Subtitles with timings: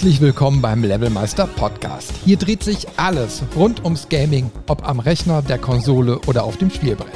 [0.00, 2.14] Herzlich willkommen beim Levelmeister Podcast.
[2.24, 6.70] Hier dreht sich alles rund ums Gaming, ob am Rechner, der Konsole oder auf dem
[6.70, 7.12] Spielbrett.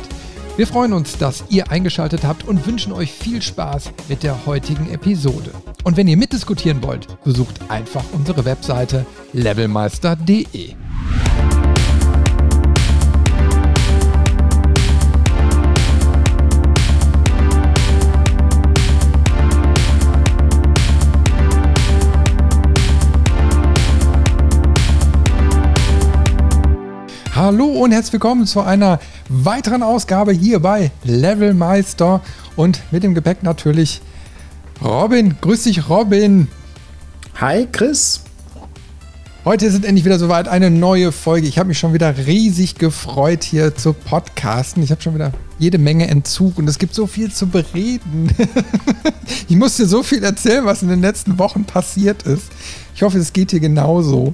[0.59, 4.91] Wir freuen uns, dass ihr eingeschaltet habt und wünschen euch viel Spaß mit der heutigen
[4.91, 5.50] Episode.
[5.82, 10.75] Und wenn ihr mitdiskutieren wollt, besucht einfach unsere Webseite levelmeister.de.
[27.44, 28.98] Hallo und herzlich willkommen zu einer
[29.29, 32.22] weiteren Ausgabe hier bei Levelmeister
[32.56, 34.00] und mit dem Gepäck natürlich
[34.83, 35.36] Robin.
[35.42, 36.48] Grüß dich, Robin.
[37.39, 38.22] Hi, Chris.
[39.44, 41.47] Heute ist es endlich wieder soweit, eine neue Folge.
[41.47, 44.83] Ich habe mich schon wieder riesig gefreut, hier zu podcasten.
[44.83, 48.31] Ich habe schon wieder jede Menge Entzug und es gibt so viel zu bereden.
[49.51, 52.47] ich muss dir so viel erzählen, was in den letzten Wochen passiert ist.
[52.95, 54.33] Ich hoffe, es geht dir genauso.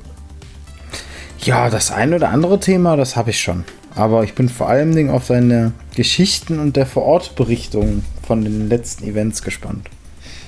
[1.43, 3.65] Ja, das ein oder andere Thema, das habe ich schon.
[3.95, 9.05] Aber ich bin vor allen Dingen auf seine Geschichten und der Vorortberichtung von den letzten
[9.05, 9.89] Events gespannt.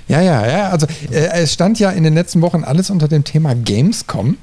[0.08, 0.68] Ja, ja, ja.
[0.68, 4.36] Also äh, es stand ja in den letzten Wochen alles unter dem Thema Gamescom.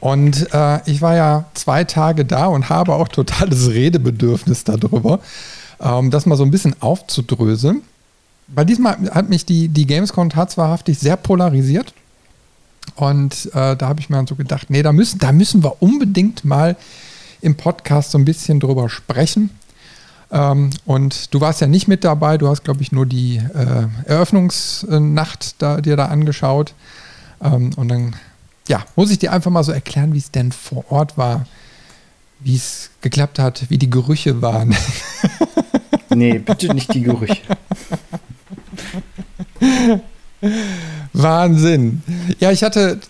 [0.00, 5.20] Und äh, ich war ja zwei Tage da und habe auch totales Redebedürfnis darüber,
[5.80, 7.82] ähm, das mal so ein bisschen aufzudröseln.
[8.48, 11.92] Bei diesem hat mich die, die Gamescom tatsächlich sehr polarisiert.
[12.94, 15.82] Und äh, da habe ich mir dann so gedacht, nee, da müssen, da müssen wir
[15.82, 16.76] unbedingt mal
[17.40, 19.50] im Podcast so ein bisschen drüber sprechen.
[20.30, 23.86] Ähm, und du warst ja nicht mit dabei, du hast, glaube ich, nur die äh,
[24.06, 26.74] Eröffnungsnacht da, dir da angeschaut.
[27.42, 28.16] Ähm, und dann,
[28.68, 31.46] ja, muss ich dir einfach mal so erklären, wie es denn vor Ort war,
[32.40, 34.74] wie es geklappt hat, wie die Gerüche waren.
[36.14, 37.42] nee, bitte nicht die Gerüche.
[41.12, 42.02] Wahnsinn.
[42.38, 43.00] Ja, ich hatte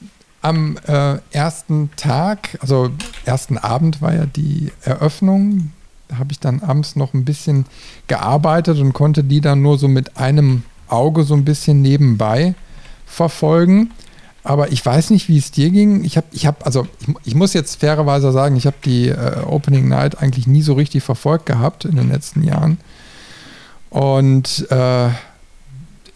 [0.42, 2.90] am äh, ersten Tag, also
[3.24, 5.72] ersten Abend war ja die Eröffnung.
[6.08, 7.66] Da habe ich dann abends noch ein bisschen
[8.06, 12.54] gearbeitet und konnte die dann nur so mit einem Auge so ein bisschen nebenbei
[13.06, 13.90] verfolgen.
[14.44, 16.04] Aber ich weiß nicht, wie es dir ging.
[16.04, 19.40] Ich habe, ich habe, also ich, ich, muss jetzt fairerweise sagen, ich habe die äh,
[19.44, 22.78] Opening Night eigentlich nie so richtig verfolgt gehabt in den letzten Jahren.
[23.90, 25.08] Und äh,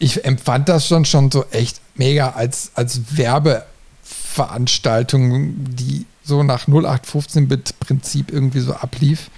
[0.01, 8.33] ich empfand das schon, schon so echt mega als, als Werbeveranstaltung, die so nach 0815-Bit-Prinzip
[8.33, 9.31] irgendwie so ablief.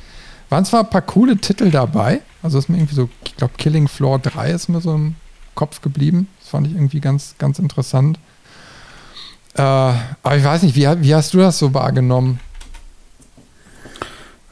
[0.48, 3.88] Waren zwar ein paar coole Titel dabei, also ist mir irgendwie so, ich glaube, Killing
[3.88, 5.16] Floor 3 ist mir so im
[5.54, 6.28] Kopf geblieben.
[6.40, 8.20] Das fand ich irgendwie ganz, ganz interessant.
[9.54, 12.38] Äh, aber ich weiß nicht, wie, wie hast du das so wahrgenommen?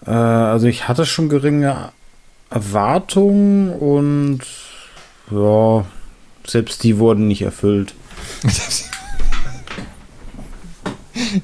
[0.05, 1.93] Äh, also ich hatte schon geringe
[2.51, 4.41] Erwartungen und
[5.31, 5.85] ja,
[6.51, 7.95] selbst die wurden nicht erfüllt.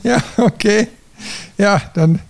[0.02, 0.88] ja, okay.
[1.58, 2.20] Ja, dann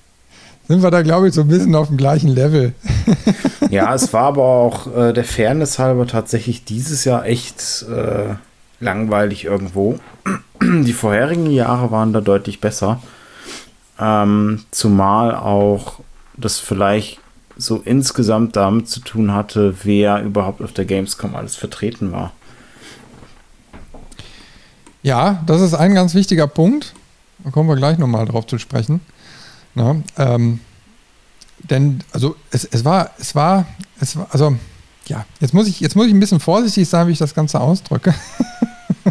[0.69, 2.75] sind wir da, glaube ich, so ein bisschen auf dem gleichen Level.
[3.70, 8.34] ja, es war aber auch äh, der Fairness halber tatsächlich dieses Jahr echt äh,
[8.81, 9.98] langweilig irgendwo.
[10.62, 13.00] Die vorherigen Jahre waren da deutlich besser.
[13.98, 16.00] Ähm, zumal auch
[16.37, 17.20] das vielleicht
[17.56, 22.32] so insgesamt damit zu tun hatte, wer überhaupt auf der Gamescom alles vertreten war.
[25.02, 26.94] Ja, das ist ein ganz wichtiger Punkt.
[27.44, 29.00] Da kommen wir gleich nochmal drauf zu sprechen.
[29.74, 30.60] Na, ähm,
[31.70, 33.66] denn, also es, es war, es war,
[34.00, 34.56] es war, also
[35.06, 37.60] ja, jetzt muss ich, jetzt muss ich ein bisschen vorsichtig sein, wie ich das Ganze
[37.60, 38.14] ausdrücke.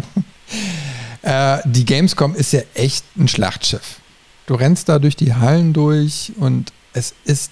[1.22, 4.00] äh, die Gamescom ist ja echt ein Schlachtschiff.
[4.46, 7.50] Du rennst da durch die Hallen durch und es ist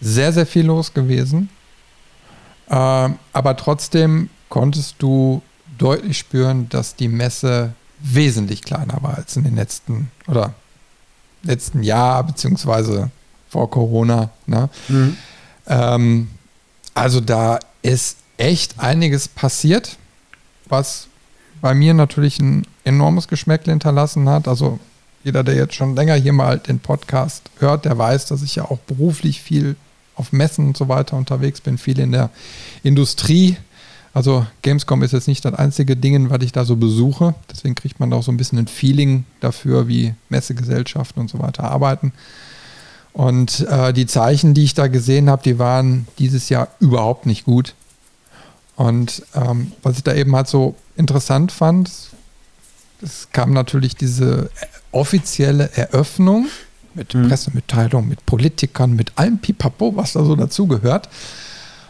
[0.00, 1.48] sehr, sehr viel los gewesen.
[2.68, 5.42] Äh, aber trotzdem konntest du
[5.78, 10.54] deutlich spüren, dass die Messe wesentlich kleiner war als in den letzten oder
[11.42, 13.10] letzten Jahr, beziehungsweise
[13.48, 14.30] vor Corona.
[14.46, 14.68] Ne?
[14.88, 15.16] Mhm.
[15.66, 16.28] Ähm,
[16.94, 19.96] also da ist echt einiges passiert,
[20.68, 21.08] was
[21.60, 24.48] bei mir natürlich ein enormes Geschmäckle hinterlassen hat.
[24.48, 24.78] Also
[25.24, 28.64] jeder, der jetzt schon länger hier mal den Podcast hört, der weiß, dass ich ja
[28.64, 29.76] auch beruflich viel
[30.14, 32.30] auf Messen und so weiter unterwegs bin, viel in der
[32.82, 33.56] Industrie
[34.16, 37.34] also Gamescom ist jetzt nicht das einzige Ding, was ich da so besuche.
[37.50, 41.38] Deswegen kriegt man da auch so ein bisschen ein Feeling dafür, wie Messegesellschaften und so
[41.38, 42.14] weiter arbeiten.
[43.12, 47.44] Und äh, die Zeichen, die ich da gesehen habe, die waren dieses Jahr überhaupt nicht
[47.44, 47.74] gut.
[48.74, 51.90] Und ähm, was ich da eben halt so interessant fand,
[53.02, 54.48] es kam natürlich diese
[54.92, 56.46] offizielle Eröffnung
[56.94, 57.28] mit mhm.
[57.28, 61.10] Pressemitteilung, mit Politikern, mit allem Pipapo, was da so dazugehört.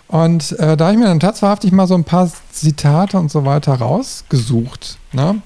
[0.08, 3.44] Und äh, da habe ich mir dann tatsächlich mal so ein paar Zitate und so
[3.44, 4.98] weiter rausgesucht.
[5.12, 5.42] Ne?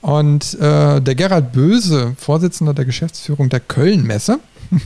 [0.00, 4.38] Und äh, der Gerald Böse, Vorsitzender der Geschäftsführung der Köln-Messe,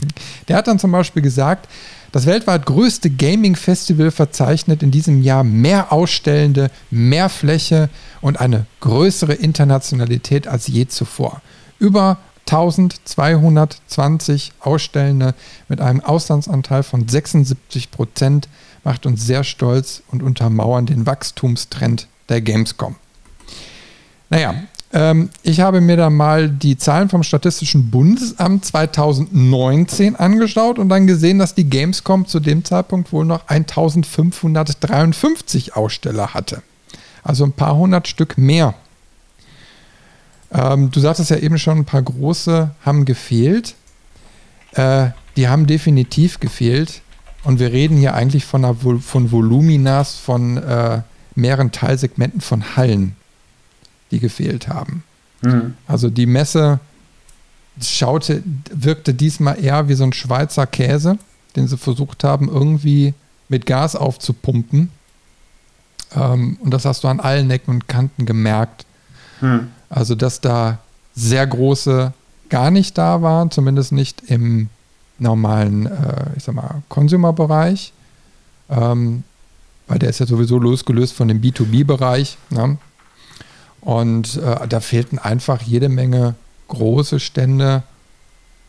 [0.47, 1.67] der hat dann zum Beispiel gesagt,
[2.11, 7.89] das weltweit größte Gaming-Festival verzeichnet in diesem Jahr mehr Ausstellende, mehr Fläche
[8.21, 11.41] und eine größere Internationalität als je zuvor.
[11.77, 15.35] Über 1220 Ausstellende
[15.67, 18.49] mit einem Auslandsanteil von 76 Prozent
[18.83, 22.95] macht uns sehr stolz und untermauern den Wachstumstrend der Gamescom.
[24.29, 24.55] Naja,
[24.91, 31.05] ähm, ich habe mir da mal die Zahlen vom Statistischen Bundesamt 2019 angeschaut und dann
[31.05, 36.63] gesehen, dass die Gamescom zu dem Zeitpunkt wohl noch 1553 Aussteller hatte.
[37.23, 38.73] Also ein paar hundert Stück mehr.
[40.51, 43.75] Ähm, du sagtest ja eben schon, ein paar große haben gefehlt.
[44.73, 47.03] Äh, die haben definitiv gefehlt.
[47.43, 51.01] Und wir reden hier eigentlich von, einer, von Voluminas, von äh,
[51.35, 53.15] mehreren Teilsegmenten von Hallen
[54.11, 55.03] die gefehlt haben.
[55.41, 55.75] Mhm.
[55.87, 56.79] Also die Messe
[57.81, 61.17] schaute, wirkte diesmal eher wie so ein Schweizer Käse,
[61.55, 63.13] den sie versucht haben, irgendwie
[63.47, 64.89] mit Gas aufzupumpen.
[66.15, 68.85] Ähm, und das hast du an allen Ecken und Kanten gemerkt.
[69.41, 69.67] Mhm.
[69.89, 70.79] Also, dass da
[71.15, 72.13] sehr große
[72.49, 74.69] gar nicht da waren, zumindest nicht im
[75.19, 77.93] normalen, äh, ich sag mal, Consumer-Bereich.
[78.69, 79.23] Ähm,
[79.87, 82.37] weil der ist ja sowieso losgelöst von dem B2B-Bereich.
[82.51, 82.77] Ne?
[83.81, 86.35] Und äh, da fehlten einfach jede Menge
[86.67, 87.83] große Stände.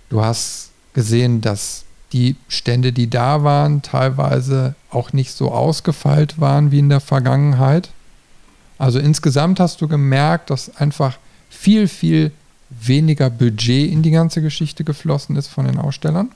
[0.08, 6.72] Du hast gesehen, dass die Stände, die da waren, teilweise auch nicht so ausgefeilt waren
[6.72, 7.90] wie in der Vergangenheit.
[8.78, 11.18] Also insgesamt hast du gemerkt, dass einfach
[11.50, 12.32] viel, viel
[12.70, 16.30] weniger Budget in die ganze Geschichte geflossen ist von den Ausstellern.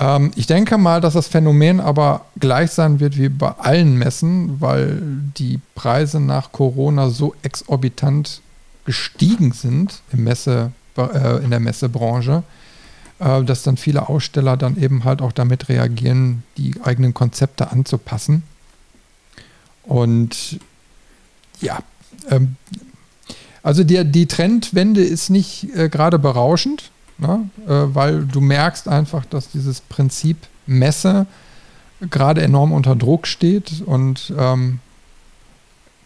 [0.00, 4.60] Ähm, ich denke mal, dass das Phänomen aber gleich sein wird wie bei allen Messen,
[4.60, 5.00] weil
[5.36, 8.40] die Preise nach Corona so exorbitant
[8.86, 12.42] gestiegen sind im Messe, äh, in der Messebranche,
[13.18, 18.42] äh, dass dann viele Aussteller dann eben halt auch damit reagieren, die eigenen Konzepte anzupassen.
[19.84, 20.58] Und
[21.60, 21.80] ja,
[22.30, 22.56] ähm,
[23.62, 26.90] also die, die Trendwende ist nicht äh, gerade berauschend
[27.20, 27.48] ne?
[27.66, 30.36] äh, weil du merkst einfach, dass dieses Prinzip
[30.66, 31.26] Messe
[32.10, 34.78] gerade enorm unter Druck steht und ähm,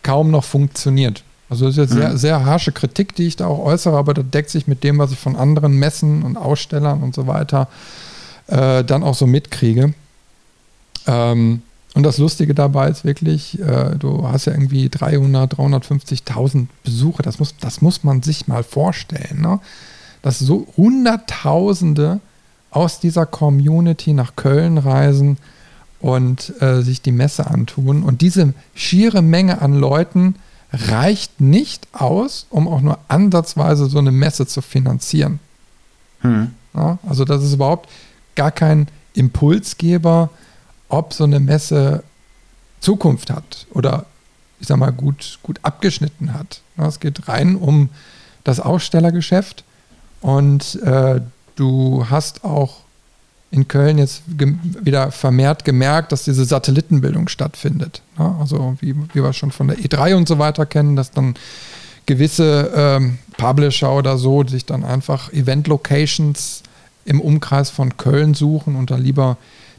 [0.03, 1.23] kaum noch funktioniert.
[1.49, 2.01] Also das ist jetzt mhm.
[2.01, 4.99] sehr, sehr harsche Kritik, die ich da auch äußere, aber das deckt sich mit dem,
[4.99, 7.69] was ich von anderen Messen und Ausstellern und so weiter
[8.47, 9.95] äh, dann auch so mitkriege.
[11.07, 11.63] Ähm,
[11.95, 17.23] und das Lustige dabei ist wirklich, äh, du hast ja irgendwie 300, 350.000 Besucher.
[17.23, 19.41] Das muss, das muss man sich mal vorstellen.
[19.41, 19.61] Ne?
[20.25, 22.19] Dass so Hunderttausende
[22.71, 25.37] aus dieser Community nach Köln reisen
[26.01, 28.03] und äh, sich die Messe antun.
[28.03, 30.37] Und diese schiere Menge an Leuten
[30.73, 35.41] reicht nicht aus, um auch nur ansatzweise so eine Messe zu finanzieren.
[36.23, 36.53] Hm.
[36.73, 37.91] Ja, also das ist überhaupt
[38.35, 40.31] gar kein Impulsgeber,
[40.89, 42.03] ob so eine Messe
[42.81, 44.07] Zukunft hat oder
[44.59, 46.63] ich sag mal gut, gut abgeschnitten hat.
[46.79, 47.91] Ja, es geht rein um
[48.43, 49.65] das Ausstellergeschäft
[50.25, 51.21] und äh,
[51.55, 52.79] du hast auch
[53.51, 58.01] in Köln jetzt wieder vermehrt gemerkt, dass diese Satellitenbildung stattfindet.
[58.19, 58.35] Ne?
[58.41, 61.35] Also wie, wie wir schon von der E3 und so weiter kennen, dass dann
[62.07, 66.63] gewisse ähm, Publisher oder so sich dann einfach Event-Locations
[67.05, 69.37] im Umkreis von Köln suchen und da lieber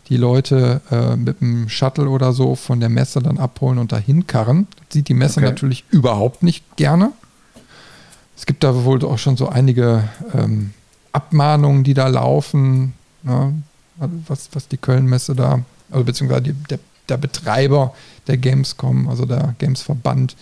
[0.10, 4.28] die Leute äh, mit dem Shuttle oder so von der Messe dann abholen und dahin
[4.28, 4.68] karren.
[4.76, 5.50] Das sieht die Messe okay.
[5.50, 7.14] natürlich überhaupt nicht gerne.
[8.38, 10.74] Es gibt da wohl auch schon so einige ähm,
[11.12, 13.54] Abmahnungen, die da laufen, ne?
[13.98, 17.94] was, was die Köln-Messe da, also beziehungsweise die, der, der Betreiber
[18.28, 20.36] der Gamescom, also der Games-Verband,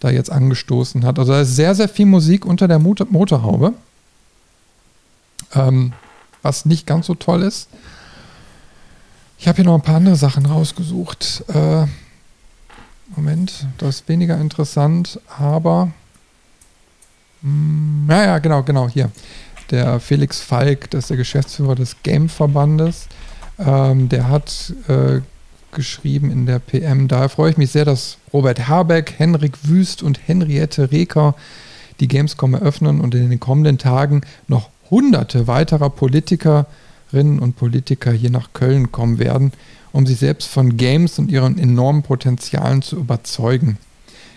[0.00, 1.18] da jetzt angestoßen hat.
[1.18, 3.72] Also da ist sehr, sehr viel Musik unter der Motor Motorhaube,
[5.54, 5.92] ähm,
[6.42, 7.68] was nicht ganz so toll ist.
[9.38, 11.44] Ich habe hier noch ein paar andere Sachen rausgesucht.
[11.48, 11.86] Äh,
[13.14, 15.90] Moment, das ist weniger interessant, aber
[18.08, 19.10] ja, ja, genau, genau, hier.
[19.70, 23.08] Der Felix Falk, das ist der Geschäftsführer des Game-Verbandes,
[23.58, 25.20] ähm, der hat äh,
[25.72, 30.20] geschrieben in der PM, daher freue ich mich sehr, dass Robert Habeck, Henrik Wüst und
[30.26, 31.34] Henriette Reker
[32.00, 38.30] die Gamescom eröffnen und in den kommenden Tagen noch hunderte weiterer Politikerinnen und Politiker hier
[38.30, 39.52] nach Köln kommen werden,
[39.92, 43.78] um sich selbst von Games und ihren enormen Potenzialen zu überzeugen.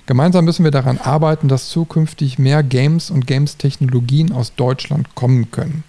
[0.06, 5.84] Gemeinsam müssen wir daran arbeiten, dass zukünftig mehr Games und Games-Technologien aus Deutschland kommen können.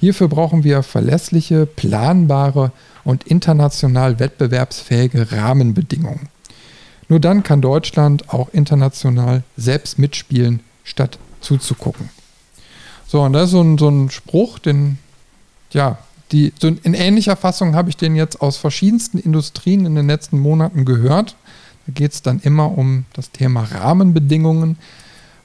[0.00, 2.72] Hierfür brauchen wir verlässliche, planbare
[3.04, 6.28] und international wettbewerbsfähige Rahmenbedingungen.
[7.08, 12.08] Nur dann kann Deutschland auch international selbst mitspielen, statt zuzugucken.
[13.06, 14.98] So, und das ist so ein, so ein Spruch, den,
[15.70, 15.98] ja,
[16.32, 20.38] die, so in ähnlicher Fassung habe ich den jetzt aus verschiedensten Industrien in den letzten
[20.38, 21.36] Monaten gehört.
[21.86, 24.78] Da geht es dann immer um das Thema Rahmenbedingungen,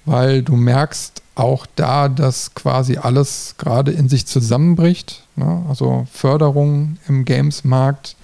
[0.06, 5.24] weil du merkst auch da, dass quasi alles gerade in sich zusammenbricht.
[5.36, 5.64] Ne?
[5.70, 8.16] Also Förderungen im Games-Markt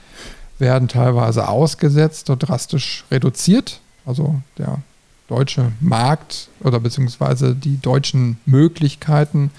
[0.60, 3.80] werden teilweise ausgesetzt oder drastisch reduziert.
[4.06, 4.80] Also der
[5.28, 9.52] deutsche Markt oder beziehungsweise die deutschen Möglichkeiten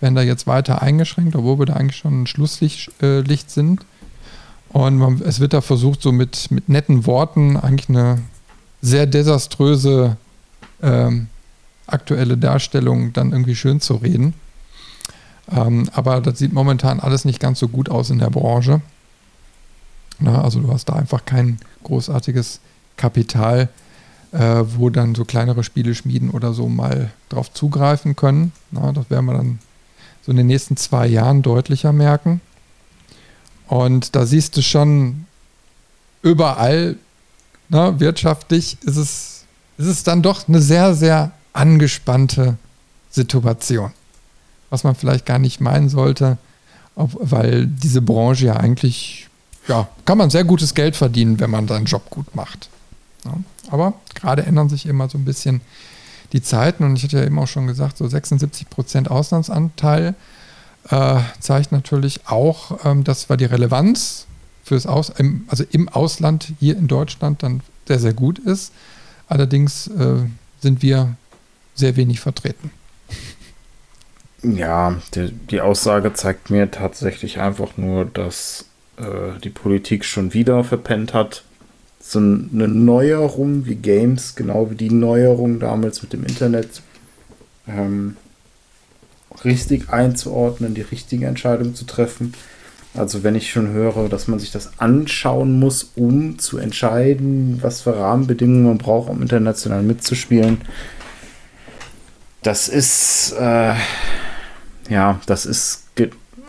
[0.00, 3.84] werden da jetzt weiter eingeschränkt, obwohl wir da eigentlich schon ein Schlusslicht äh, sind.
[4.70, 8.18] Und man, es wird da versucht, so mit, mit netten Worten eigentlich eine
[8.82, 10.16] sehr desaströse
[10.82, 11.28] ähm,
[11.86, 14.34] aktuelle Darstellung dann irgendwie schön zu reden.
[15.50, 18.80] Ähm, aber das sieht momentan alles nicht ganz so gut aus in der Branche.
[20.20, 22.60] Na, also du hast da einfach kein großartiges
[22.96, 23.68] Kapital,
[24.32, 28.52] äh, wo dann so kleinere Spiele schmieden oder so mal drauf zugreifen können.
[28.70, 29.58] Na, das werden wir dann
[30.22, 32.40] so in den nächsten zwei Jahren deutlicher merken.
[33.68, 35.26] Und da siehst du schon
[36.22, 36.96] überall,
[37.68, 39.44] na, wirtschaftlich ist es,
[39.76, 42.56] ist es dann doch eine sehr, sehr angespannte
[43.10, 43.92] Situation.
[44.70, 46.38] Was man vielleicht gar nicht meinen sollte,
[46.94, 49.28] weil diese Branche ja eigentlich,
[49.68, 52.70] ja, kann man sehr gutes Geld verdienen, wenn man seinen Job gut macht.
[53.24, 53.34] Ja,
[53.70, 55.60] aber gerade ändern sich immer so ein bisschen
[56.32, 60.14] die Zeiten und ich hatte ja eben auch schon gesagt, so 76 Prozent Auslandsanteil
[60.90, 64.26] äh, zeigt natürlich auch, ähm, dass zwar die Relevanz
[64.64, 68.72] fürs Aus, im, also im Ausland hier in Deutschland dann sehr, sehr gut ist.
[69.28, 70.26] Allerdings äh,
[70.60, 71.16] sind wir
[71.74, 72.70] sehr wenig vertreten.
[74.42, 78.66] Ja, die, die Aussage zeigt mir tatsächlich einfach nur, dass
[78.96, 81.42] äh, die Politik schon wieder verpennt hat,
[82.00, 86.82] so eine Neuerung wie Games, genau wie die Neuerung damals mit dem Internet,
[87.66, 88.16] ähm,
[89.44, 92.34] richtig einzuordnen, die richtige Entscheidung zu treffen.
[92.94, 97.82] Also wenn ich schon höre, dass man sich das anschauen muss, um zu entscheiden, was
[97.82, 100.62] für Rahmenbedingungen man braucht, um international mitzuspielen,
[102.42, 103.74] das ist, äh,
[104.88, 105.88] ja, das ist,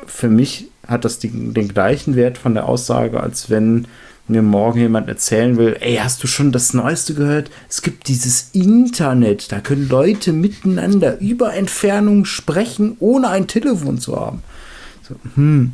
[0.05, 3.87] für mich hat das die, den gleichen Wert von der Aussage, als wenn
[4.29, 7.49] mir morgen jemand erzählen will, ey, hast du schon das Neueste gehört?
[7.69, 14.19] Es gibt dieses Internet, da können Leute miteinander über Entfernung sprechen, ohne ein Telefon zu
[14.19, 14.41] haben.
[15.07, 15.73] So, hm.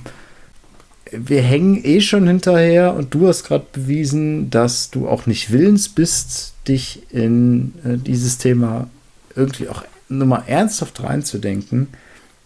[1.11, 5.87] Wir hängen eh schon hinterher und du hast gerade bewiesen, dass du auch nicht willens
[5.87, 8.87] bist, dich in äh, dieses Thema
[9.35, 11.87] irgendwie auch nur mal ernsthaft reinzudenken.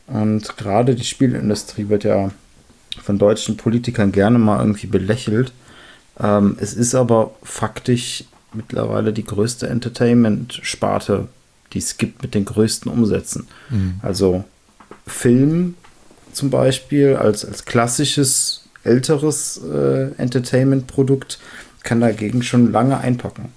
[0.08, 2.32] Und gerade die Spielindustrie wird ja
[3.02, 5.54] von deutschen Politikern gerne mal irgendwie belächelt.
[6.20, 11.28] Ähm, es ist aber faktisch mittlerweile die größte Entertainment-Sparte,
[11.74, 13.48] die es gibt mit den größten Umsätzen.
[13.70, 14.00] Mhm.
[14.02, 14.44] Also
[15.06, 15.76] Film
[16.34, 21.40] zum Beispiel als, als klassisches älteres äh, Entertainment-Produkt
[21.84, 23.52] kann dagegen schon lange einpacken.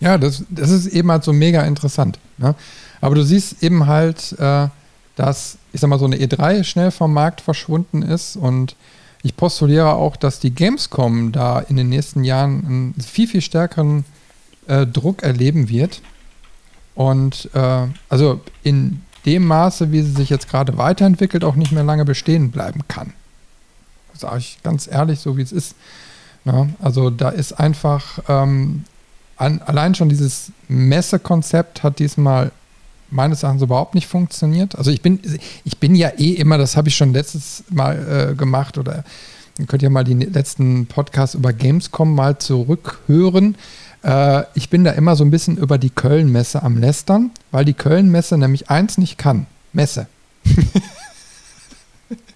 [0.00, 2.18] Ja, das, das ist eben halt so mega interessant.
[2.38, 2.54] Ne?
[3.00, 4.68] Aber du siehst eben halt, äh,
[5.16, 8.76] dass, ich sag mal, so eine E3 schnell vom Markt verschwunden ist und
[9.22, 14.04] ich postuliere auch, dass die Gamescom da in den nächsten Jahren einen viel, viel stärkeren
[14.66, 16.02] äh, Druck erleben wird.
[16.94, 21.84] Und äh, also in dem Maße, wie sie sich jetzt gerade weiterentwickelt, auch nicht mehr
[21.84, 23.12] lange bestehen bleiben kann.
[24.14, 25.74] Sage ich ganz ehrlich, so wie es ist.
[26.44, 26.74] Ja, ne?
[26.82, 28.84] also da ist einfach ähm,
[29.36, 32.50] an, allein schon dieses Messekonzept hat diesmal
[33.12, 34.76] meines Erachtens überhaupt nicht funktioniert.
[34.76, 35.20] Also ich bin,
[35.64, 39.04] ich bin ja eh immer, das habe ich schon letztes Mal äh, gemacht oder
[39.58, 43.56] ihr könnt ja mal die letzten Podcasts über Gamescom mal zurückhören.
[44.02, 47.74] Äh, ich bin da immer so ein bisschen über die Köln-Messe am Lästern, weil die
[47.74, 49.46] Köln-Messe nämlich eins nicht kann.
[49.72, 50.06] Messe.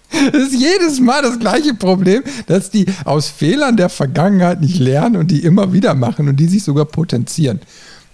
[0.09, 5.17] Das ist jedes Mal das gleiche Problem, dass die aus Fehlern der Vergangenheit nicht lernen
[5.17, 7.59] und die immer wieder machen und die sich sogar potenzieren.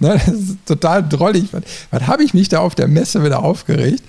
[0.03, 1.53] Ne, das ist total drollig.
[1.53, 4.03] Was, was habe ich mich da auf der Messe wieder aufgeregt?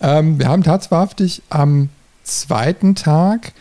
[0.00, 1.88] Ähm, wir haben tatsächlich am
[2.24, 3.52] zweiten Tag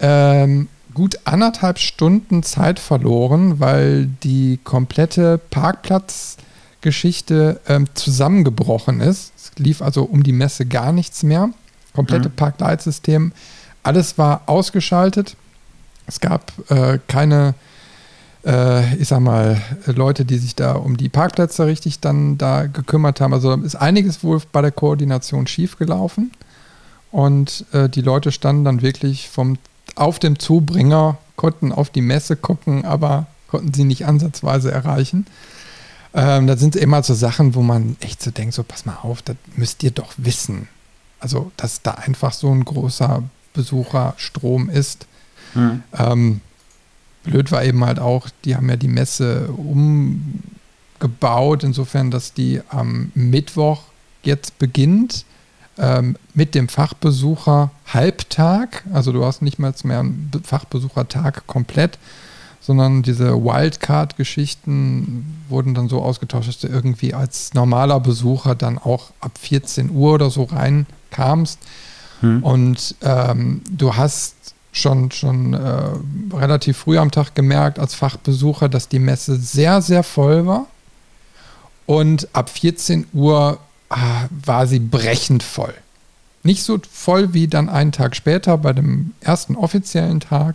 [0.00, 9.32] ähm, gut anderthalb Stunden Zeit verloren, weil die komplette Parkplatzgeschichte ähm, zusammengebrochen ist.
[9.36, 11.50] Es lief also um die Messe gar nichts mehr
[11.94, 12.36] komplette mhm.
[12.36, 13.32] Parkleitsystem.
[13.82, 15.36] Alles war ausgeschaltet.
[16.06, 17.54] Es gab äh, keine,
[18.48, 23.20] äh, ich sag mal, Leute, die sich da um die Parkplätze richtig dann da gekümmert
[23.20, 23.34] haben.
[23.34, 26.32] Also ist einiges wohl bei der Koordination schiefgelaufen.
[27.12, 29.58] Und äh, die Leute standen dann wirklich vom,
[29.94, 35.26] auf dem Zubringer, konnten auf die Messe gucken, aber konnten sie nicht ansatzweise erreichen.
[36.14, 39.22] Ähm, da sind immer so Sachen, wo man echt so denkt, so pass mal auf,
[39.22, 40.68] das müsst ihr doch wissen.
[41.20, 45.06] Also, dass da einfach so ein großer Besucherstrom ist.
[45.54, 45.82] Mhm.
[45.96, 46.40] Ähm,
[47.28, 49.50] blöd war eben halt auch, die haben ja die Messe
[50.98, 53.82] umgebaut, insofern, dass die am Mittwoch
[54.22, 55.24] jetzt beginnt
[55.78, 58.84] ähm, mit dem Fachbesucher Halbtag.
[58.92, 61.98] Also du hast nicht mal mehr einen Fachbesuchertag komplett,
[62.60, 69.10] sondern diese Wildcard-Geschichten wurden dann so ausgetauscht, dass du irgendwie als normaler Besucher dann auch
[69.20, 71.60] ab 14 Uhr oder so reinkamst.
[72.20, 72.42] Hm.
[72.42, 74.34] Und ähm, du hast
[74.72, 80.02] schon, schon äh, relativ früh am Tag gemerkt als Fachbesucher, dass die Messe sehr, sehr
[80.02, 80.66] voll war.
[81.86, 83.58] Und ab 14 Uhr
[83.88, 85.74] ah, war sie brechend voll.
[86.42, 90.54] Nicht so voll wie dann einen Tag später bei dem ersten offiziellen Tag,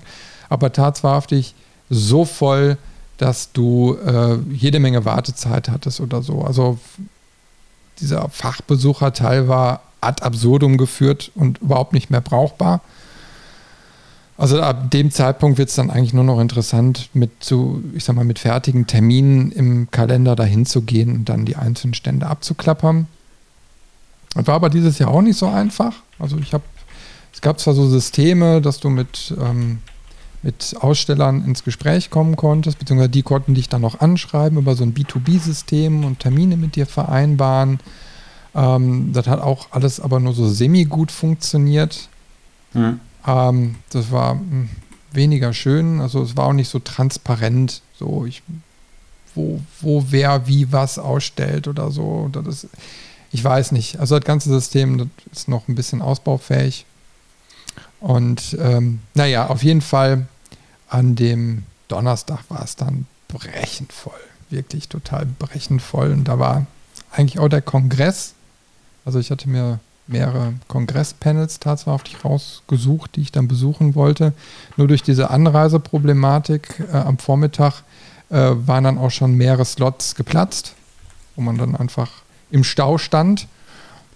[0.49, 1.55] aber tatsächlich
[1.89, 2.77] so voll,
[3.17, 6.41] dass du äh, jede Menge Wartezeit hattest oder so.
[6.41, 6.79] Also
[7.99, 12.81] dieser Fachbesucherteil war ad absurdum geführt und überhaupt nicht mehr brauchbar.
[14.37, 18.15] Also ab dem Zeitpunkt wird es dann eigentlich nur noch interessant, mit zu, ich sag
[18.15, 23.07] mal, mit fertigen Terminen im Kalender dahin zu gehen und dann die einzelnen Stände abzuklappern.
[24.33, 25.93] Das war aber dieses Jahr auch nicht so einfach.
[26.17, 26.63] Also ich habe,
[27.31, 29.79] es gab zwar so Systeme, dass du mit, ähm,
[30.41, 34.83] mit Ausstellern ins Gespräch kommen konntest, beziehungsweise die konnten dich dann noch anschreiben über so
[34.83, 37.79] ein B2B-System und Termine mit dir vereinbaren.
[38.55, 42.09] Ähm, das hat auch alles aber nur so semi-gut funktioniert.
[42.73, 42.99] Mhm.
[43.25, 44.69] Ähm, das war hm,
[45.11, 48.43] weniger schön, also es war auch nicht so transparent, so ich,
[49.35, 52.29] wo, wo wer wie was ausstellt oder so.
[52.31, 52.67] Das
[53.31, 53.99] ich weiß nicht.
[53.99, 56.85] Also das ganze System das ist noch ein bisschen ausbaufähig.
[57.99, 60.27] Und ähm, naja, auf jeden Fall
[60.87, 64.19] an dem Donnerstag war es dann brechend voll.
[64.49, 66.11] Wirklich total brechend voll.
[66.11, 66.67] Und da war
[67.11, 68.33] eigentlich auch der Kongress.
[69.03, 74.33] Also ich hatte mir mehrere Kongresspanels tatsächlich rausgesucht, die ich dann besuchen wollte.
[74.77, 77.83] Nur durch diese Anreiseproblematik äh, am Vormittag
[78.29, 80.73] äh, waren dann auch schon mehrere Slots geplatzt,
[81.35, 82.11] wo man dann einfach
[82.51, 83.47] im Stau stand.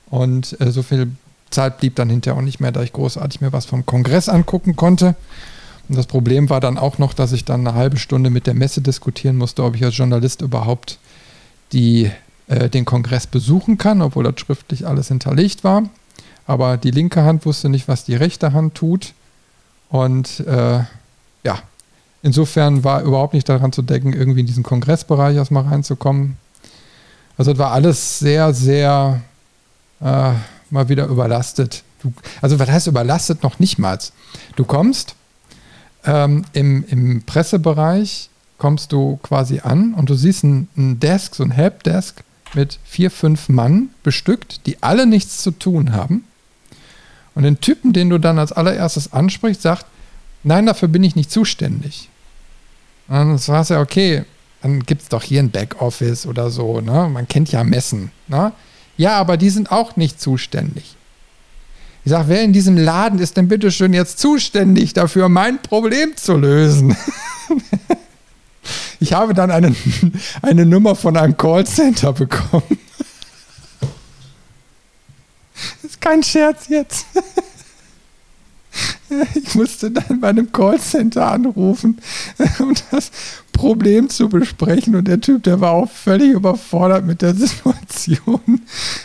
[0.09, 1.11] Und äh, so viel
[1.49, 4.75] Zeit blieb dann hinterher auch nicht mehr, da ich großartig mir was vom Kongress angucken
[4.75, 5.15] konnte.
[5.89, 8.53] Und das Problem war dann auch noch, dass ich dann eine halbe Stunde mit der
[8.53, 10.99] Messe diskutieren musste, ob ich als Journalist überhaupt
[11.71, 12.11] die,
[12.47, 15.83] äh, den Kongress besuchen kann, obwohl das schriftlich alles hinterlegt war.
[16.45, 19.13] Aber die linke Hand wusste nicht, was die rechte Hand tut.
[19.89, 20.79] Und äh,
[21.43, 21.59] ja,
[22.21, 26.37] insofern war überhaupt nicht daran zu denken, irgendwie in diesen Kongressbereich erstmal reinzukommen.
[27.37, 29.21] Also es war alles sehr, sehr
[30.01, 30.31] äh,
[30.69, 31.83] mal wieder überlastet.
[32.01, 33.99] Du, also was heißt überlastet noch nicht mal?
[34.55, 35.15] Du kommst
[36.05, 41.51] ähm, im, im Pressebereich, kommst du quasi an und du siehst ein Desk, so ein
[41.51, 46.23] Helpdesk mit vier, fünf Mann bestückt, die alle nichts zu tun haben.
[47.35, 49.85] Und den Typen, den du dann als allererstes ansprichst, sagt,
[50.43, 52.09] nein, dafür bin ich nicht zuständig.
[53.07, 54.25] Und dann sagst du, okay,
[54.61, 57.09] dann gibt es doch hier ein Backoffice oder so, ne?
[57.11, 58.51] Man kennt ja Messen, ne?
[58.97, 60.95] Ja, aber die sind auch nicht zuständig.
[62.03, 66.15] Ich sage, wer in diesem Laden ist denn bitte schön jetzt zuständig dafür, mein Problem
[66.15, 66.95] zu lösen?
[68.99, 69.75] ich habe dann eine,
[70.41, 72.79] eine Nummer von einem Callcenter bekommen.
[75.81, 77.05] Das ist kein Scherz jetzt.
[79.35, 81.99] Ich musste dann bei einem Callcenter anrufen,
[82.59, 83.11] um das
[83.53, 84.95] Problem zu besprechen.
[84.95, 88.61] Und der Typ, der war auch völlig überfordert mit der Situation.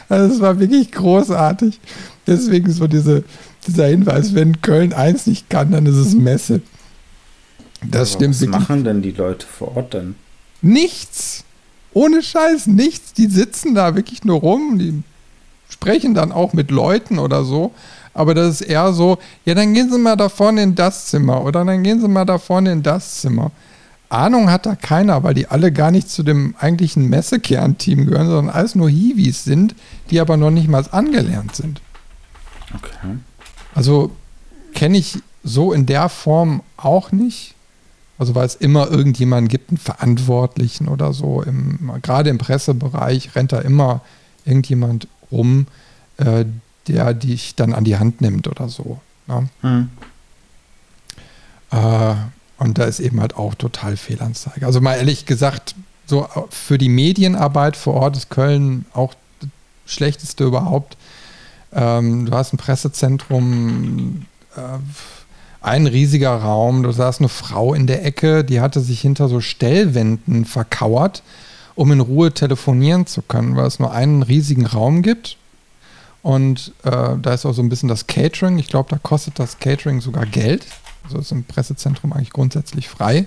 [0.08, 1.80] Also es war wirklich großartig.
[2.26, 3.24] Deswegen so diese,
[3.66, 6.60] dieser Hinweis, wenn Köln eins nicht kann, dann ist es Messe.
[7.90, 8.60] Das Aber stimmt was wirklich.
[8.60, 10.14] machen denn die Leute vor Ort dann?
[10.60, 11.44] Nichts.
[11.92, 13.12] Ohne Scheiß, nichts.
[13.12, 14.78] Die sitzen da wirklich nur rum.
[14.78, 15.02] Die
[15.68, 17.72] sprechen dann auch mit Leuten oder so
[18.14, 21.42] aber das ist eher so, ja, dann gehen Sie mal da vorne in das Zimmer
[21.42, 23.50] oder dann gehen Sie mal da vorne in das Zimmer.
[24.08, 28.54] Ahnung hat da keiner, weil die alle gar nicht zu dem eigentlichen Messekernteam gehören, sondern
[28.54, 29.74] alles nur Hiwis sind,
[30.10, 31.80] die aber noch nicht mal angelernt sind.
[32.74, 33.16] Okay.
[33.74, 34.10] Also
[34.74, 37.54] kenne ich so in der Form auch nicht.
[38.22, 41.42] Also weil es immer irgendjemanden gibt, einen Verantwortlichen oder so.
[41.42, 44.00] Im, gerade im Pressebereich rennt da immer
[44.44, 45.66] irgendjemand rum,
[46.18, 46.44] äh,
[46.86, 49.00] der dich dann an die Hand nimmt oder so.
[49.26, 49.48] Ne?
[49.62, 49.88] Hm.
[51.72, 52.14] Äh,
[52.58, 54.66] und da ist eben halt auch total Fehlanzeige.
[54.66, 55.74] Also mal ehrlich gesagt,
[56.06, 59.50] so für die Medienarbeit vor Ort ist Köln auch das
[59.86, 60.96] Schlechteste überhaupt.
[61.72, 64.78] Ähm, du hast ein Pressezentrum, äh,
[65.62, 69.40] ein riesiger Raum, du saß eine Frau in der Ecke, die hatte sich hinter so
[69.40, 71.22] Stellwänden verkauert
[71.74, 75.36] um in Ruhe telefonieren zu können, weil es nur einen riesigen Raum gibt.
[76.22, 78.58] Und äh, da ist auch so ein bisschen das Catering.
[78.58, 80.64] Ich glaube, da kostet das Catering sogar Geld.
[81.04, 83.26] Also ist im Pressezentrum eigentlich grundsätzlich frei.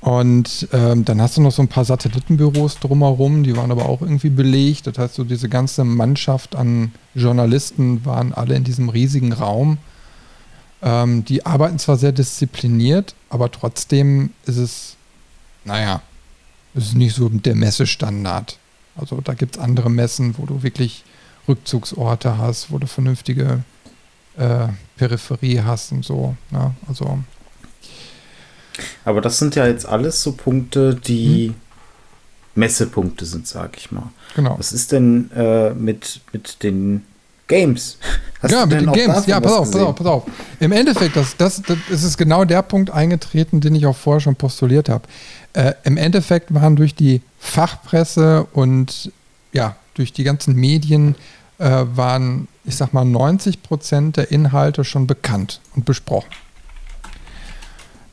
[0.00, 4.02] Und ähm, dann hast du noch so ein paar Satellitenbüros drumherum, die waren aber auch
[4.02, 4.86] irgendwie belegt.
[4.86, 9.78] Das heißt, so diese ganze Mannschaft an Journalisten waren alle in diesem riesigen Raum.
[10.84, 14.96] Ähm, die arbeiten zwar sehr diszipliniert, aber trotzdem ist es,
[15.64, 16.02] naja,
[16.74, 18.58] es ist nicht so der Messestandard.
[18.94, 21.02] Also da gibt es andere Messen, wo du wirklich
[21.48, 23.64] Rückzugsorte hast, wo du vernünftige
[24.36, 26.36] äh, Peripherie hast und so.
[26.50, 26.74] Ne?
[26.86, 27.18] Also
[29.04, 31.54] aber das sind ja jetzt alles so Punkte, die hm.
[32.54, 34.10] Messepunkte sind, sag ich mal.
[34.36, 34.58] Genau.
[34.58, 37.04] Was ist denn äh, mit, mit den
[37.46, 37.98] Games?
[38.40, 39.26] Hast ja, mit den Games.
[39.26, 40.22] Ja, pass auf, pass auf, pass auf.
[40.60, 44.36] Im Endeffekt, das, das, das ist genau der Punkt eingetreten, den ich auch vorher schon
[44.36, 45.04] postuliert habe.
[45.52, 49.12] Äh, Im Endeffekt waren durch die Fachpresse und
[49.52, 51.14] ja, durch die ganzen Medien
[51.58, 56.30] äh, waren, ich sag mal, 90 Prozent der Inhalte schon bekannt und besprochen.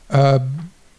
[0.08, 0.40] Äh,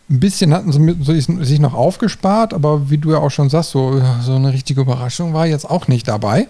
[0.10, 4.02] ein bisschen hatten sie sich noch aufgespart, aber wie du ja auch schon sagst, so,
[4.22, 6.48] so eine richtige Überraschung war jetzt auch nicht dabei.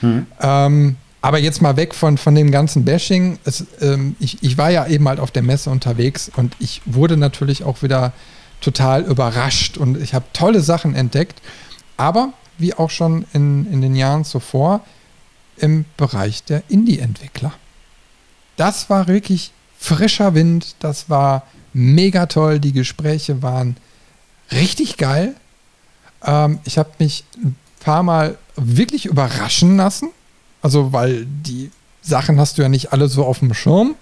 [0.00, 0.26] Hm.
[0.40, 3.38] Ähm, aber jetzt mal weg von, von dem ganzen Bashing.
[3.46, 7.16] Es, ähm, ich, ich war ja eben halt auf der Messe unterwegs und ich wurde
[7.16, 8.12] natürlich auch wieder
[8.60, 11.40] total überrascht und ich habe tolle Sachen entdeckt.
[11.96, 14.84] Aber wie auch schon in, in den Jahren zuvor
[15.56, 17.54] im Bereich der Indie-Entwickler.
[18.58, 22.60] Das war wirklich frischer Wind, das war mega toll.
[22.60, 23.78] Die Gespräche waren
[24.52, 25.34] richtig geil.
[26.22, 30.10] Ähm, ich habe mich ein paar Mal wirklich überraschen lassen.
[30.64, 33.96] Also, weil die Sachen hast du ja nicht alle so auf dem Schirm.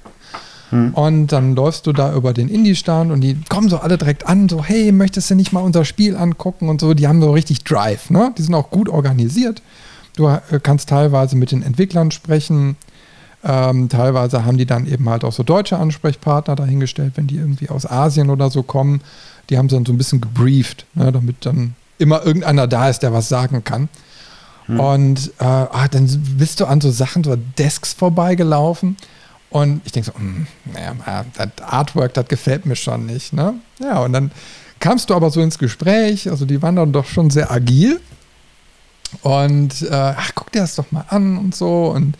[0.70, 0.94] Hm.
[0.94, 4.48] Und dann läufst du da über den Indie-Stand und die kommen so alle direkt an,
[4.48, 6.94] so, hey, möchtest du nicht mal unser Spiel angucken und so.
[6.94, 8.32] Die haben so richtig Drive, ne?
[8.38, 9.60] Die sind auch gut organisiert.
[10.14, 12.76] Du äh, kannst teilweise mit den Entwicklern sprechen.
[13.42, 17.70] Ähm, teilweise haben die dann eben halt auch so deutsche Ansprechpartner dahingestellt, wenn die irgendwie
[17.70, 19.00] aus Asien oder so kommen.
[19.50, 23.00] Die haben sie dann so ein bisschen gebrieft, ne, damit dann immer irgendeiner da ist,
[23.00, 23.88] der was sagen kann.
[24.66, 24.80] Hm.
[24.80, 28.96] Und äh, ah, dann bist du an so Sachen, so Desks vorbeigelaufen.
[29.50, 33.32] Und ich denke so, hm, naja, das Artwork, das gefällt mir schon nicht.
[33.32, 33.54] Ne?
[33.80, 34.30] Ja, und dann
[34.80, 36.30] kamst du aber so ins Gespräch.
[36.30, 38.00] Also die waren dann doch schon sehr agil.
[39.20, 41.88] Und äh, ach, guck dir das doch mal an und so.
[41.88, 42.16] Und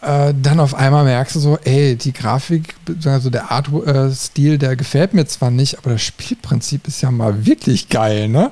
[0.00, 4.76] äh, dann auf einmal merkst du so, ey, die Grafik, also der Artstil, äh, der
[4.76, 8.50] gefällt mir zwar nicht, aber das Spielprinzip ist ja mal wirklich geil, ne?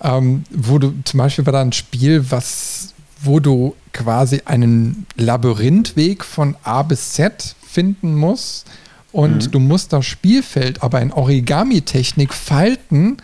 [0.00, 6.24] Ähm, wo du zum Beispiel war da ein Spiel, was, wo du quasi einen Labyrinthweg
[6.24, 8.66] von A bis Z finden musst
[9.12, 9.50] und mhm.
[9.50, 13.16] du musst das Spielfeld aber in Origami-Technik falten,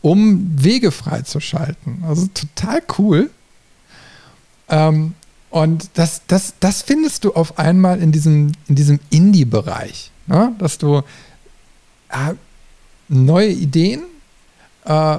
[0.00, 2.02] um Wege freizuschalten.
[2.06, 3.30] Also total cool.
[4.68, 5.14] Ähm,
[5.50, 10.54] und das, das, das findest du auf einmal in diesem, in diesem Indie-Bereich, ne?
[10.58, 11.02] dass du
[12.08, 12.34] äh,
[13.08, 14.02] neue Ideen,
[14.86, 15.18] äh,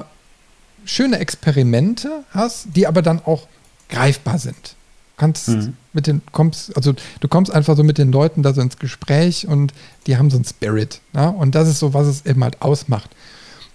[0.84, 3.46] schöne Experimente hast, die aber dann auch
[3.88, 4.76] greifbar sind.
[5.16, 5.76] Du kannst mhm.
[5.92, 9.46] mit den, kommst, also du kommst einfach so mit den Leuten da so ins Gespräch
[9.46, 9.72] und
[10.06, 11.00] die haben so einen Spirit.
[11.12, 11.30] Ne?
[11.30, 13.10] Und das ist so, was es eben halt ausmacht.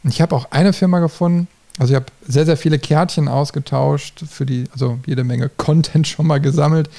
[0.04, 1.48] Und ich habe auch eine Firma gefunden,
[1.80, 6.28] also ich habe sehr, sehr viele Kärtchen ausgetauscht für die, also jede Menge Content schon
[6.28, 6.90] mal gesammelt.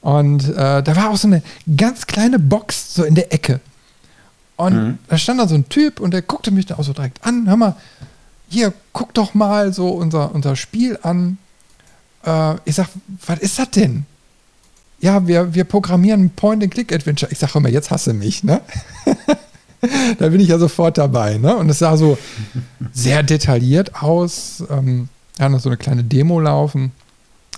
[0.00, 1.42] Und äh, da war auch so eine
[1.76, 3.60] ganz kleine Box so in der Ecke.
[4.56, 4.98] Und mhm.
[5.08, 7.46] da stand da so ein Typ und der guckte mich da auch so direkt an.
[7.46, 7.76] Hör mal,
[8.48, 11.38] hier, guck doch mal so unser, unser Spiel an.
[12.24, 12.88] Äh, ich sag,
[13.26, 14.06] was ist das denn?
[15.00, 17.30] Ja, wir, wir programmieren Point-and-Click-Adventure.
[17.30, 18.60] Ich sag, mal, jetzt hasse mich, ne?
[20.18, 21.38] da bin ich ja sofort dabei.
[21.38, 21.56] Ne?
[21.56, 22.16] Und es sah so
[22.92, 24.64] sehr detailliert aus.
[24.70, 26.92] Ähm, wir hatten so eine kleine Demo laufen.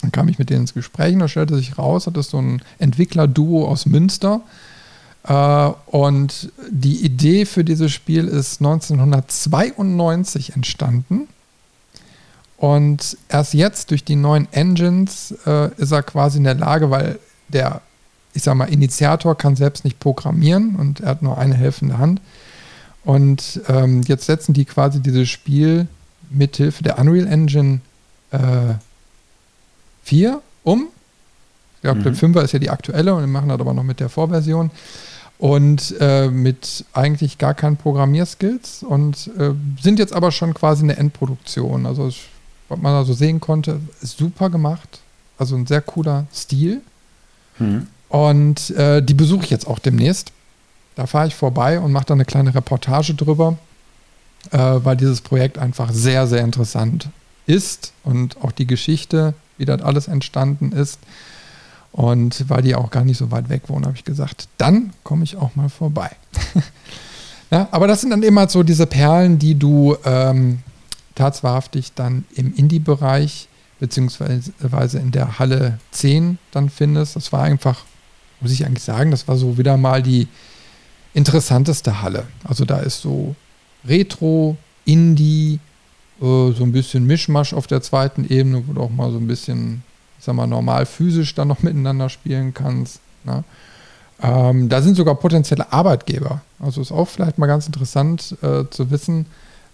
[0.03, 2.41] Dann kam ich mit denen ins Gespräch und da stellte sich raus, das ist so
[2.41, 4.43] ein Entwickler-Duo aus Münster.
[5.29, 11.29] Äh, und die Idee für dieses Spiel ist 1992 entstanden.
[12.57, 17.21] Und erst jetzt durch die neuen Engines äh, ist er quasi in der Lage, weil
[17.49, 17.83] der
[18.39, 22.21] ich sag mal, Initiator kann selbst nicht programmieren und er hat nur eine helfende Hand.
[23.05, 25.89] Und ähm, jetzt setzen die quasi dieses Spiel
[26.31, 27.81] mithilfe der Unreal Engine
[28.31, 28.75] äh,
[30.05, 30.87] 4 um.
[31.77, 32.05] Ich glaube, mhm.
[32.05, 34.71] der 5er ist ja die aktuelle und wir machen das aber noch mit der Vorversion.
[35.39, 40.97] Und äh, mit eigentlich gar keinen Programmierskills und äh, sind jetzt aber schon quasi eine
[40.97, 41.87] Endproduktion.
[41.87, 42.13] Also,
[42.69, 44.99] was man da so sehen konnte, ist super gemacht.
[45.39, 46.81] Also ein sehr cooler Stil.
[47.59, 47.87] Mhm.
[48.09, 50.33] Und äh, die besuche ich jetzt auch demnächst.
[50.97, 53.57] Da fahre ich vorbei und mache da eine kleine Reportage drüber.
[54.51, 57.09] äh, weil dieses Projekt einfach sehr, sehr interessant
[57.47, 61.01] ist und auch die Geschichte, wie das alles entstanden ist.
[61.93, 65.25] Und weil die auch gar nicht so weit weg wohnen, habe ich gesagt, dann komme
[65.25, 66.11] ich auch mal vorbei.
[67.51, 70.61] ja, aber das sind dann immer so diese Perlen, die du ähm,
[71.15, 73.49] tatsächlich dann im Indie-Bereich
[73.81, 77.17] beziehungsweise in der Halle 10 dann findest.
[77.17, 77.85] Das war einfach,
[78.41, 80.29] muss ich eigentlich sagen, das war so wieder mal die
[81.15, 82.27] interessanteste Halle.
[82.45, 83.35] Also da ist so
[83.85, 85.61] Retro, Indie,
[86.21, 89.27] äh, so ein bisschen Mischmasch auf der zweiten Ebene, wo du auch mal so ein
[89.27, 89.83] bisschen,
[90.29, 93.01] sag mal, normal physisch dann noch miteinander spielen kannst.
[93.25, 93.45] Ne?
[94.23, 96.43] Ähm, da sind sogar potenzielle Arbeitgeber.
[96.61, 99.27] Also ist auch vielleicht mal ganz interessant äh, zu wissen.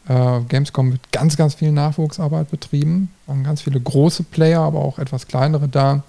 [0.09, 3.11] Äh, Gamescom wird ganz, ganz viel Nachwuchsarbeit betrieben.
[3.27, 6.05] Waren ganz viele große Player, aber auch etwas kleinere da,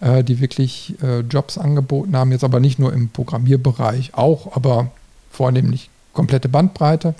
[0.00, 2.30] äh, die wirklich äh, Jobs angeboten haben.
[2.30, 4.92] Jetzt aber nicht nur im Programmierbereich, auch, aber
[5.32, 7.14] vornehmlich komplette Bandbreite.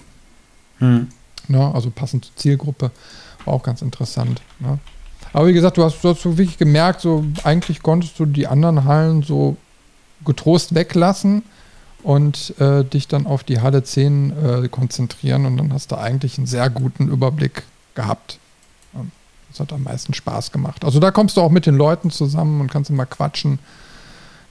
[0.79, 1.09] Hm.
[1.49, 2.91] Ne, also passend zur Zielgruppe.
[3.45, 4.43] War auch ganz interessant.
[4.61, 4.79] Ne?
[5.37, 8.47] Aber wie gesagt, du hast, du hast so wirklich gemerkt, so eigentlich konntest du die
[8.47, 9.59] anderen Hallen so
[10.25, 11.43] getrost weglassen
[12.03, 14.33] und äh, dich dann auf die Halle 10
[14.65, 18.39] äh, konzentrieren und dann hast du eigentlich einen sehr guten Überblick gehabt.
[19.51, 20.87] Das hat am meisten Spaß gemacht.
[20.87, 23.59] Also da kommst du auch mit den Leuten zusammen und kannst immer quatschen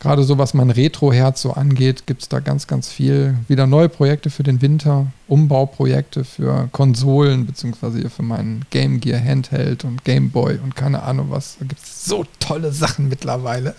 [0.05, 3.37] gerade so was mein Retro-Herz so angeht, gibt es da ganz, ganz viel.
[3.47, 9.83] Wieder neue Projekte für den Winter, Umbauprojekte für Konsolen, beziehungsweise für meinen Game Gear Handheld
[9.83, 11.57] und Game Boy und keine Ahnung was.
[11.59, 13.73] Da gibt es so tolle Sachen mittlerweile.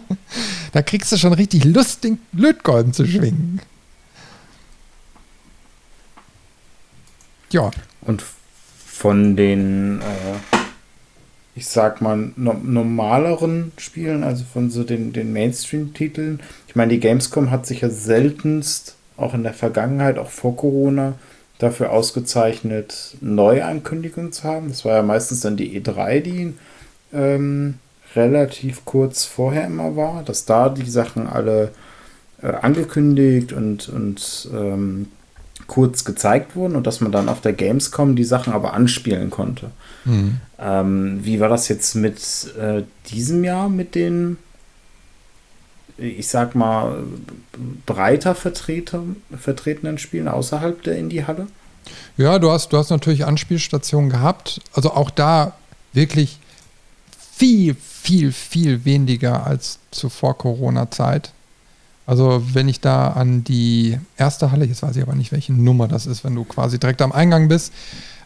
[0.72, 3.60] da kriegst du schon richtig Lust, den Lötkolben zu schwingen.
[7.52, 7.70] Ja.
[8.00, 8.24] Und
[8.86, 10.59] von den äh
[11.54, 16.40] ich sag mal, no normaleren Spielen, also von so den, den Mainstream-Titeln.
[16.68, 21.14] Ich meine, die Gamescom hat sich ja seltenst, auch in der Vergangenheit, auch vor Corona,
[21.58, 24.68] dafür ausgezeichnet, Neuankündigungen zu haben.
[24.68, 26.54] Das war ja meistens dann die E3, die
[27.12, 27.74] ähm,
[28.16, 31.72] relativ kurz vorher immer war, dass da die Sachen alle
[32.42, 35.08] äh, angekündigt und, und ähm,
[35.66, 39.70] kurz gezeigt wurden und dass man dann auf der Gamescom die Sachen aber anspielen konnte.
[40.04, 40.40] Mhm.
[40.60, 42.18] Ähm, wie war das jetzt mit
[42.60, 44.36] äh, diesem Jahr mit den,
[45.96, 47.02] ich sag mal,
[47.86, 49.02] breiter vertreter,
[49.38, 51.46] vertretenen Spielen außerhalb der Indie-Halle?
[52.16, 54.60] Ja, du hast, du hast natürlich Anspielstationen gehabt.
[54.74, 55.54] Also auch da
[55.92, 56.38] wirklich
[57.32, 61.32] viel, viel, viel weniger als zuvor Corona-Zeit.
[62.06, 65.88] Also wenn ich da an die erste Halle, jetzt weiß ich aber nicht, welche Nummer
[65.88, 67.72] das ist, wenn du quasi direkt am Eingang bist,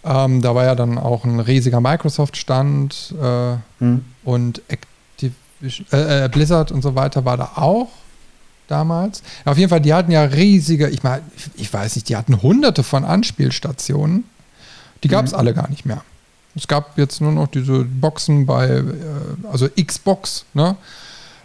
[0.05, 4.05] ähm, da war ja dann auch ein riesiger Microsoft-Stand äh, hm.
[4.25, 4.77] und äh,
[5.91, 7.89] äh, Blizzard und so weiter war da auch
[8.69, 9.23] damals.
[9.45, 11.23] Ja, auf jeden Fall, die hatten ja riesige, ich meine,
[11.57, 14.25] ich weiß nicht, die hatten hunderte von Anspielstationen.
[15.03, 15.39] Die gab es mhm.
[15.39, 16.03] alle gar nicht mehr.
[16.55, 18.85] Es gab jetzt nur noch diese Boxen bei, äh,
[19.51, 20.77] also Xbox, ne?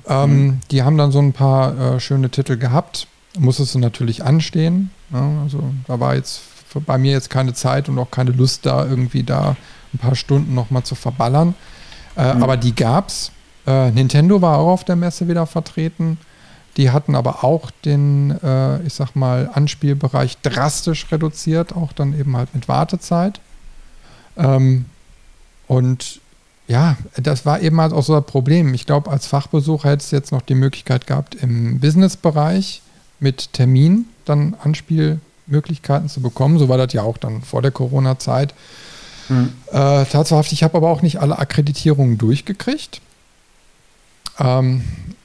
[0.08, 0.60] Ähm, mhm.
[0.72, 3.08] Die haben dann so ein paar äh, schöne Titel gehabt.
[3.38, 4.92] Musstest du natürlich anstehen.
[5.10, 5.42] Ne?
[5.44, 6.42] Also da war jetzt
[6.86, 9.56] bei mir jetzt keine Zeit und auch keine Lust da irgendwie da
[9.94, 11.56] ein paar Stunden nochmal zu verballern.
[12.16, 12.44] Äh, mhm.
[12.44, 13.32] Aber die gab's.
[13.66, 16.18] Äh, Nintendo war auch auf der Messe wieder vertreten.
[16.78, 22.38] Die hatten aber auch den, äh, ich sag mal, Anspielbereich drastisch reduziert, auch dann eben
[22.38, 23.42] halt mit Wartezeit.
[24.38, 24.86] Ähm,
[25.68, 26.22] und
[26.68, 28.74] ja, das war eben halt auch so ein Problem.
[28.74, 32.82] Ich glaube, als Fachbesucher hättest du jetzt noch die Möglichkeit gehabt, im Businessbereich
[33.20, 36.60] mit Termin dann Anspiel Möglichkeiten zu bekommen.
[36.60, 38.54] So war das ja auch dann vor der Corona-Zeit.
[39.30, 39.54] Mhm.
[39.68, 43.02] Äh, tatsächlich, ich habe aber auch nicht alle Akkreditierungen durchgekriegt.
[44.40, 44.84] Ähm,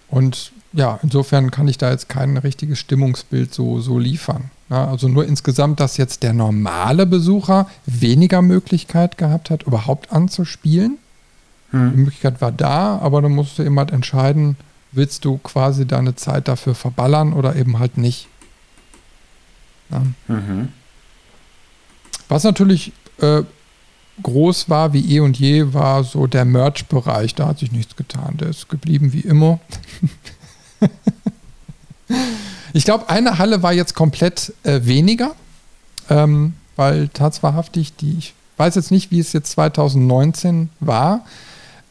[0.09, 4.51] und ja, insofern kann ich da jetzt kein richtiges Stimmungsbild so, so liefern.
[4.71, 10.99] Ja, also nur insgesamt, dass jetzt der normale Besucher weniger Möglichkeit gehabt hat, überhaupt anzuspielen.
[11.71, 11.91] Mhm.
[11.93, 14.57] Die Möglichkeit war da, aber dann musst du eben halt entscheiden,
[14.93, 18.29] willst du quasi deine Zeit dafür verballern oder eben halt nicht.
[20.29, 20.69] Mhm.
[22.29, 23.43] Was natürlich äh,
[24.23, 27.35] groß war wie eh und je, war so der Merch-Bereich.
[27.35, 28.37] Da hat sich nichts getan.
[28.37, 29.59] Der ist geblieben wie immer.
[32.73, 35.35] ich glaube, eine Halle war jetzt komplett äh, weniger,
[36.09, 41.25] ähm, weil tatsächlich die, ich weiß jetzt nicht, wie es jetzt 2019 war.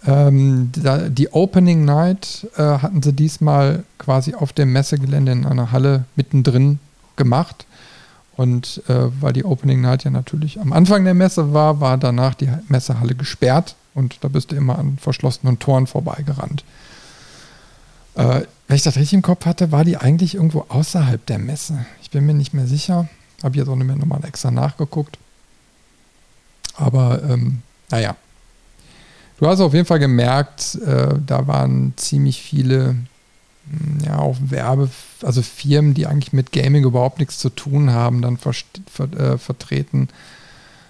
[0.06, 6.06] Ähm, die Opening Night äh, hatten sie diesmal quasi auf dem Messegelände in einer Halle
[6.16, 6.80] mittendrin
[7.16, 7.66] gemacht.
[8.36, 12.34] Und äh, weil die Opening Night ja natürlich am Anfang der Messe war, war danach
[12.34, 16.64] die Messehalle gesperrt und da bist du immer an verschlossenen Toren vorbeigerannt.
[18.16, 21.86] Äh, wenn ich das richtig im Kopf hatte, war die eigentlich irgendwo außerhalb der Messe.
[22.02, 23.08] Ich bin mir nicht mehr sicher.
[23.44, 25.18] Habe jetzt auch nicht mehr nochmal extra nachgeguckt.
[26.76, 28.16] Aber ähm, naja.
[29.38, 32.96] Du hast auf jeden Fall gemerkt, äh, da waren ziemlich viele
[34.06, 34.90] ja, auch Werbe,
[35.22, 38.54] also Firmen, die eigentlich mit Gaming überhaupt nichts zu tun haben, dann ver
[38.92, 40.10] ver äh, vertreten.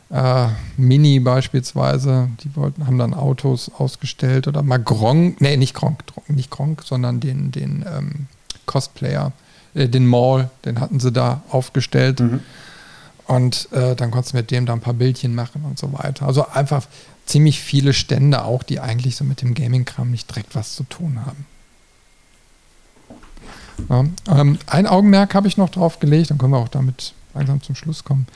[0.09, 6.03] Äh, Mini beispielsweise, die wollten, haben dann Autos ausgestellt oder mal Gronk, nee, nicht Gronk,
[6.27, 8.27] nicht Gronk, sondern den, den ähm,
[8.65, 9.31] Cosplayer,
[9.73, 12.19] äh, den Mall, den hatten sie da aufgestellt.
[12.19, 12.41] Mhm.
[13.25, 16.27] Und äh, dann konntest du mit dem da ein paar Bildchen machen und so weiter.
[16.27, 16.85] Also einfach
[17.25, 21.25] ziemlich viele Stände auch, die eigentlich so mit dem Gaming-Kram nicht direkt was zu tun
[21.25, 21.45] haben.
[23.89, 27.61] Ja, ähm, ein Augenmerk habe ich noch drauf gelegt, dann können wir auch damit langsam
[27.61, 28.27] zum Schluss kommen.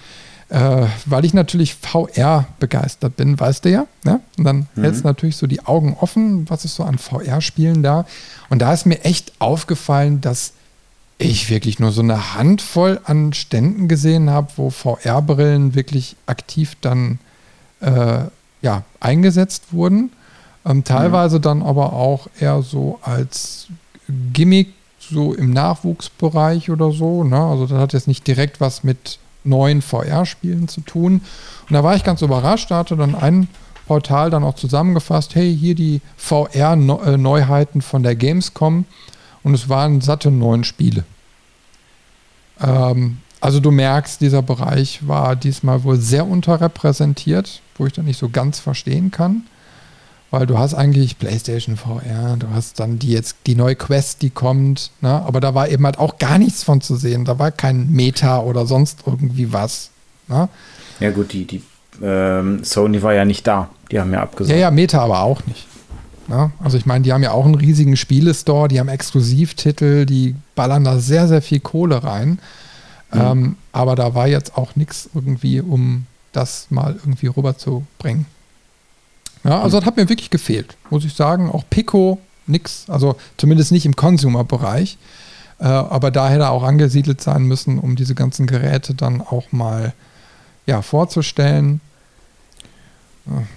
[0.50, 3.86] Äh, weil ich natürlich VR begeistert bin, weißt du ja.
[4.06, 4.22] Ne?
[4.38, 4.82] Und dann mhm.
[4.82, 8.06] hältst du natürlich so die Augen offen, was ist so an VR-Spielen da.
[8.50, 10.54] Und da ist mir echt aufgefallen, dass
[11.18, 17.20] ich wirklich nur so eine Handvoll an Ständen gesehen habe, wo VR-Brillen wirklich aktiv dann
[17.82, 18.20] äh,
[18.62, 20.12] ja, eingesetzt wurden.
[20.66, 21.42] Ähm, teilweise mhm.
[21.42, 23.68] dann aber auch eher so als
[24.32, 24.74] Gimmick,
[25.10, 27.24] so im Nachwuchsbereich oder so.
[27.24, 27.40] Ne?
[27.40, 31.22] Also das hat jetzt nicht direkt was mit neuen VR-Spielen zu tun.
[31.70, 33.48] Und da war ich ganz überrascht, da hatte dann ein
[33.88, 38.86] Portal dann auch zusammengefasst, hey, hier die VR-Neuheiten von der Gamescom
[39.44, 41.06] und es waren satte neun Spiele.
[42.60, 48.20] Ähm, also du merkst, dieser Bereich war diesmal wohl sehr unterrepräsentiert, wo ich dann nicht
[48.20, 49.44] so ganz verstehen kann.
[50.30, 54.30] Weil du hast eigentlich PlayStation VR, du hast dann die jetzt die neue Quest, die
[54.30, 55.10] kommt, ne?
[55.10, 57.24] aber da war eben halt auch gar nichts von zu sehen.
[57.24, 59.90] Da war kein Meta oder sonst irgendwie was.
[60.28, 60.50] Ne?
[61.00, 61.62] Ja gut, die, die
[62.02, 63.70] ähm, Sony war ja nicht da.
[63.90, 64.54] Die haben ja abgesagt.
[64.54, 65.66] Ja, ja, Meta aber auch nicht.
[66.28, 70.36] Ja, also ich meine, die haben ja auch einen riesigen Spielestore, die haben Exklusivtitel, die
[70.56, 72.40] ballern da sehr, sehr viel Kohle rein.
[73.14, 73.22] Mhm.
[73.22, 78.26] Ähm, aber da war jetzt auch nichts irgendwie, um das mal irgendwie rüberzubringen.
[79.48, 81.50] Ja, also das hat mir wirklich gefehlt, muss ich sagen.
[81.50, 84.98] Auch Pico, nix, also zumindest nicht im Consumer-Bereich.
[85.60, 89.52] Äh, aber da hätte er auch angesiedelt sein müssen, um diese ganzen Geräte dann auch
[89.52, 89.94] mal
[90.66, 91.80] ja, vorzustellen.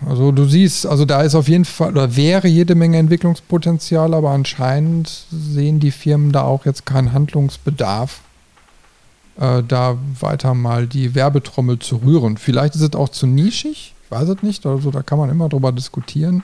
[0.09, 4.31] Also du siehst, also da ist auf jeden Fall oder wäre jede Menge Entwicklungspotenzial, aber
[4.31, 8.21] anscheinend sehen die Firmen da auch jetzt keinen Handlungsbedarf,
[9.41, 12.37] äh, da weiter mal die Werbetrommel zu rühren.
[12.37, 15.73] Vielleicht ist es auch zu nischig, weiß es nicht, also da kann man immer drüber
[15.73, 16.43] diskutieren.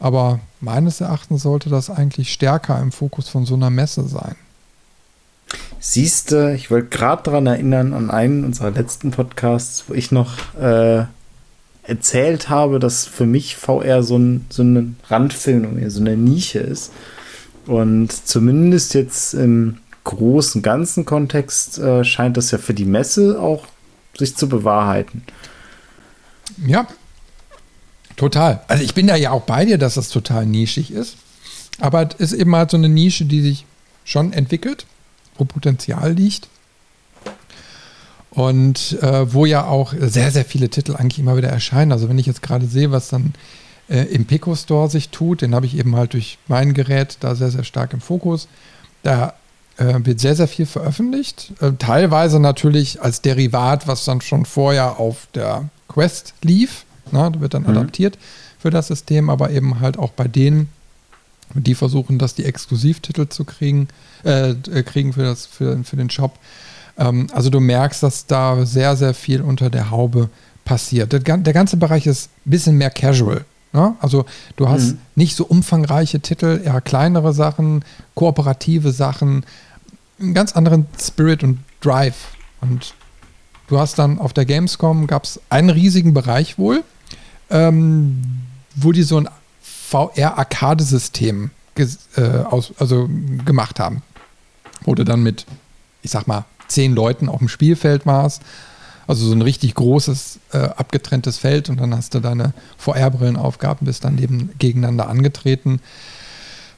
[0.00, 4.36] Aber meines Erachtens sollte das eigentlich stärker im Fokus von so einer Messe sein.
[5.80, 10.36] Siehst du, ich wollte gerade daran erinnern, an einen unserer letzten Podcasts, wo ich noch
[10.60, 11.04] äh,
[11.84, 16.92] erzählt habe, dass für mich VR so ein, so ein Randphänomen, so eine Nische ist.
[17.66, 23.66] Und zumindest jetzt im großen ganzen Kontext äh, scheint das ja für die Messe auch
[24.16, 25.22] sich zu bewahrheiten.
[26.66, 26.86] Ja,
[28.16, 28.62] total.
[28.68, 31.16] Also ich bin da ja auch bei dir, dass das total nischig ist.
[31.80, 33.64] Aber es ist eben halt so eine Nische, die sich
[34.04, 34.86] schon entwickelt,
[35.36, 36.48] wo Potenzial liegt.
[38.30, 41.92] Und äh, wo ja auch sehr, sehr viele Titel eigentlich immer wieder erscheinen.
[41.92, 43.34] Also wenn ich jetzt gerade sehe, was dann
[43.88, 47.34] äh, im Pico Store sich tut, den habe ich eben halt durch mein Gerät da
[47.34, 48.48] sehr, sehr stark im Fokus.
[49.02, 49.34] Da
[49.76, 51.52] äh, wird sehr, sehr viel veröffentlicht.
[51.60, 56.84] Äh, teilweise natürlich als Derivat, was dann schon vorher auf der Quest lief.
[57.10, 57.70] Na, wird dann mhm.
[57.70, 58.18] adaptiert
[58.58, 60.68] für das System, aber eben halt auch bei denen,
[61.54, 63.88] die versuchen, das die Exklusivtitel zu kriegen,
[64.24, 66.38] äh, äh, kriegen für, das, für, für den Shop
[66.98, 70.28] ähm, also du merkst, dass da sehr, sehr viel unter der Haube
[70.64, 71.12] passiert.
[71.12, 73.44] Der, der ganze Bereich ist ein bisschen mehr casual.
[73.72, 73.94] Ne?
[74.00, 74.98] Also du hast mhm.
[75.14, 77.84] nicht so umfangreiche Titel, eher kleinere Sachen,
[78.14, 79.44] kooperative Sachen,
[80.20, 82.32] einen ganz anderen Spirit und Drive.
[82.60, 82.94] Und
[83.68, 86.82] du hast dann auf der Gamescom gab es einen riesigen Bereich wohl,
[87.50, 88.22] ähm,
[88.74, 89.28] wo die so ein
[89.62, 91.84] VR-Arcade-System äh,
[92.78, 93.08] also
[93.44, 94.02] gemacht haben.
[94.82, 95.46] Wurde dann mit,
[96.02, 98.42] ich sag mal, zehn Leuten auf dem Spielfeld warst.
[99.06, 103.86] Also so ein richtig großes, äh, abgetrenntes Feld und dann hast du deine VR-Brillen aufgaben,
[103.86, 105.80] bist dann neben, gegeneinander angetreten.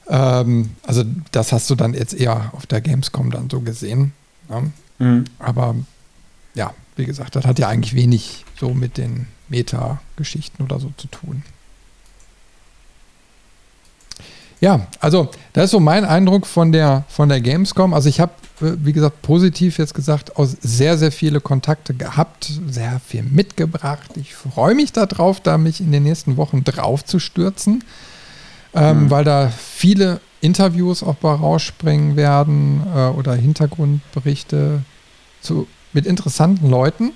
[0.09, 4.13] Ähm, also das hast du dann jetzt eher auf der Gamescom dann so gesehen.
[4.49, 4.63] Ja.
[4.99, 5.25] Mhm.
[5.41, 5.75] Aber
[6.55, 11.09] ja, wie gesagt, das hat ja eigentlich wenig so mit den Meta-Geschichten oder so zu
[11.09, 11.43] tun.
[14.61, 17.95] Ja, also das ist so mein Eindruck von der, von der Gamescom.
[17.95, 22.53] Also ich habe, äh, wie gesagt, positiv jetzt gesagt, aus sehr, sehr viele Kontakte gehabt,
[22.69, 24.11] sehr viel mitgebracht.
[24.17, 27.85] Ich freue mich darauf, da mich in den nächsten Wochen drauf zu stürzen,
[28.75, 29.11] ähm, mhm.
[29.11, 34.83] weil da viele Interviews auch bei rausspringen werden äh, oder Hintergrundberichte
[35.41, 37.13] zu mit interessanten Leuten,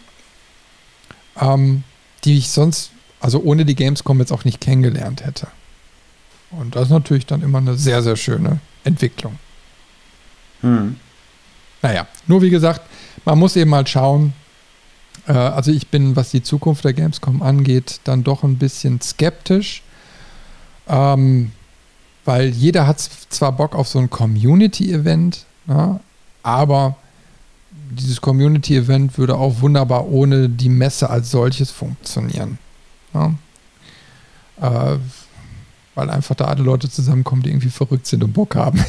[1.40, 1.84] ähm,
[2.24, 5.48] die ich sonst, also ohne die Gamescom jetzt auch nicht kennengelernt hätte.
[6.50, 9.38] Und das ist natürlich dann immer eine sehr, sehr schöne Entwicklung.
[10.60, 10.96] Hm.
[11.82, 12.82] Naja, nur wie gesagt,
[13.24, 14.32] man muss eben mal schauen.
[15.26, 19.82] Äh, also ich bin, was die Zukunft der Gamescom angeht, dann doch ein bisschen skeptisch.
[20.86, 21.52] Ähm,
[22.24, 26.00] weil jeder hat zwar Bock auf so ein Community-Event, ja,
[26.42, 26.96] aber
[27.90, 32.58] dieses Community-Event würde auch wunderbar ohne die Messe als solches funktionieren.
[33.12, 33.34] Ja.
[34.60, 34.98] Äh,
[35.94, 38.84] weil einfach da alle Leute zusammenkommen, die irgendwie verrückt sind und Bock haben.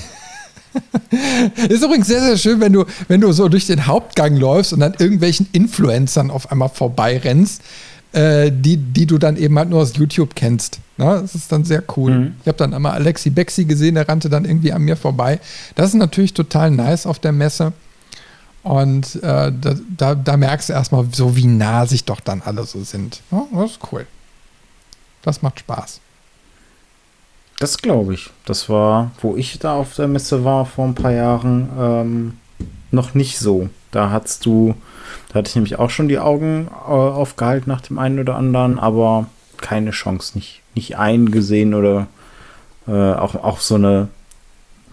[1.69, 4.81] ist übrigens sehr, sehr schön, wenn du, wenn du so durch den Hauptgang läufst und
[4.81, 7.61] an irgendwelchen Influencern auf einmal vorbeirennst,
[8.11, 10.79] äh, die, die du dann eben halt nur aus YouTube kennst.
[10.97, 11.19] Ne?
[11.21, 12.11] Das ist dann sehr cool.
[12.11, 12.35] Mhm.
[12.41, 15.39] Ich habe dann einmal Alexi Bexi gesehen, der rannte dann irgendwie an mir vorbei.
[15.75, 17.73] Das ist natürlich total nice auf der Messe.
[18.65, 22.63] Und äh, da, da, da, merkst du erstmal so, wie nah sich doch dann alle
[22.63, 23.21] so sind.
[23.29, 24.07] Ja, das ist cool.
[25.21, 26.01] Das macht Spaß.
[27.59, 28.31] Das glaube ich.
[28.43, 32.37] Das war, wo ich da auf der Messe war vor ein paar Jahren, ähm,
[32.89, 33.69] noch nicht so.
[33.91, 34.73] Da hattest du,
[35.29, 38.79] da hatte ich nämlich auch schon die Augen äh, aufgehalten nach dem einen oder anderen,
[38.79, 42.07] aber keine Chance, nicht, nicht eingesehen oder
[42.87, 44.07] äh, auch, auch so eine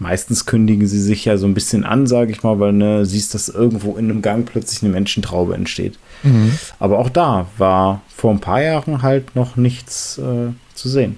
[0.03, 3.33] meistens kündigen sie sich ja so ein bisschen an, sage ich mal, weil ne, siehst,
[3.33, 5.97] dass irgendwo in einem Gang plötzlich eine Menschentraube entsteht.
[6.21, 6.51] Mhm.
[6.79, 11.17] Aber auch da war vor ein paar Jahren halt noch nichts äh, zu sehen.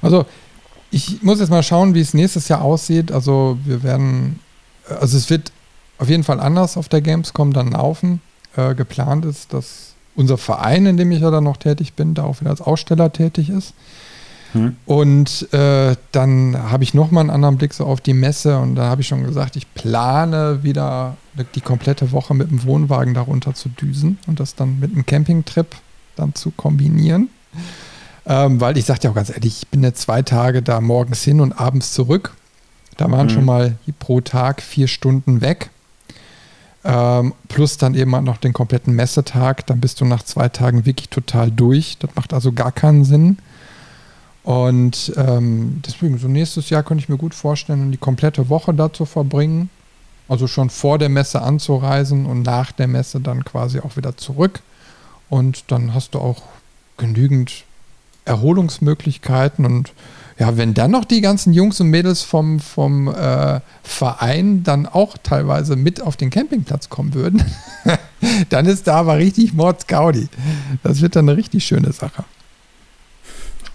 [0.00, 0.26] Also
[0.90, 3.10] ich muss jetzt mal schauen, wie es nächstes Jahr aussieht.
[3.10, 4.38] Also wir werden,
[5.00, 5.50] also es wird
[5.98, 8.20] auf jeden Fall anders auf der Gamescom dann laufen.
[8.56, 12.24] Äh, geplant ist, dass unser Verein, in dem ich ja dann noch tätig bin, da
[12.24, 13.74] auch wieder als Aussteller tätig ist.
[14.52, 14.76] Hm.
[14.86, 18.88] Und äh, dann habe ich nochmal einen anderen Blick so auf die Messe und da
[18.88, 21.16] habe ich schon gesagt, ich plane wieder
[21.54, 25.76] die komplette Woche mit dem Wohnwagen darunter zu düsen und das dann mit einem Campingtrip
[26.16, 27.28] dann zu kombinieren.
[28.26, 31.22] Ähm, weil ich sagte ja auch ganz ehrlich, ich bin jetzt zwei Tage da morgens
[31.22, 32.34] hin und abends zurück.
[32.96, 33.34] Da waren hm.
[33.34, 35.70] schon mal pro Tag vier Stunden weg.
[36.84, 39.66] Ähm, plus dann eben noch den kompletten Messetag.
[39.66, 41.98] Dann bist du nach zwei Tagen wirklich total durch.
[41.98, 43.38] Das macht also gar keinen Sinn.
[44.48, 48.90] Und ähm, deswegen, so nächstes Jahr könnte ich mir gut vorstellen, die komplette Woche da
[48.90, 49.68] zu verbringen.
[50.26, 54.60] Also schon vor der Messe anzureisen und nach der Messe dann quasi auch wieder zurück.
[55.28, 56.44] Und dann hast du auch
[56.96, 57.64] genügend
[58.24, 59.66] Erholungsmöglichkeiten.
[59.66, 59.92] Und
[60.38, 65.18] ja, wenn dann noch die ganzen Jungs und Mädels vom, vom äh, Verein dann auch
[65.22, 67.44] teilweise mit auf den Campingplatz kommen würden,
[68.48, 70.26] dann ist da aber richtig Mordsgaudi.
[70.82, 72.24] Das wird dann eine richtig schöne Sache.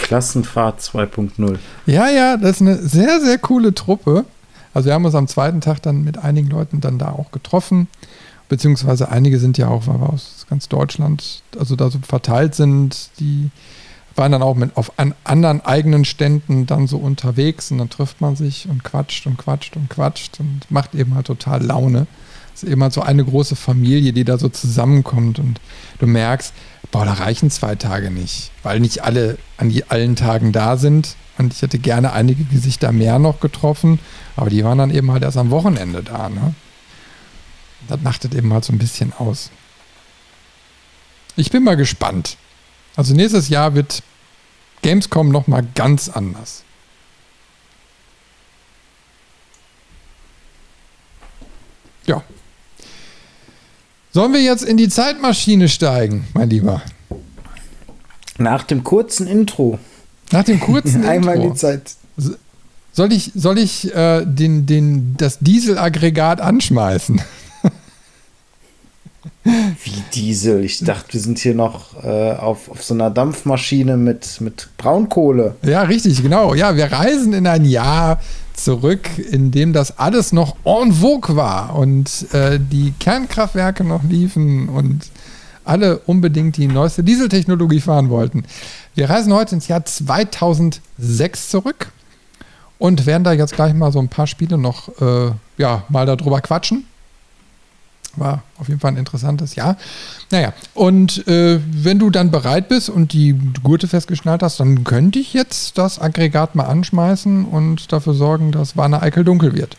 [0.04, 1.58] Klassenfahrt 2.0.
[1.86, 4.26] Ja, ja, das ist eine sehr, sehr coole Truppe.
[4.74, 7.88] Also wir haben uns am zweiten Tag dann mit einigen Leuten dann da auch getroffen.
[8.50, 13.50] Beziehungsweise einige sind ja auch, aus ganz Deutschland, also da so verteilt sind, die
[14.16, 18.22] waren dann auch mit auf an anderen eigenen Ständen dann so unterwegs und dann trifft
[18.22, 22.06] man sich und quatscht und quatscht und quatscht und macht eben halt total Laune.
[22.54, 25.60] Es ist eben halt so eine große Familie, die da so zusammenkommt und
[26.00, 26.54] du merkst,
[26.94, 31.18] boah, da reichen zwei Tage nicht, weil nicht alle an die, allen Tagen da sind.
[31.40, 32.46] Und ich hätte gerne einige
[32.80, 34.00] da mehr noch getroffen,
[34.36, 36.30] aber die waren dann eben halt erst am Wochenende da.
[36.30, 36.54] Ne?
[37.88, 39.50] Das macht es eben halt so ein bisschen aus.
[41.36, 42.38] Ich bin mal gespannt.
[42.96, 44.04] Also nächstes Jahr wird
[44.84, 46.64] Gamescom noch mal ganz anders.
[52.06, 52.22] Ja,
[54.14, 56.84] Sollen wir jetzt in die Zeitmaschine steigen, mein Lieber?
[58.38, 59.80] Nach dem kurzen Intro.
[60.32, 61.50] Nach dem kurzen Einmal Intro.
[61.50, 61.96] die Zeit.
[62.92, 67.22] Soll ich, soll ich äh, den, den, das Dieselaggregat anschmeißen?
[69.44, 70.64] Wie Diesel?
[70.64, 75.56] Ich dachte, wir sind hier noch äh, auf, auf so einer Dampfmaschine mit, mit Braunkohle.
[75.64, 76.54] Ja, richtig, genau.
[76.54, 78.22] Ja, wir reisen in ein Jahr
[78.54, 84.70] zurück, in dem das alles noch en vogue war und äh, die Kernkraftwerke noch liefen
[84.70, 85.10] und
[85.66, 88.44] alle unbedingt die neueste Dieseltechnologie fahren wollten.
[88.96, 91.92] Wir reisen heute ins Jahr 2006 zurück
[92.80, 96.42] und werden da jetzt gleich mal so ein paar Spiele noch äh, ja, mal darüber
[96.42, 96.86] quatschen.
[98.16, 99.78] War auf jeden Fall ein interessantes Jahr.
[100.32, 105.20] Naja, und äh, wenn du dann bereit bist und die Gurte festgeschnallt hast, dann könnte
[105.20, 109.78] ich jetzt das Aggregat mal anschmeißen und dafür sorgen, dass Warner Eickel dunkel wird.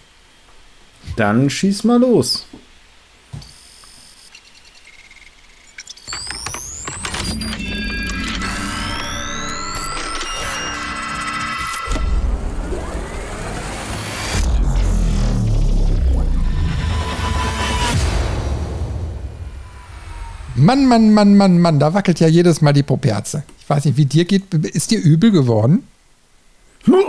[1.16, 2.47] Dann schieß mal los.
[20.64, 23.42] Mann, Mann, Mann, Mann, Mann, da wackelt ja jedes Mal die Poperze.
[23.60, 24.54] Ich weiß nicht, wie dir geht.
[24.54, 25.86] Ist dir übel geworden?
[26.86, 27.04] nee,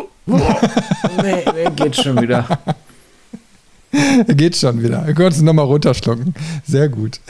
[1.53, 2.60] nee, geht schon wieder.
[4.28, 5.01] geht schon wieder.
[5.01, 6.34] Du konntest nochmal runterschlucken.
[6.68, 7.22] Sehr gut.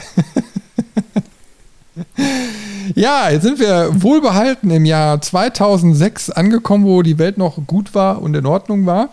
[2.94, 8.20] ja, jetzt sind wir wohlbehalten im Jahr 2006 angekommen, wo die Welt noch gut war
[8.20, 9.10] und in Ordnung war.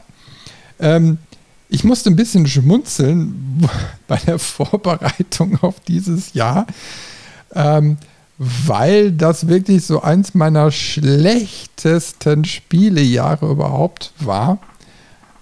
[0.79, 1.19] Ähm,
[1.73, 3.67] ich musste ein bisschen schmunzeln
[4.07, 6.67] bei der Vorbereitung auf dieses Jahr,
[7.55, 7.97] ähm,
[8.37, 14.59] weil das wirklich so eins meiner schlechtesten Spielejahre überhaupt war.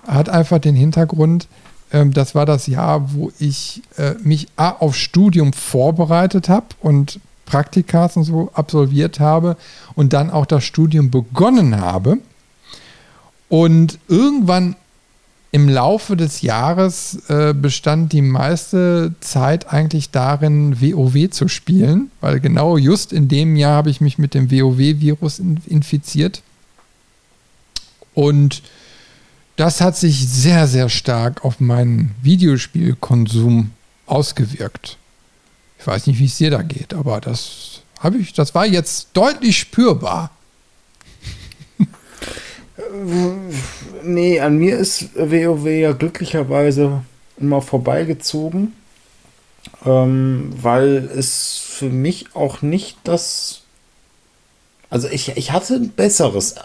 [0.07, 1.49] Hat einfach den Hintergrund,
[1.91, 7.19] ähm, das war das Jahr, wo ich äh, mich A, auf Studium vorbereitet habe und
[7.45, 9.57] Praktikas und so absolviert habe
[9.95, 12.19] und dann auch das Studium begonnen habe.
[13.49, 14.77] Und irgendwann
[15.51, 22.39] im Laufe des Jahres äh, bestand die meiste Zeit eigentlich darin, WoW zu spielen, weil
[22.39, 26.41] genau just in dem Jahr habe ich mich mit dem WoW-Virus infiziert.
[28.13, 28.63] Und
[29.57, 33.71] das hat sich sehr, sehr stark auf meinen Videospielkonsum
[34.05, 34.97] ausgewirkt.
[35.79, 39.09] Ich weiß nicht, wie es dir da geht, aber das habe ich, das war jetzt
[39.13, 40.31] deutlich spürbar.
[44.03, 47.01] Nee, an mir ist WoW ja glücklicherweise
[47.39, 48.73] immer vorbeigezogen,
[49.85, 53.61] ähm, weil es für mich auch nicht das.
[54.89, 56.55] Also ich, ich hatte ein besseres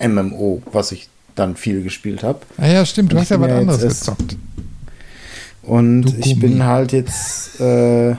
[0.00, 2.40] MMO, was ich dann viel gespielt habe.
[2.56, 4.36] Ah ja, stimmt, du hast ja was anderes gezockt.
[5.62, 8.16] Und du ich bin halt jetzt äh,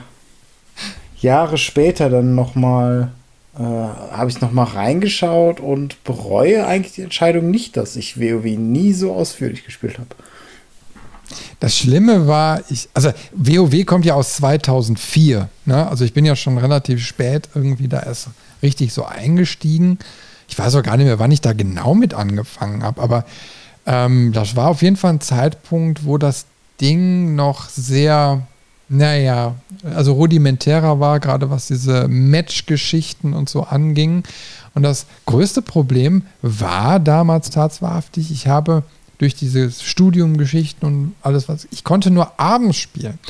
[1.20, 3.12] Jahre später dann noch mal
[3.58, 8.44] äh, habe ich noch mal reingeschaut und bereue eigentlich die Entscheidung nicht, dass ich WoW
[8.44, 10.08] nie so ausführlich gespielt habe.
[11.58, 15.88] Das Schlimme war, ich, also WoW kommt ja aus 2004, ne?
[15.88, 18.28] also ich bin ja schon relativ spät irgendwie da erst
[18.62, 19.98] richtig so eingestiegen.
[20.48, 23.24] Ich weiß auch gar nicht mehr, wann ich da genau mit angefangen habe, aber
[23.86, 26.46] ähm, das war auf jeden Fall ein Zeitpunkt, wo das
[26.80, 28.42] Ding noch sehr
[28.92, 29.54] naja,
[29.94, 34.24] also rudimentärer war, gerade was diese Match-Geschichten und so anging.
[34.74, 38.82] Und das größte Problem war damals tatsächlich, ich habe
[39.18, 43.20] durch diese Studiumgeschichten und alles was, ich konnte nur abends spielen.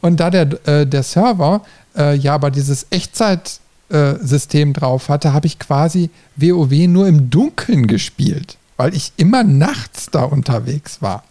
[0.00, 1.62] Und da der, äh, der Server
[1.96, 7.86] äh, ja aber dieses Echtzeit-System äh, drauf hatte, habe ich quasi WoW nur im Dunkeln
[7.86, 11.22] gespielt, weil ich immer nachts da unterwegs war.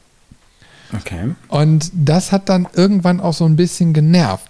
[0.96, 1.36] Okay.
[1.48, 4.50] Und das hat dann irgendwann auch so ein bisschen genervt.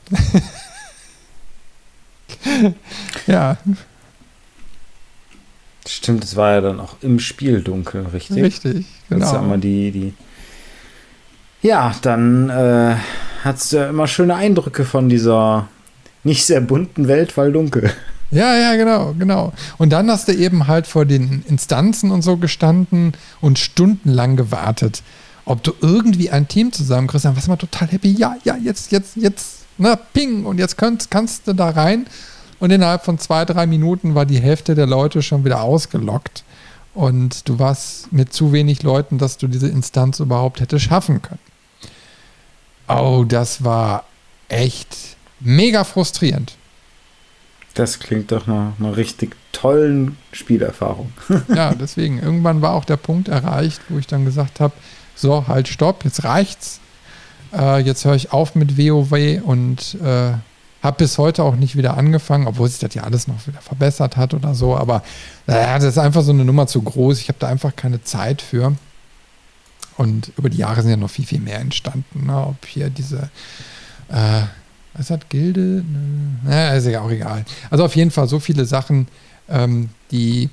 [3.27, 3.57] ja.
[5.87, 8.43] Stimmt, es war ja dann auch im Spiel dunkel, richtig?
[8.43, 9.19] Richtig, genau.
[9.19, 10.13] Das ist ja immer die, die
[11.63, 12.95] ja, dann äh,
[13.45, 15.69] du ja immer schöne Eindrücke von dieser
[16.23, 17.91] nicht sehr bunten Welt, weil dunkel.
[18.31, 19.53] Ja, ja, genau, genau.
[19.77, 25.03] Und dann hast du eben halt vor den Instanzen und so gestanden und stundenlang gewartet
[25.45, 28.11] ob du irgendwie ein Team zusammenkriegst, dann warst du mal total happy.
[28.11, 32.05] Ja, ja, jetzt, jetzt, jetzt, na, ping, und jetzt kannst, kannst du da rein.
[32.59, 36.43] Und innerhalb von zwei, drei Minuten war die Hälfte der Leute schon wieder ausgelockt.
[36.93, 41.39] Und du warst mit zu wenig Leuten, dass du diese Instanz überhaupt hättest schaffen können.
[42.87, 44.05] Oh, das war
[44.47, 44.95] echt
[45.39, 46.55] mega frustrierend.
[47.73, 51.11] Das klingt doch nach einer richtig tollen Spielerfahrung.
[51.55, 54.73] ja, deswegen, irgendwann war auch der Punkt erreicht, wo ich dann gesagt habe,
[55.15, 56.79] so, halt, stopp, jetzt reicht's.
[57.53, 60.33] Äh, jetzt höre ich auf mit WoW und äh,
[60.83, 64.17] habe bis heute auch nicht wieder angefangen, obwohl sich das ja alles noch wieder verbessert
[64.17, 64.75] hat oder so.
[64.75, 65.01] Aber
[65.47, 67.19] naja, das ist einfach so eine Nummer zu groß.
[67.19, 68.75] Ich habe da einfach keine Zeit für.
[69.95, 72.25] Und über die Jahre sind ja noch viel, viel mehr entstanden.
[72.25, 72.35] Ne?
[72.35, 73.29] Ob hier diese,
[74.09, 74.41] äh,
[74.93, 75.85] was hat Gilde?
[76.43, 77.45] Naja, ist ja auch egal.
[77.69, 79.07] Also auf jeden Fall so viele Sachen,
[79.47, 80.49] ähm, die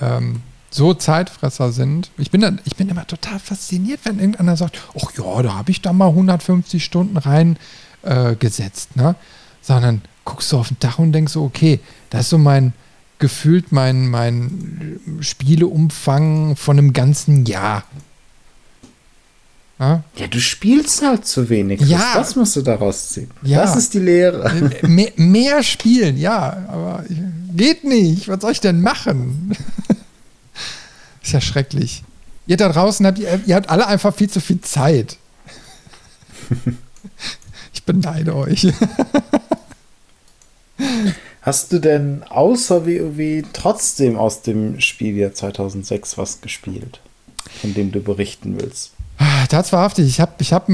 [0.00, 0.40] ähm,
[0.74, 2.10] so Zeitfresser sind.
[2.18, 5.70] Ich bin, dann, ich bin immer total fasziniert, wenn irgendeiner sagt, ach ja, da habe
[5.70, 8.90] ich da mal 150 Stunden reingesetzt.
[8.96, 9.14] Äh, ne?
[9.62, 11.78] Sondern guckst du auf den Dach und denkst so, okay,
[12.10, 12.72] das ist so mein,
[13.20, 17.84] gefühlt mein, mein Spieleumfang von einem ganzen Jahr.
[19.78, 20.02] Ja?
[20.16, 21.82] ja, du spielst halt zu wenig.
[21.82, 22.14] Ja.
[22.14, 23.30] Das musst du daraus ziehen.
[23.42, 23.62] Ja.
[23.62, 24.72] Das ist die Lehre.
[24.82, 27.04] Mehr, mehr spielen, ja, aber
[27.56, 28.26] geht nicht.
[28.26, 29.56] Was soll ich denn machen?
[31.24, 32.04] Ist ja schrecklich.
[32.46, 35.16] Ihr da draußen habt, ihr, ihr habt alle einfach viel zu viel Zeit.
[37.72, 38.68] ich beneide euch.
[41.40, 47.00] Hast du denn außer WoW trotzdem aus dem Spieljahr 2006 was gespielt,
[47.60, 48.92] von dem du berichten willst?
[49.48, 50.68] Tatsächlich, ich habe ich hab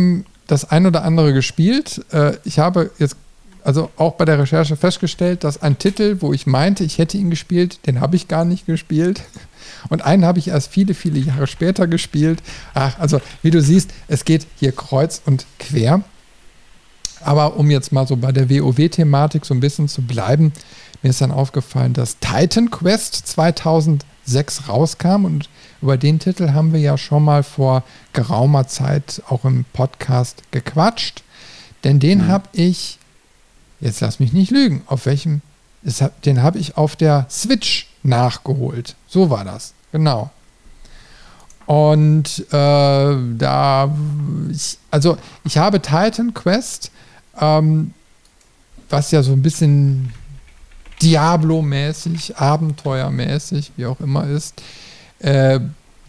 [0.49, 2.05] das ein oder andere gespielt.
[2.13, 3.15] Äh, ich habe jetzt
[3.65, 7.31] also auch bei der Recherche festgestellt, dass ein Titel, wo ich meinte, ich hätte ihn
[7.31, 9.23] gespielt, den habe ich gar nicht gespielt.
[9.89, 12.43] Und einen habe ich erst viele, viele Jahre später gespielt.
[12.75, 16.03] Ach, also wie du siehst, es geht hier kreuz und quer.
[17.23, 20.53] Aber um jetzt mal so bei der WoW-Thematik so ein bisschen zu bleiben,
[21.03, 25.49] mir ist dann aufgefallen, dass Titan Quest 2006 rauskam und
[25.83, 31.23] über den Titel haben wir ja schon mal vor geraumer Zeit auch im Podcast gequatscht.
[31.85, 32.29] Denn den mhm.
[32.29, 32.99] habe ich,
[33.81, 35.43] jetzt lass mich nicht lügen, auf welchem,
[36.25, 38.97] den habe ich auf der Switch nachgeholt.
[39.07, 40.31] So war das, genau.
[41.67, 43.95] Und äh, da,
[44.51, 46.91] ich, also ich habe Titan Quest,
[47.41, 47.95] ähm,
[48.89, 50.13] was ja so ein bisschen
[51.01, 54.61] Diablo-mäßig, Abenteuermäßig, wie auch immer ist,
[55.21, 55.61] äh,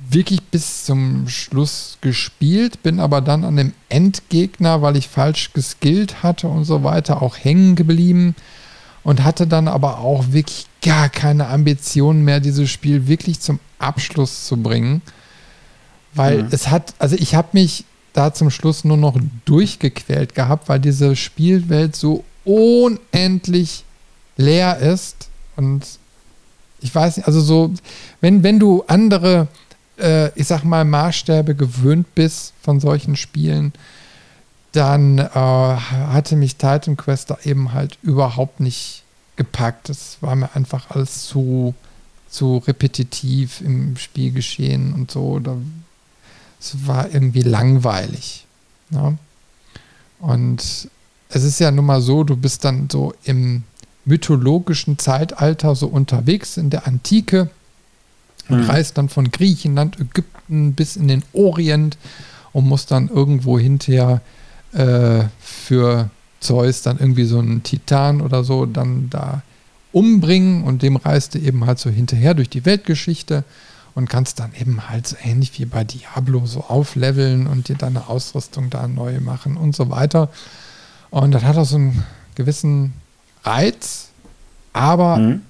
[0.10, 6.24] wirklich bis zum Schluss gespielt, bin aber dann an dem Endgegner, weil ich falsch geskillt
[6.24, 8.36] hatte und so weiter, auch hängen geblieben
[9.04, 14.46] und hatte dann aber auch wirklich gar keine Ambition mehr, dieses Spiel wirklich zum Abschluss
[14.46, 15.02] zu bringen.
[16.14, 16.50] Weil mhm.
[16.52, 21.16] es hat, also ich habe mich da zum Schluss nur noch durchgequält gehabt, weil diese
[21.16, 23.86] Spielwelt so unendlich
[24.38, 25.30] leer ist.
[25.56, 25.86] Und
[26.82, 27.74] ich weiß nicht, also so,
[28.20, 29.48] wenn, wenn du andere,
[30.02, 33.74] äh, ich sag mal, Maßstäbe gewöhnt bist von solchen Spielen,
[34.72, 39.04] dann äh, hatte mich Titan Quest da eben halt überhaupt nicht
[39.36, 39.90] gepackt.
[39.90, 41.74] Das war mir einfach alles zu,
[42.30, 45.42] zu repetitiv im Spielgeschehen und so.
[46.60, 48.46] Es war irgendwie langweilig.
[48.90, 49.18] Ne?
[50.20, 50.90] Und
[51.30, 53.64] es ist ja nun mal so, du bist dann so im
[54.06, 57.50] mythologischen Zeitalter so unterwegs in der Antike
[58.50, 58.70] und mhm.
[58.70, 61.98] reist dann von Griechenland, Ägypten bis in den Orient
[62.54, 64.22] und muss dann irgendwo hinterher
[64.74, 69.44] äh, für Zeus dann irgendwie so einen Titan oder so dann da
[69.92, 73.44] umbringen und dem reist du eben halt so hinterher durch die Weltgeschichte
[73.94, 78.08] und kannst dann eben halt so ähnlich wie bei Diablo so aufleveln und dir deine
[78.08, 80.30] Ausrüstung da neu machen und so weiter.
[81.10, 82.04] Und das hat auch so einen
[82.36, 82.94] gewissen
[83.44, 84.10] Reiz,
[84.72, 85.42] aber mhm.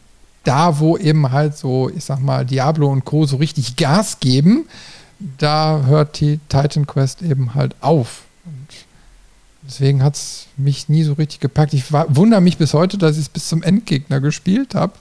[0.43, 3.25] Da, wo eben halt so, ich sag mal, Diablo und Co.
[3.25, 4.65] so richtig Gas geben,
[5.37, 8.23] da hört die Titan Quest eben halt auf.
[8.45, 8.67] Und
[9.61, 11.73] deswegen hat es mich nie so richtig gepackt.
[11.73, 14.93] Ich wundere mich bis heute, dass ich es bis zum Endgegner gespielt habe.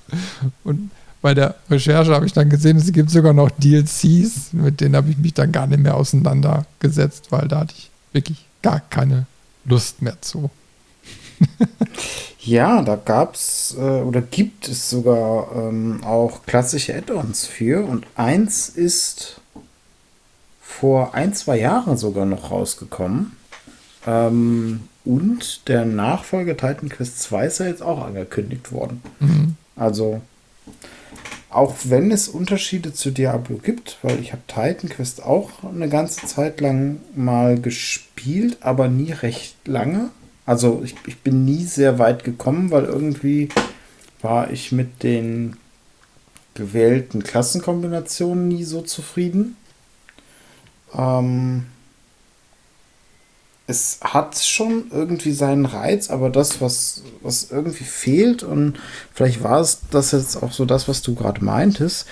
[0.65, 0.91] Und
[1.23, 5.11] bei der Recherche habe ich dann gesehen, es gibt sogar noch DLCs, mit denen habe
[5.11, 9.27] ich mich dann gar nicht mehr auseinandergesetzt, weil da hatte ich wirklich gar keine
[9.65, 10.51] Lust mehr zu.
[12.41, 17.85] ja, da gab es äh, oder gibt es sogar ähm, auch klassische Add-ons für.
[17.85, 19.41] Und eins ist
[20.61, 23.37] vor ein, zwei Jahren sogar noch rausgekommen.
[24.07, 29.03] Ähm, und der Nachfolger Titan Quest 2 ist ja jetzt auch angekündigt worden.
[29.19, 29.57] Mhm.
[29.77, 30.21] Also,
[31.49, 36.27] auch wenn es Unterschiede zu Diablo gibt, weil ich habe Titan Quest auch eine ganze
[36.27, 40.11] Zeit lang mal gespielt, aber nie recht lange.
[40.51, 43.51] Also ich, ich bin nie sehr weit gekommen, weil irgendwie
[44.21, 45.57] war ich mit den
[46.55, 49.57] gewählten Klassenkombinationen nie so zufrieden.
[50.93, 51.67] Ähm,
[53.69, 58.77] es hat schon irgendwie seinen Reiz, aber das, was, was irgendwie fehlt, und
[59.15, 62.09] vielleicht war es das jetzt auch so das, was du gerade meintest,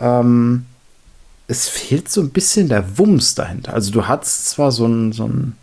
[0.00, 0.66] ähm,
[1.46, 3.74] es fehlt so ein bisschen der Wumms dahinter.
[3.74, 5.56] Also du hast zwar so ein, so ein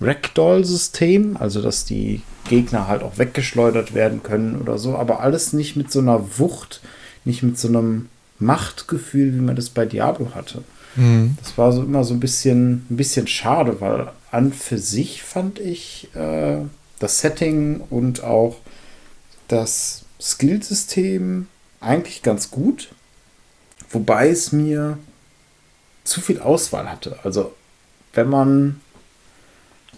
[0.00, 5.76] Ragdoll-System, also dass die Gegner halt auch weggeschleudert werden können oder so, aber alles nicht
[5.76, 6.80] mit so einer Wucht,
[7.24, 10.62] nicht mit so einem Machtgefühl, wie man das bei Diablo hatte.
[10.96, 11.36] Mhm.
[11.42, 15.58] Das war so immer so ein bisschen, ein bisschen schade, weil an für sich fand
[15.58, 16.58] ich äh,
[16.98, 18.56] das Setting und auch
[19.48, 21.46] das Skillsystem
[21.80, 22.88] eigentlich ganz gut,
[23.90, 24.98] wobei es mir
[26.04, 27.18] zu viel Auswahl hatte.
[27.22, 27.54] Also
[28.14, 28.80] wenn man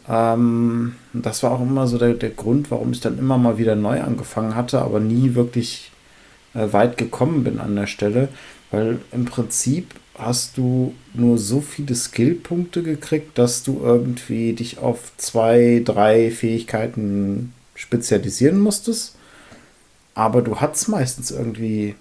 [0.09, 3.76] ähm, das war auch immer so der, der Grund, warum ich dann immer mal wieder
[3.76, 5.90] neu angefangen hatte, aber nie wirklich
[6.54, 8.28] äh, weit gekommen bin an der Stelle,
[8.70, 15.12] weil im Prinzip hast du nur so viele Skillpunkte gekriegt, dass du irgendwie dich auf
[15.16, 19.14] zwei, drei Fähigkeiten spezialisieren musstest.
[20.14, 21.94] Aber du hattest meistens irgendwie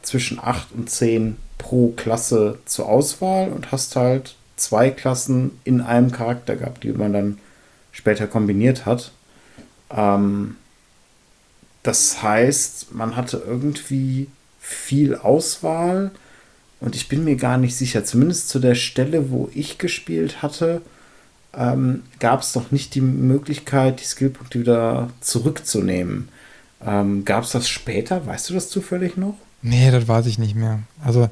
[0.00, 6.10] zwischen 8 und 10 pro Klasse zur Auswahl und hast halt zwei Klassen in einem
[6.10, 7.38] Charakter gehabt, die man dann
[7.98, 9.10] später kombiniert hat.
[9.90, 10.56] Ähm,
[11.82, 14.28] das heißt, man hatte irgendwie
[14.60, 16.12] viel Auswahl
[16.80, 20.80] und ich bin mir gar nicht sicher, zumindest zu der Stelle, wo ich gespielt hatte,
[21.54, 26.28] ähm, gab es doch nicht die Möglichkeit, die Skillpunkte wieder zurückzunehmen.
[26.84, 28.24] Ähm, gab es das später?
[28.26, 29.34] Weißt du das zufällig noch?
[29.62, 30.80] Nee, das weiß ich nicht mehr.
[31.04, 31.30] Also,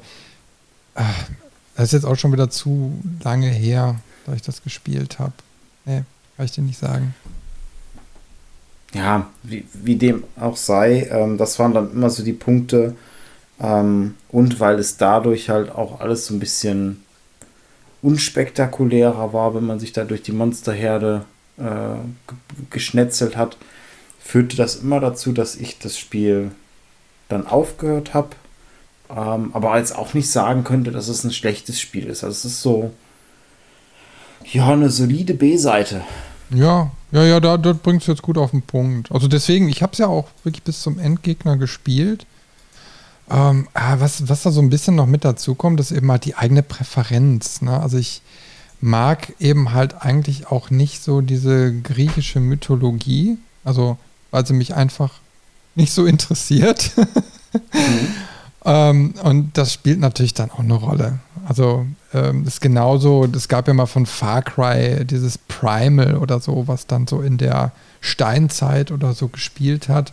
[0.95, 1.29] ach,
[1.75, 3.95] das ist jetzt auch schon wieder zu lange her,
[4.25, 5.33] da ich das gespielt habe.
[5.85, 6.03] Nee,
[6.37, 7.15] kann ich dir nicht sagen.
[8.93, 12.95] Ja, wie, wie dem auch sei, ähm, das waren dann immer so die Punkte.
[13.59, 17.03] Ähm, und weil es dadurch halt auch alles so ein bisschen
[18.03, 21.25] unspektakulärer war, wenn man sich da durch die Monsterherde
[21.57, 21.95] äh,
[22.69, 23.57] geschnetzelt hat,
[24.19, 26.51] führte das immer dazu, dass ich das Spiel
[27.29, 28.29] dann aufgehört habe,
[29.09, 32.23] ähm, aber als auch nicht sagen könnte, dass es ein schlechtes Spiel ist.
[32.23, 32.91] Also es ist so,
[34.51, 36.01] ja, eine solide B-Seite.
[36.49, 39.11] Ja, ja, ja, da, da bringt es jetzt gut auf den Punkt.
[39.11, 42.25] Also deswegen, ich habe es ja auch wirklich bis zum Endgegner gespielt.
[43.29, 46.25] Ähm, ah, was, was da so ein bisschen noch mit dazu kommt, ist eben halt
[46.25, 47.61] die eigene Präferenz.
[47.61, 47.77] Ne?
[47.79, 48.21] Also ich
[48.79, 53.37] mag eben halt eigentlich auch nicht so diese griechische Mythologie.
[53.63, 53.97] Also,
[54.31, 55.13] weil sie mich einfach
[55.75, 56.91] nicht so interessiert.
[57.73, 58.13] mhm.
[58.67, 61.19] Ähm, und das spielt natürlich dann auch eine Rolle.
[61.47, 66.67] Also, ähm, ist genauso, es gab ja mal von Far Cry dieses Primal oder so,
[66.67, 70.11] was dann so in der Steinzeit oder so gespielt hat.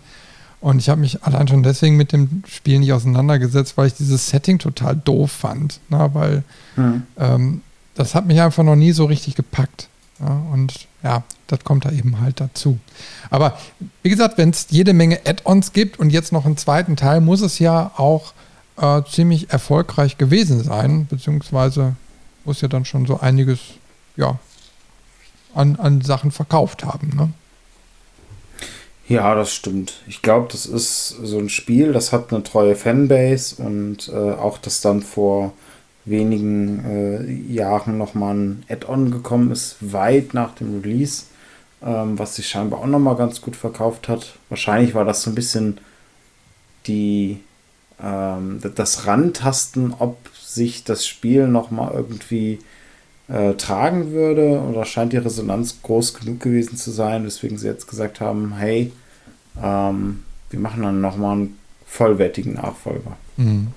[0.61, 4.28] Und ich habe mich allein schon deswegen mit dem Spiel nicht auseinandergesetzt, weil ich dieses
[4.28, 5.80] Setting total doof fand.
[5.88, 6.14] Na, ne?
[6.14, 6.44] weil
[6.76, 7.02] mhm.
[7.18, 7.61] ähm,
[7.96, 9.88] das hat mich einfach noch nie so richtig gepackt.
[10.20, 12.78] Ja, und ja, das kommt da eben halt dazu.
[13.30, 13.59] Aber
[14.02, 17.40] wie gesagt, wenn es jede Menge Add-ons gibt und jetzt noch einen zweiten Teil, muss
[17.40, 18.32] es ja auch
[18.77, 21.97] äh, ziemlich erfolgreich gewesen sein, beziehungsweise
[22.45, 23.61] muss ja dann schon so einiges
[24.16, 24.39] ja,
[25.55, 27.12] an, an Sachen verkauft haben.
[27.16, 27.33] Ne?
[29.09, 29.95] Ja, das stimmt.
[30.07, 34.59] Ich glaube, das ist so ein Spiel, das hat eine treue Fanbase und äh, auch,
[34.59, 35.53] dass dann vor
[36.07, 41.25] wenigen äh, Jahren nochmal ein Add-on gekommen ist, weit nach dem Release,
[41.83, 44.35] ähm, was sich scheinbar auch nochmal ganz gut verkauft hat.
[44.49, 45.79] Wahrscheinlich war das so ein bisschen
[46.87, 47.41] die,
[48.03, 52.59] ähm, das Rantasten, ob sich das Spiel nochmal irgendwie
[53.28, 54.61] äh, tragen würde.
[54.61, 58.92] Oder scheint die Resonanz groß genug gewesen zu sein, weswegen sie jetzt gesagt haben, hey,
[59.62, 63.16] ähm, wir machen dann nochmal einen vollwertigen Nachfolger.
[63.36, 63.68] Mhm.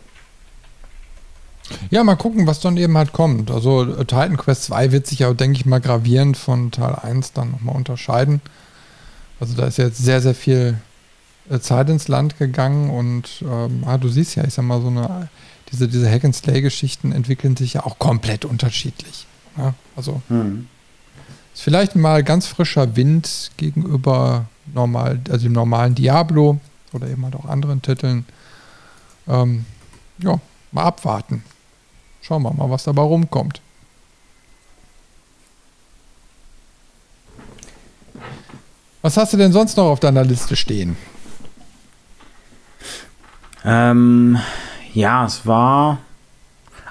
[1.90, 3.52] Ja, mal gucken, was dann eben halt kommt.
[3.52, 7.34] Also äh, Titan Quest 2 wird sich ja, denke ich mal, gravierend von Teil 1
[7.34, 8.42] dann nochmal unterscheiden.
[9.40, 10.78] Also da ist jetzt sehr, sehr viel
[11.62, 15.30] Zeit ins Land gegangen und ähm, ah, du siehst ja, ich sag mal, so eine,
[15.72, 19.26] diese, diese Hack-and-Slay-Geschichten entwickeln sich ja auch komplett unterschiedlich.
[19.58, 19.74] Ja?
[19.96, 20.68] Also hm.
[21.54, 26.60] ist vielleicht mal ganz frischer Wind gegenüber normal, also dem normalen Diablo
[26.94, 28.26] oder eben halt auch anderen Titeln.
[29.28, 29.66] Ähm,
[30.20, 30.40] ja,
[30.72, 31.44] mal abwarten.
[32.22, 33.62] Schauen wir mal, was dabei rumkommt.
[39.02, 40.98] Was hast du denn sonst noch auf deiner Liste stehen?
[43.68, 44.40] Ähm,
[44.94, 45.98] ja, es war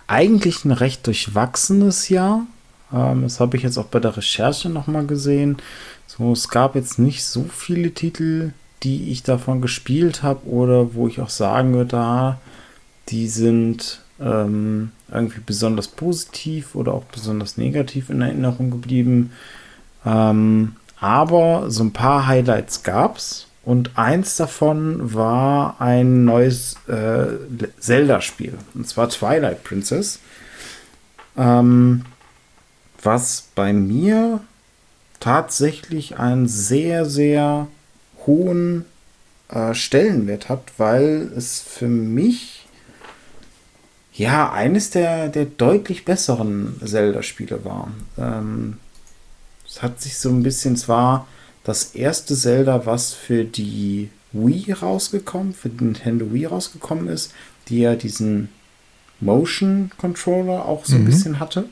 [0.07, 2.47] eigentlich ein recht durchwachsenes Jahr.
[2.93, 5.57] Ähm, das habe ich jetzt auch bei der Recherche nochmal gesehen.
[6.07, 8.53] So, es gab jetzt nicht so viele Titel,
[8.83, 12.39] die ich davon gespielt habe oder wo ich auch sagen würde, ah,
[13.09, 19.33] die sind ähm, irgendwie besonders positiv oder auch besonders negativ in Erinnerung geblieben.
[20.05, 23.46] Ähm, aber so ein paar Highlights gab es.
[23.67, 27.27] Und eins davon war ein neues äh,
[27.81, 28.55] Zelda-Spiel.
[28.75, 30.21] Und zwar Twilight Princess.
[31.37, 32.05] Ähm,
[33.03, 34.41] was bei mir
[35.19, 37.67] tatsächlich einen sehr, sehr
[38.25, 38.85] hohen
[39.49, 42.69] äh, Stellenwert hat, weil es für mich
[44.13, 47.91] ja, eines der, der deutlich besseren Zelda-Spiele war.
[48.17, 48.79] Ähm,
[49.67, 51.27] es hat sich so ein bisschen zwar
[51.67, 57.33] das erste Zelda, was für die Wii rausgekommen, für die Nintendo Wii rausgekommen ist,
[57.69, 58.51] die ja diesen
[59.19, 61.03] Motion Controller auch so mhm.
[61.03, 61.65] ein bisschen hatte.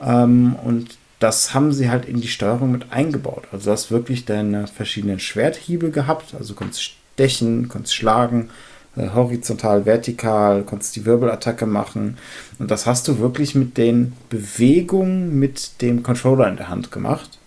[0.00, 3.44] Ähm, und das haben sie halt in die Steuerung mit eingebaut.
[3.52, 8.50] Also du hast wirklich deine verschiedenen Schwerthiebe gehabt, also du konntest stechen, konntest schlagen,
[8.96, 12.18] äh, horizontal, vertikal, konntest die Wirbelattacke machen.
[12.58, 17.37] Und das hast du wirklich mit den Bewegungen mit dem Controller in der Hand gemacht.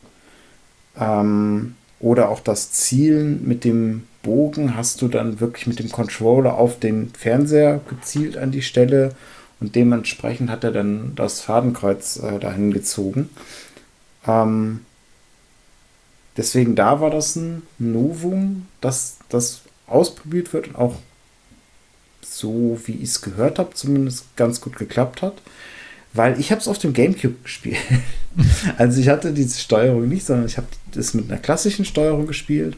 [0.98, 6.56] Ähm, oder auch das Zielen mit dem Bogen hast du dann wirklich mit dem Controller
[6.56, 9.16] auf den Fernseher gezielt an die Stelle
[9.60, 13.30] und dementsprechend hat er dann das Fadenkreuz äh, dahin gezogen.
[14.28, 14.82] Ähm,
[16.38, 20.96] deswegen da war das ein Novum, dass das ausprobiert wird und auch
[22.24, 25.42] so wie ich es gehört habe, zumindest ganz gut geklappt hat.
[26.14, 27.78] weil ich habe es auf dem Gamecube gespielt.
[28.78, 32.78] also ich hatte diese Steuerung nicht, sondern ich habe das mit einer klassischen Steuerung gespielt.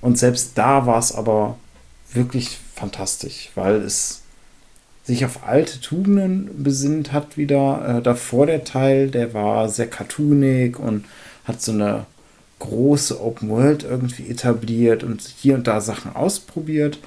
[0.00, 1.58] Und selbst da war es aber
[2.12, 4.22] wirklich fantastisch, weil es
[5.04, 7.98] sich auf alte Tugenden besinnt hat wieder.
[7.98, 11.04] Äh, davor der Teil, der war sehr cartoonig und
[11.44, 12.06] hat so eine
[12.58, 16.98] große Open World irgendwie etabliert und hier und da Sachen ausprobiert.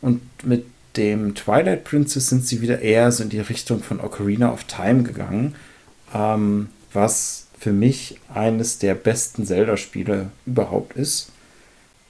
[0.00, 0.64] Und mit
[0.96, 5.02] dem Twilight Princess sind sie wieder eher so in die Richtung von Ocarina of Time
[5.02, 5.54] gegangen,
[6.14, 11.30] ähm, was für mich eines der besten Zelda-Spiele überhaupt ist,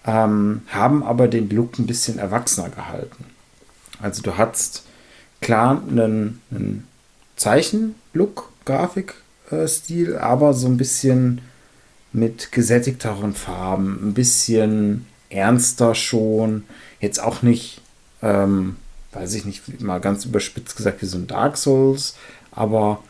[0.06, 3.26] ähm, haben aber den Look ein bisschen erwachsener gehalten.
[4.00, 4.84] Also du hast
[5.42, 6.88] klar einen, einen
[7.36, 11.42] Zeichen-Look, Grafikstil, aber so ein bisschen
[12.14, 16.64] mit gesättigteren Farben, ein bisschen ernster schon.
[16.98, 17.82] Jetzt auch nicht,
[18.22, 18.76] ähm,
[19.12, 22.16] weiß ich nicht, mal ganz überspitzt gesagt, wie so ein Dark Souls,
[22.52, 23.02] aber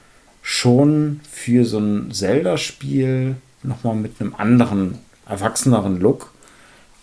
[0.43, 6.33] schon für so ein Zelda-Spiel nochmal mit einem anderen, erwachseneren Look.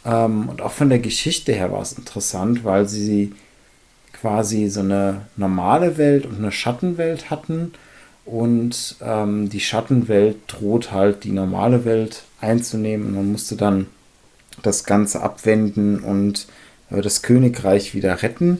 [0.05, 3.33] Ähm, und auch von der Geschichte her war es interessant, weil sie
[4.13, 7.73] quasi so eine normale Welt und eine Schattenwelt hatten.
[8.25, 13.07] Und ähm, die Schattenwelt droht halt die normale Welt einzunehmen.
[13.07, 13.87] Und man musste dann
[14.61, 16.47] das Ganze abwenden und
[16.91, 18.59] äh, das Königreich wieder retten.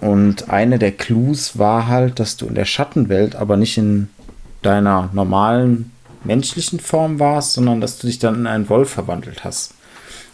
[0.00, 4.08] Und eine der Clues war halt, dass du in der Schattenwelt aber nicht in
[4.62, 5.92] deiner normalen
[6.24, 9.74] menschlichen Form warst, sondern dass du dich dann in einen Wolf verwandelt hast.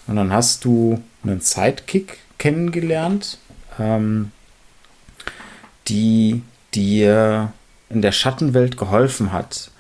[0.07, 3.39] Und dann hast du einen Sidekick kennengelernt,
[3.79, 4.33] ähm,
[5.89, 6.43] die
[6.75, 7.53] dir
[7.89, 9.71] in der Schattenwelt geholfen hat.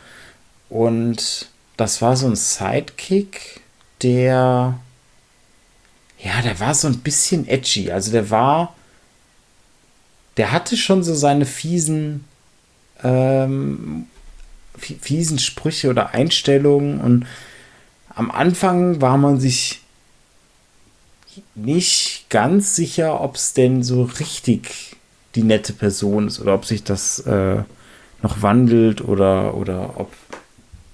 [0.68, 3.60] Und das war so ein Sidekick,
[4.02, 4.78] der,
[6.18, 7.90] ja, der war so ein bisschen edgy.
[7.90, 8.74] Also der war,
[10.36, 12.24] der hatte schon so seine fiesen,
[13.02, 14.06] ähm,
[14.76, 17.00] fiesen Sprüche oder Einstellungen.
[17.00, 17.26] Und
[18.08, 19.80] am Anfang war man sich
[21.54, 24.96] nicht ganz sicher, ob es denn so richtig
[25.34, 27.62] die nette Person ist oder ob sich das äh,
[28.22, 30.12] noch wandelt oder, oder ob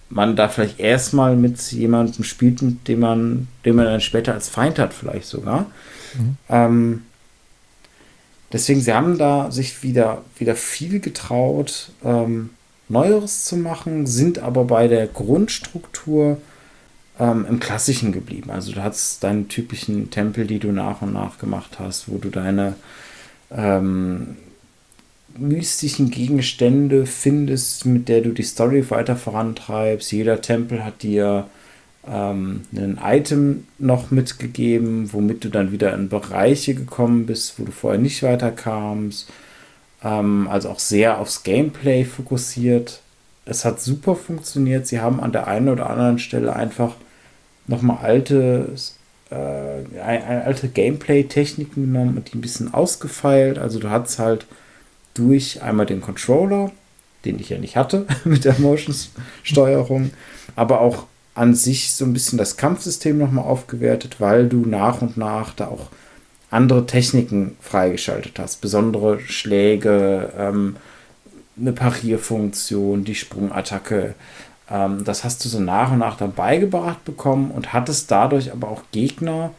[0.08, 4.48] man da vielleicht erstmal mit jemandem spielt, mit dem man, den man dann später als
[4.48, 5.66] Feind hat, vielleicht sogar.
[6.14, 6.36] Mhm.
[6.48, 7.02] Ähm,
[8.52, 12.50] deswegen, sie haben da sich wieder, wieder viel getraut, ähm,
[12.88, 16.38] Neueres zu machen, sind aber bei der Grundstruktur
[17.18, 18.50] ähm, im Klassischen geblieben.
[18.50, 22.30] Also du hast deine typischen Tempel, die du nach und nach gemacht hast, wo du
[22.30, 22.74] deine
[23.50, 24.36] ähm,
[25.36, 30.12] mystischen Gegenstände findest, mit der du die Story weiter vorantreibst.
[30.12, 31.48] Jeder Tempel hat dir
[32.08, 37.72] ähm, ein Item noch mitgegeben, womit du dann wieder in Bereiche gekommen bist, wo du
[37.72, 39.28] vorher nicht weiterkamst.
[40.02, 43.00] Ähm, also auch sehr aufs Gameplay fokussiert.
[43.44, 44.86] Es hat super funktioniert.
[44.86, 46.94] Sie haben an der einen oder anderen Stelle einfach
[47.66, 48.72] nochmal alte,
[49.30, 53.58] äh, alte Gameplay-Techniken genommen und die ein bisschen ausgefeilt.
[53.58, 54.46] Also du hattest halt
[55.14, 56.70] durch einmal den Controller,
[57.24, 60.10] den ich ja nicht hatte mit der Motions-Steuerung,
[60.54, 65.16] aber auch an sich so ein bisschen das Kampfsystem nochmal aufgewertet, weil du nach und
[65.16, 65.88] nach da auch
[66.50, 68.62] andere Techniken freigeschaltet hast.
[68.62, 70.76] Besondere Schläge, ähm,
[71.60, 74.14] eine Parierfunktion, die Sprungattacke,
[74.70, 78.68] ähm, das hast du so nach und nach dann beigebracht bekommen und hattest dadurch aber
[78.68, 79.50] auch Gegner,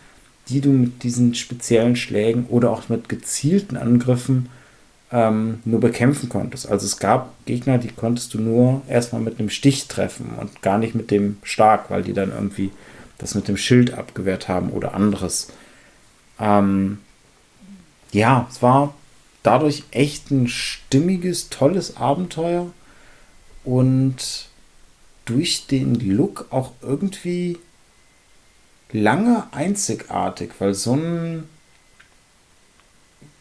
[0.49, 4.49] die du mit diesen speziellen Schlägen oder auch mit gezielten Angriffen
[5.11, 6.69] ähm, nur bekämpfen konntest.
[6.69, 10.77] Also es gab Gegner, die konntest du nur erstmal mit einem Stich treffen und gar
[10.77, 12.71] nicht mit dem Stark, weil die dann irgendwie
[13.17, 15.47] das mit dem Schild abgewehrt haben oder anderes.
[16.39, 16.99] Ähm,
[18.11, 18.93] ja, es war
[19.43, 22.67] dadurch echt ein stimmiges, tolles Abenteuer
[23.63, 24.49] und
[25.25, 27.57] durch den Look auch irgendwie
[28.91, 31.49] lange einzigartig, weil so einen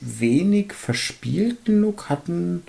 [0.01, 2.63] wenig verspielten Look hatten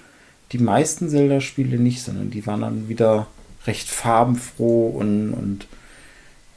[0.51, 3.27] die meisten Zelda-Spiele nicht, sondern die waren dann wieder
[3.65, 5.67] recht farbenfroh und, und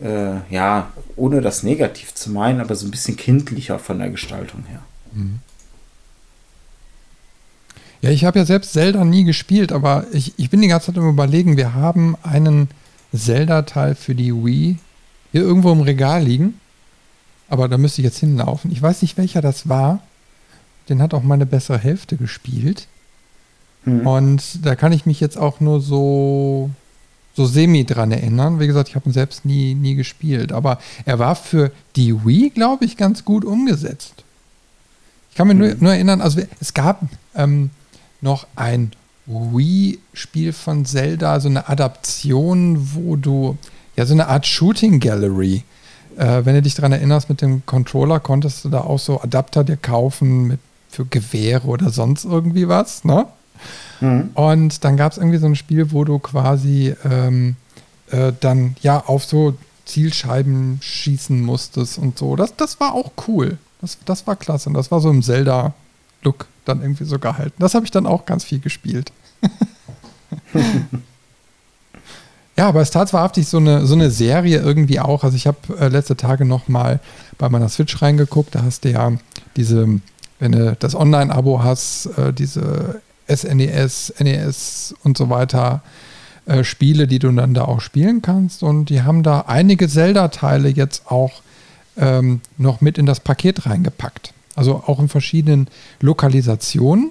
[0.00, 4.64] äh, ja, ohne das negativ zu meinen, aber so ein bisschen kindlicher von der Gestaltung
[4.66, 4.82] her.
[5.12, 5.40] Mhm.
[8.02, 10.96] Ja, ich habe ja selbst Zelda nie gespielt, aber ich, ich bin die ganze Zeit
[10.96, 12.68] im Überlegen, wir haben einen
[13.14, 14.78] Zelda-Teil für die Wii
[15.32, 16.60] hier irgendwo im Regal liegen.
[17.48, 18.70] Aber da müsste ich jetzt hinlaufen.
[18.70, 20.00] Ich weiß nicht, welcher das war.
[20.90, 22.88] Den hat auch meine bessere Hälfte gespielt.
[23.84, 24.06] Mhm.
[24.06, 26.70] Und da kann ich mich jetzt auch nur so,
[27.34, 28.60] so semi dran erinnern.
[28.60, 30.52] Wie gesagt, ich habe ihn selbst nie, nie gespielt.
[30.52, 34.24] Aber er war für die Wii, glaube ich, ganz gut umgesetzt.
[35.30, 35.62] Ich kann mich mhm.
[35.62, 37.02] nur, nur erinnern, also es gab
[37.34, 37.70] ähm,
[38.20, 38.92] noch ein
[39.26, 43.56] Wii-Spiel von Zelda, so eine Adaption, wo du,
[43.96, 45.62] ja, so eine Art Shooting Gallery.
[46.16, 49.62] Äh, wenn du dich daran erinnerst, mit dem Controller konntest du da auch so Adapter
[49.62, 50.60] dir kaufen mit,
[50.90, 53.26] für Gewehre oder sonst irgendwie was, ne?
[54.00, 54.30] Mhm.
[54.34, 57.56] Und dann gab es irgendwie so ein Spiel, wo du quasi ähm,
[58.10, 62.36] äh, dann ja auf so Zielscheiben schießen musstest und so.
[62.36, 63.58] Das, das war auch cool.
[63.80, 64.68] Das, das war klasse.
[64.68, 67.56] Und das war so im Zelda-Look dann irgendwie so gehalten.
[67.58, 69.12] Das habe ich dann auch ganz viel gespielt.
[72.56, 75.24] ja, aber es ist tatsächlich so eine, so eine Serie irgendwie auch.
[75.24, 77.00] Also ich habe äh, letzte Tage noch mal
[77.38, 78.54] bei meiner Switch reingeguckt.
[78.54, 79.12] Da hast du ja
[79.56, 80.00] diese,
[80.40, 85.82] wenn du das Online-Abo hast, äh, diese SNES, NES und so weiter
[86.46, 88.62] äh, Spiele, die du dann da auch spielen kannst.
[88.62, 91.42] Und die haben da einige Zelda-Teile jetzt auch
[91.96, 94.32] ähm, noch mit in das Paket reingepackt.
[94.56, 95.68] Also auch in verschiedenen
[96.00, 97.10] Lokalisationen.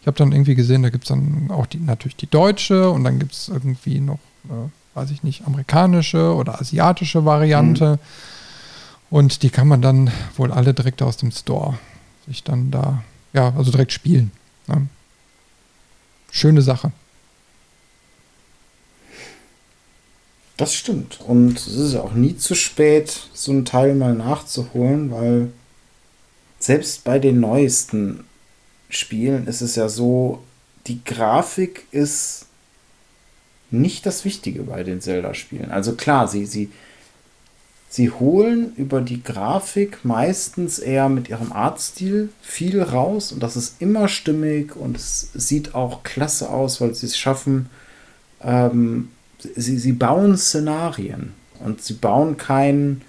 [0.00, 3.04] Ich habe dann irgendwie gesehen, da gibt es dann auch die, natürlich die deutsche und
[3.04, 4.18] dann gibt es irgendwie noch,
[4.48, 7.92] äh, weiß ich nicht, amerikanische oder asiatische Variante.
[7.92, 7.98] Mhm.
[9.10, 11.78] Und die kann man dann wohl alle direkt aus dem Store
[12.26, 13.02] sich dann da,
[13.32, 14.30] ja, also direkt spielen.
[14.66, 14.88] Ne?
[16.30, 16.92] Schöne Sache.
[20.56, 21.20] Das stimmt.
[21.20, 25.52] Und es ist auch nie zu spät, so einen Teil mal nachzuholen, weil
[26.58, 28.24] selbst bei den neuesten
[28.90, 30.42] Spielen ist es ja so,
[30.86, 32.46] die Grafik ist
[33.70, 35.70] nicht das Wichtige bei den Zelda-Spielen.
[35.70, 36.70] Also klar, sie, sie,
[37.90, 43.82] sie holen über die Grafik meistens eher mit ihrem Artstil viel raus und das ist
[43.82, 47.68] immer stimmig und es sieht auch klasse aus, weil sie es schaffen,
[48.42, 49.08] ähm,
[49.56, 53.02] sie, sie bauen Szenarien und sie bauen kein,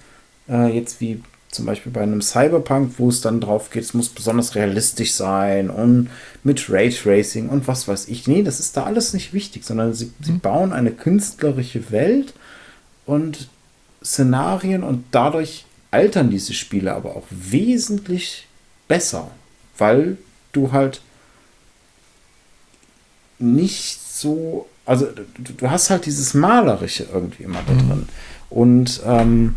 [0.50, 1.22] äh, jetzt wie
[1.52, 5.70] zum Beispiel bei einem Cyberpunk, wo es dann drauf geht, es muss besonders realistisch sein
[5.70, 6.10] und
[6.44, 8.28] mit Raytracing und was weiß ich.
[8.28, 10.40] Nee, das ist da alles nicht wichtig, sondern sie, sie mhm.
[10.40, 12.34] bauen eine künstlerische Welt
[13.06, 13.50] und
[14.04, 18.48] Szenarien und dadurch altern diese Spiele aber auch wesentlich
[18.88, 19.30] besser,
[19.78, 20.18] weil
[20.54, 21.02] du halt
[23.40, 27.88] nicht so also du, hast halt dieses Malerische irgendwie immer da mhm.
[27.88, 28.10] drin.
[28.50, 29.56] Und ähm,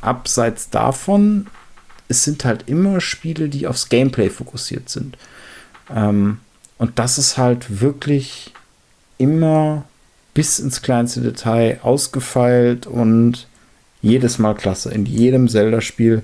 [0.00, 1.46] abseits davon,
[2.08, 5.16] es sind halt immer Spiele, die aufs Gameplay fokussiert sind.
[5.94, 6.38] Ähm,
[6.78, 8.52] und das ist halt wirklich
[9.18, 9.84] immer
[10.34, 13.48] bis ins kleinste Detail ausgefeilt und
[14.02, 14.92] jedes Mal klasse.
[14.92, 16.22] In jedem Zelda-Spiel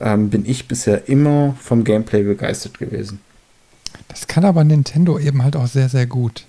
[0.00, 3.20] ähm, bin ich bisher immer vom Gameplay begeistert gewesen.
[4.08, 6.44] Das kann aber Nintendo eben halt auch sehr, sehr gut.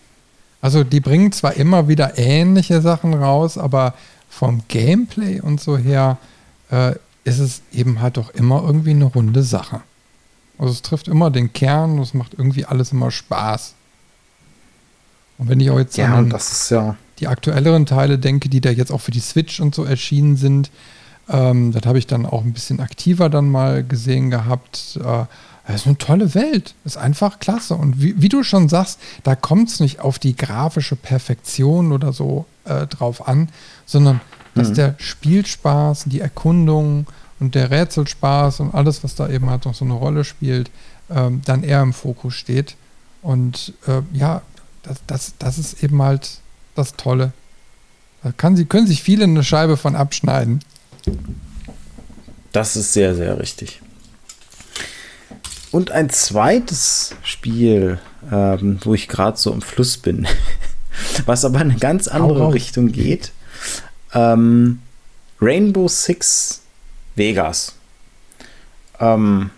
[0.61, 3.93] Also die bringen zwar immer wieder ähnliche Sachen raus, aber
[4.29, 6.17] vom Gameplay und so her
[6.71, 6.93] äh,
[7.23, 9.81] ist es eben halt doch immer irgendwie eine runde Sache.
[10.57, 13.75] Also es trifft immer den Kern und es macht irgendwie alles immer Spaß.
[15.37, 16.33] Und wenn ich auch jetzt ja, an
[16.69, 20.35] ja die aktuelleren Teile denke, die da jetzt auch für die Switch und so erschienen
[20.35, 20.69] sind,
[21.29, 24.99] ähm, das habe ich dann auch ein bisschen aktiver dann mal gesehen gehabt.
[25.03, 25.25] Äh,
[25.67, 26.75] das ist eine tolle Welt.
[26.83, 27.75] Das ist einfach klasse.
[27.75, 32.13] Und wie, wie du schon sagst, da kommt es nicht auf die grafische Perfektion oder
[32.13, 33.49] so äh, drauf an,
[33.85, 34.21] sondern
[34.55, 34.75] dass mhm.
[34.75, 37.05] der Spielspaß, die Erkundung
[37.39, 40.71] und der Rätselspaß und alles, was da eben halt noch so eine Rolle spielt,
[41.09, 42.75] ähm, dann eher im Fokus steht.
[43.21, 44.41] Und äh, ja,
[44.83, 46.39] das, das, das ist eben halt
[46.77, 47.31] das Tolle.
[48.23, 50.61] Da kann sie, können sich viele eine Scheibe von abschneiden.
[52.51, 53.81] Das ist sehr, sehr richtig.
[55.71, 57.99] Und ein zweites Spiel,
[58.31, 60.27] ähm, wo ich gerade so im Fluss bin,
[61.25, 63.31] was aber in eine ganz andere Richtung geht.
[64.13, 64.81] Ähm,
[65.39, 66.61] Rainbow Six
[67.15, 67.75] Vegas.
[68.99, 69.51] Ähm,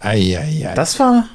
[0.00, 0.74] ei, ei, ei.
[0.74, 1.28] Das war,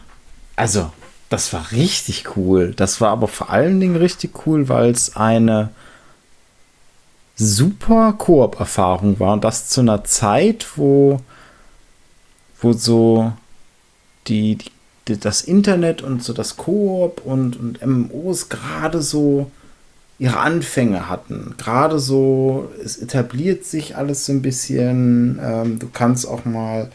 [0.56, 0.92] also,
[1.34, 2.74] das war richtig cool.
[2.76, 5.72] Das war aber vor allen Dingen richtig cool, weil es eine
[7.36, 9.34] super Koop-Erfahrung war.
[9.34, 11.22] Und das zu einer Zeit, wo,
[12.62, 13.34] wo so
[14.28, 14.60] die,
[15.08, 19.50] die, das Internet und so das Koop und, und MMOs gerade so
[20.20, 21.56] ihre Anfänge hatten.
[21.58, 25.40] Gerade so, es etabliert sich alles so ein bisschen.
[25.42, 26.92] Ähm, du kannst auch mal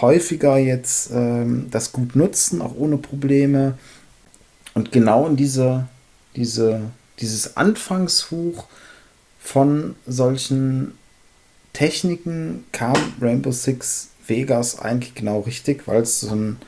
[0.00, 3.78] häufiger jetzt ähm, das gut nutzen, auch ohne Probleme.
[4.74, 5.88] Und genau in diese,
[6.36, 6.82] diese,
[7.18, 8.66] dieses Anfangshuch
[9.40, 10.92] von solchen
[11.72, 16.58] Techniken kam Rainbow Six Vegas eigentlich genau richtig, weil es so ein.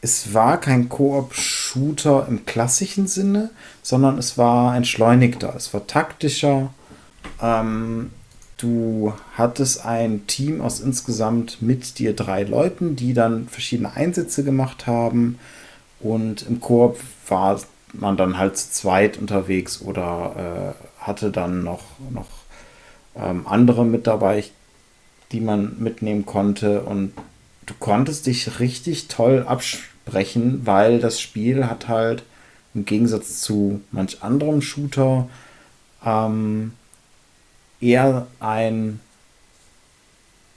[0.00, 3.50] Es war kein Koop-Shooter im klassischen Sinne,
[3.82, 6.74] sondern es war entschleunigter, es war taktischer.
[7.40, 8.10] Ähm,
[8.58, 14.86] du hattest ein Team aus insgesamt mit dir drei Leuten, die dann verschiedene Einsätze gemacht
[14.86, 15.38] haben.
[16.00, 16.98] Und im Koop
[17.28, 17.60] war
[17.92, 22.28] man dann halt zu zweit unterwegs oder äh, hatte dann noch, noch
[23.16, 24.44] ähm, andere mit dabei,
[25.32, 26.82] die man mitnehmen konnte.
[26.82, 27.12] Und
[27.66, 32.24] du konntest dich richtig toll absprechen, weil das Spiel hat halt
[32.74, 35.28] im Gegensatz zu manch anderem Shooter
[36.04, 36.72] ähm,
[37.84, 39.00] eher ein,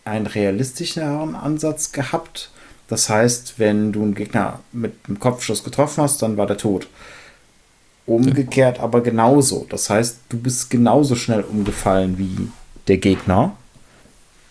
[0.06, 2.50] einen realistischeren Ansatz gehabt.
[2.88, 6.88] Das heißt, wenn du einen Gegner mit einem Kopfschuss getroffen hast, dann war der tot.
[8.06, 9.66] Umgekehrt aber genauso.
[9.70, 12.48] Das heißt, du bist genauso schnell umgefallen wie
[12.88, 13.58] der Gegner.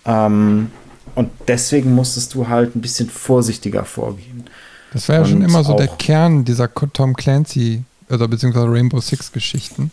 [0.04, 0.70] Ähm,
[1.14, 4.44] und deswegen musstest du halt ein bisschen vorsichtiger vorgehen.
[4.92, 9.00] Das war ja und schon immer so der Kern dieser Tom Clancy oder beziehungsweise Rainbow
[9.00, 9.90] Six Geschichten.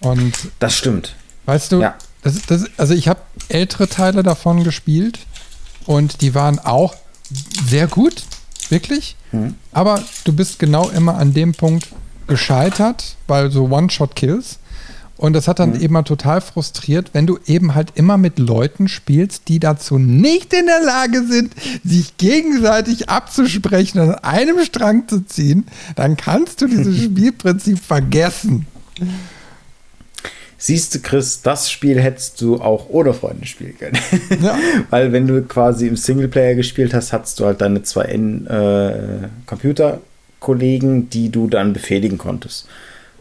[0.00, 1.16] Und das stimmt.
[1.46, 1.94] Weißt du, ja.
[2.22, 5.20] das, das, also ich habe ältere Teile davon gespielt
[5.86, 6.94] und die waren auch
[7.68, 8.24] sehr gut,
[8.68, 9.16] wirklich.
[9.32, 9.54] Mhm.
[9.72, 11.88] Aber du bist genau immer an dem Punkt,
[12.26, 14.58] gescheitert, weil so One-Shot-Kills.
[15.16, 15.80] Und das hat dann mhm.
[15.80, 20.52] eben mal total frustriert, wenn du eben halt immer mit Leuten spielst, die dazu nicht
[20.52, 26.60] in der Lage sind, sich gegenseitig abzusprechen und an einem Strang zu ziehen, dann kannst
[26.60, 28.66] du dieses Spielprinzip vergessen.
[30.58, 33.98] Siehst du, Chris, das Spiel hättest du auch ohne Freunde spielen können.
[34.42, 34.58] Ja.
[34.90, 40.00] Weil wenn du quasi im Singleplayer gespielt hast, hattest du halt deine zwei äh, Computer
[40.40, 42.68] Kollegen, die du dann befehligen konntest.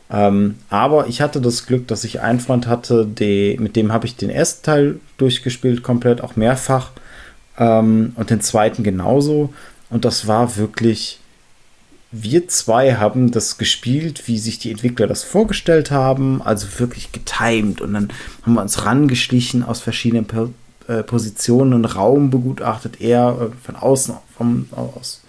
[0.09, 4.05] Ähm, aber ich hatte das Glück, dass ich einen Freund hatte, die, mit dem habe
[4.05, 6.91] ich den ersten Teil durchgespielt, komplett, auch mehrfach.
[7.57, 9.53] Ähm, und den zweiten genauso.
[9.89, 11.19] Und das war wirklich.
[12.17, 17.81] Wir zwei haben das gespielt, wie sich die Entwickler das vorgestellt haben, also wirklich getimed.
[17.81, 18.09] Und dann
[18.43, 20.49] haben wir uns rangeschlichen aus verschiedenen po
[20.87, 25.23] äh, Positionen und Raum begutachtet, er äh, von außen, vom, aus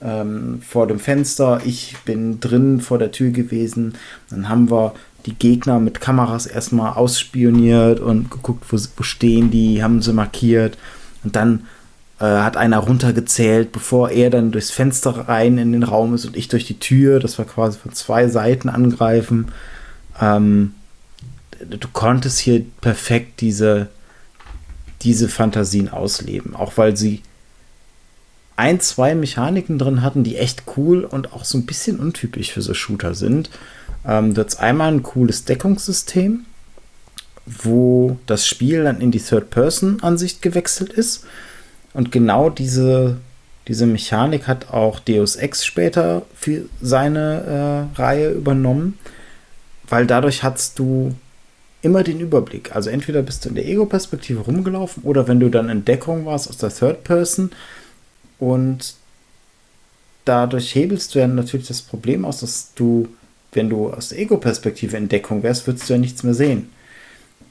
[0.00, 3.94] ähm, vor dem Fenster, ich bin drin vor der Tür gewesen.
[4.30, 4.94] Dann haben wir
[5.26, 10.76] die Gegner mit Kameras erstmal ausspioniert und geguckt, wo, wo stehen die, haben sie markiert.
[11.24, 11.66] Und dann
[12.22, 16.36] äh, hat einer runtergezählt, bevor er dann durchs Fenster rein in den Raum ist und
[16.36, 17.18] ich durch die Tür.
[17.18, 19.48] Das war quasi von zwei Seiten angreifen.
[20.20, 20.72] Ähm,
[21.68, 23.88] du konntest hier perfekt diese,
[25.02, 27.22] diese Fantasien ausleben, auch weil sie
[28.54, 32.62] ein, zwei Mechaniken drin hatten, die echt cool und auch so ein bisschen untypisch für
[32.62, 33.50] so Shooter sind.
[34.06, 36.44] Ähm, du hast einmal ein cooles Deckungssystem,
[37.46, 41.24] wo das Spiel dann in die Third-Person-Ansicht gewechselt ist.
[41.94, 43.18] Und genau diese,
[43.68, 48.98] diese Mechanik hat auch Deus Ex später für seine äh, Reihe übernommen,
[49.88, 51.14] weil dadurch hast du
[51.82, 52.74] immer den Überblick.
[52.74, 56.48] Also entweder bist du in der Ego-Perspektive rumgelaufen oder wenn du dann in Deckung warst
[56.48, 57.50] aus der Third-Person,
[58.42, 58.96] und
[60.24, 63.06] dadurch hebelst du ja natürlich das Problem aus, dass du,
[63.52, 66.70] wenn du aus der Ego-Perspektive in Deckung wärst, würdest du ja nichts mehr sehen.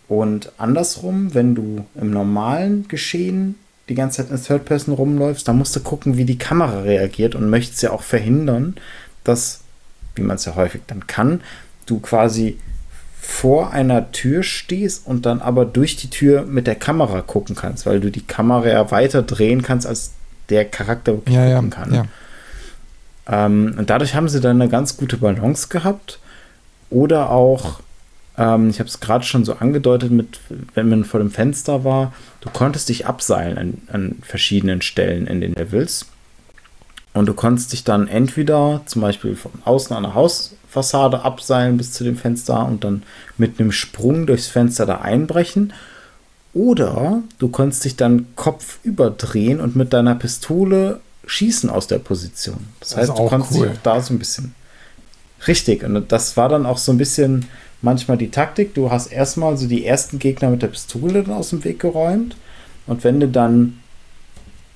[0.10, 3.56] Und andersrum, wenn du im normalen Geschehen
[3.92, 7.36] die ganze Zeit in Third Person rumläufst, dann musst du gucken, wie die Kamera reagiert
[7.36, 8.76] und möchtest ja auch verhindern,
[9.24, 9.62] dass,
[10.16, 11.42] wie man es ja häufig dann kann,
[11.86, 12.58] du quasi
[13.20, 17.86] vor einer Tür stehst und dann aber durch die Tür mit der Kamera gucken kannst,
[17.86, 20.13] weil du die Kamera ja weiter drehen kannst, als
[20.50, 21.93] der Charakter wirklich ja, gucken kann.
[21.93, 22.05] Ja.
[23.28, 26.20] Ähm, und dadurch haben sie dann eine ganz gute Balance gehabt.
[26.89, 27.82] Oder auch,
[28.37, 30.39] ähm, ich habe es gerade schon so angedeutet, mit,
[30.74, 35.41] wenn man vor dem Fenster war, du konntest dich abseilen an, an verschiedenen Stellen in
[35.41, 36.05] den Levels.
[37.13, 41.91] Und du konntest dich dann entweder zum Beispiel von außen an der Hausfassade abseilen bis
[41.91, 43.03] zu dem Fenster und dann
[43.37, 45.74] mit einem Sprung durchs Fenster da einbrechen.
[46.53, 52.67] Oder du konntest dich dann Kopf überdrehen und mit deiner Pistole schießen aus der Position.
[52.79, 53.67] Das, das heißt, du konntest cool.
[53.67, 54.55] dich auch da so ein bisschen.
[55.47, 57.47] Richtig, und das war dann auch so ein bisschen
[57.82, 58.74] manchmal die Taktik.
[58.74, 62.36] Du hast erstmal so die ersten Gegner mit der Pistole aus dem Weg geräumt.
[62.87, 63.79] Und wenn du dann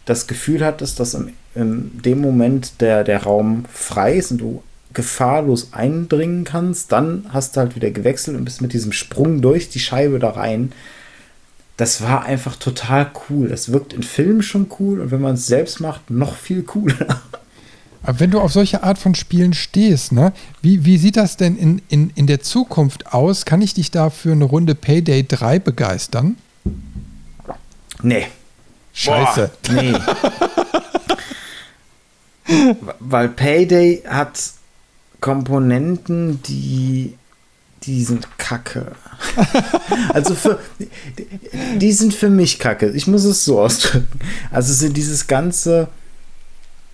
[0.06, 4.64] das Gefühl hattest, dass in, in dem Moment der, der Raum frei ist und du
[4.94, 9.70] gefahrlos eindringen kannst, dann hast du halt wieder gewechselt und bist mit diesem Sprung durch
[9.70, 10.72] die Scheibe da rein
[11.78, 13.50] das war einfach total cool.
[13.50, 17.22] Das wirkt in Filmen schon cool und wenn man es selbst macht, noch viel cooler.
[18.06, 21.58] Aber wenn du auf solche Art von Spielen stehst, ne, wie, wie sieht das denn
[21.58, 23.46] in, in, in der Zukunft aus?
[23.46, 26.38] Kann ich dich da für eine Runde Payday 3 begeistern?
[28.02, 28.28] Nee.
[28.94, 29.52] Scheiße.
[29.64, 29.94] Boah, nee.
[33.00, 34.40] Weil Payday hat
[35.20, 37.16] Komponenten, die
[37.84, 38.94] die sind kacke.
[40.14, 40.60] also für,
[41.76, 42.90] die sind für mich kacke.
[42.90, 44.20] Ich muss es so ausdrücken.
[44.52, 45.88] Also sind dieses ganze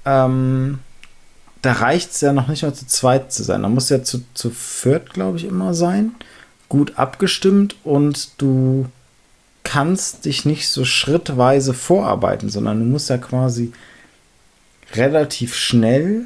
[0.06, 0.80] ähm,
[1.62, 3.62] da reicht es ja noch nicht mal zu zweit zu sein.
[3.62, 6.16] Da muss ja zu, zu viert, glaube ich, immer sein.
[6.70, 8.88] Gut abgestimmt und du
[9.64, 13.74] kannst dich nicht so schrittweise vorarbeiten, sondern du musst ja quasi
[14.94, 16.26] relativ schnell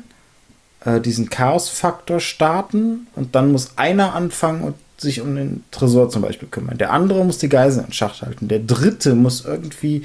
[0.86, 6.22] äh, diesen Chaos-Faktor starten und dann muss einer anfangen und sich um den Tresor zum
[6.22, 6.78] Beispiel kümmern.
[6.78, 8.48] Der andere muss die Geiseln in Schacht halten.
[8.48, 10.04] Der dritte muss irgendwie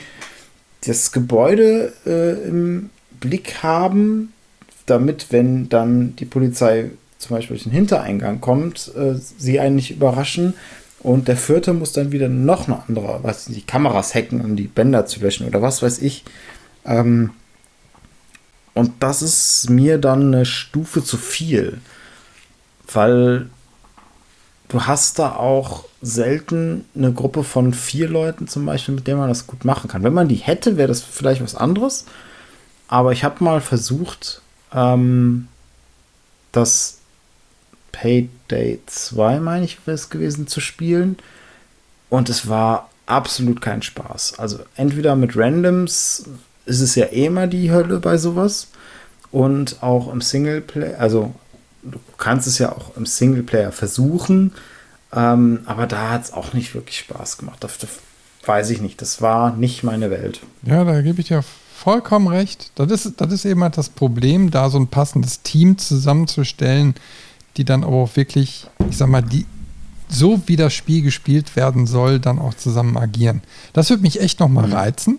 [0.85, 2.91] das Gebäude äh, im
[3.21, 4.33] Blick haben,
[4.91, 9.91] damit, wenn dann die Polizei zum Beispiel durch den Hintereingang kommt, äh, sie einen nicht
[9.91, 10.55] überraschen.
[11.03, 14.67] Und der vierte muss dann wieder noch eine andere, was die Kameras hacken, um die
[14.67, 16.25] Bänder zu löschen oder was weiß ich.
[16.85, 17.31] Ähm,
[18.75, 21.79] und das ist mir dann eine Stufe zu viel,
[22.93, 23.49] weil
[24.69, 29.29] du hast da auch selten eine Gruppe von vier Leuten zum Beispiel, mit denen man
[29.29, 30.03] das gut machen kann.
[30.03, 32.07] Wenn man die hätte, wäre das vielleicht was anderes.
[32.89, 34.43] Aber ich habe mal versucht,
[34.73, 35.49] ähm,
[36.53, 36.99] das
[37.93, 41.19] Payday 2, meine ich, wäre es gewesen, zu spielen.
[42.09, 44.39] Und es war absolut kein Spaß.
[44.39, 46.25] Also entweder mit Randoms
[46.67, 48.69] ist es ja eh immer die Hölle bei sowas.
[49.31, 51.35] Und auch im Singleplayer, also
[51.83, 54.53] du kannst es ja auch im Singleplayer versuchen,
[55.13, 57.59] ähm, aber da hat es auch nicht wirklich Spaß gemacht.
[57.63, 57.91] Das, das,
[58.45, 59.01] weiß ich nicht.
[59.01, 60.41] Das war nicht meine Welt.
[60.63, 61.45] Ja, da gebe ich dir
[61.81, 62.73] vollkommen recht.
[62.75, 66.95] Das ist, das ist eben halt das Problem, da so ein passendes Team zusammenzustellen,
[67.57, 69.47] die dann aber auch wirklich, ich sag mal, die
[70.09, 73.43] so wie das Spiel gespielt werden soll, dann auch zusammen agieren.
[73.73, 74.73] Das würde mich echt nochmal mhm.
[74.73, 75.19] reizen.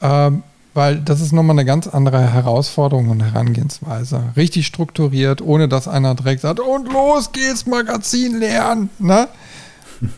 [0.00, 0.42] Ähm,
[0.74, 4.32] weil das ist nochmal eine ganz andere Herausforderung und Herangehensweise.
[4.36, 8.90] Richtig strukturiert, ohne dass einer direkt sagt, und los geht's, Magazin lernen.
[8.98, 9.28] Ne?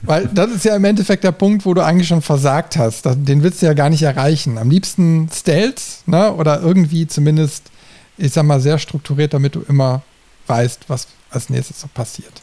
[0.02, 3.06] Weil das ist ja im Endeffekt der Punkt, wo du eigentlich schon versagt hast.
[3.06, 4.58] Den willst du ja gar nicht erreichen.
[4.58, 6.32] Am liebsten Stealth ne?
[6.34, 7.70] oder irgendwie zumindest,
[8.18, 10.02] ich sag mal, sehr strukturiert, damit du immer
[10.46, 12.42] weißt, was als nächstes so passiert.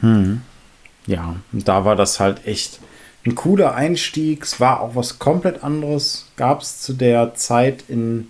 [0.00, 0.42] Hm.
[1.06, 2.78] Ja, und da war das halt echt
[3.26, 4.44] ein cooler Einstieg.
[4.44, 6.26] Es war auch was komplett anderes.
[6.36, 8.28] Gab es zu der Zeit in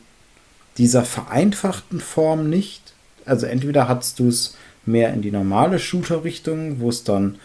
[0.78, 2.94] dieser vereinfachten Form nicht.
[3.26, 4.56] Also entweder hattest du es
[4.86, 7.38] mehr in die normale Shooter-Richtung, wo es dann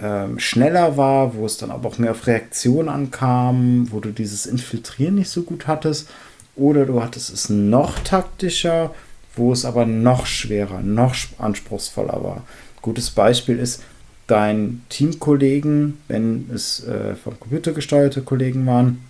[0.00, 4.46] ähm, schneller war, wo es dann aber auch mehr auf Reaktion ankam, wo du dieses
[4.46, 6.08] Infiltrieren nicht so gut hattest.
[6.56, 8.94] Oder du hattest es noch taktischer,
[9.36, 12.42] wo es aber noch schwerer, noch anspruchsvoller war.
[12.82, 13.82] Gutes Beispiel ist,
[14.26, 19.02] deinen Teamkollegen, wenn es äh, vom Computer gesteuerte Kollegen waren,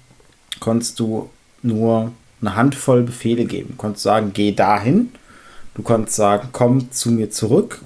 [0.60, 1.28] konntest du
[1.62, 3.70] nur eine Handvoll Befehle geben.
[3.70, 5.10] Du konntest sagen, geh dahin.
[5.74, 7.80] Du konntest sagen, komm zu mir zurück,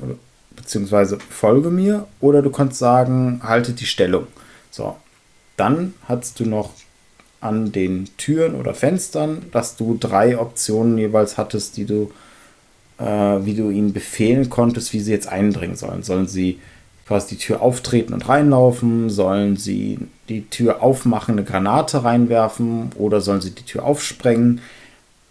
[0.63, 2.07] beziehungsweise folge mir.
[2.21, 4.27] Oder du konntest sagen, halte die Stellung.
[4.71, 4.97] So.
[5.57, 6.71] Dann hattest du noch
[7.41, 12.11] an den Türen oder Fenstern, dass du drei Optionen jeweils hattest, die du,
[12.99, 16.03] äh, wie du ihnen befehlen konntest, wie sie jetzt eindringen sollen.
[16.03, 16.61] Sollen sie
[17.07, 19.11] quasi die Tür auftreten und reinlaufen?
[19.11, 19.99] Sollen sie
[20.29, 24.61] die Tür aufmachen, eine Granate reinwerfen oder sollen sie die Tür aufsprengen?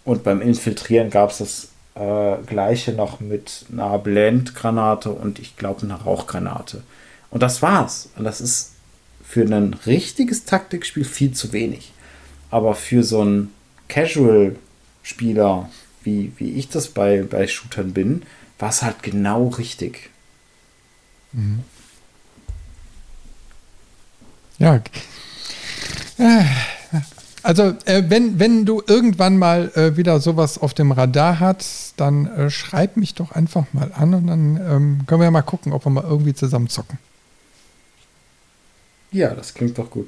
[0.04, 5.84] Und beim Infiltrieren gab es das äh, gleiche noch mit einer Blendgranate und ich glaube
[5.84, 6.84] einer Rauchgranate.
[7.30, 8.10] Und das war's.
[8.16, 8.74] Und das ist
[9.24, 11.94] für ein richtiges Taktikspiel viel zu wenig.
[12.50, 13.54] Aber für so einen
[13.88, 15.70] Casual-Spieler,
[16.04, 18.24] wie, wie ich das bei, bei Shootern bin,
[18.60, 20.10] war es halt genau richtig.
[21.32, 21.64] Mhm.
[24.58, 24.82] Ja.
[27.44, 32.28] Also, äh, wenn, wenn du irgendwann mal äh, wieder sowas auf dem Radar hast, dann
[32.28, 35.74] äh, schreib mich doch einfach mal an und dann ähm, können wir ja mal gucken,
[35.74, 37.00] ob wir mal irgendwie zusammen zocken.
[39.12, 40.08] Ja, das klingt doch gut.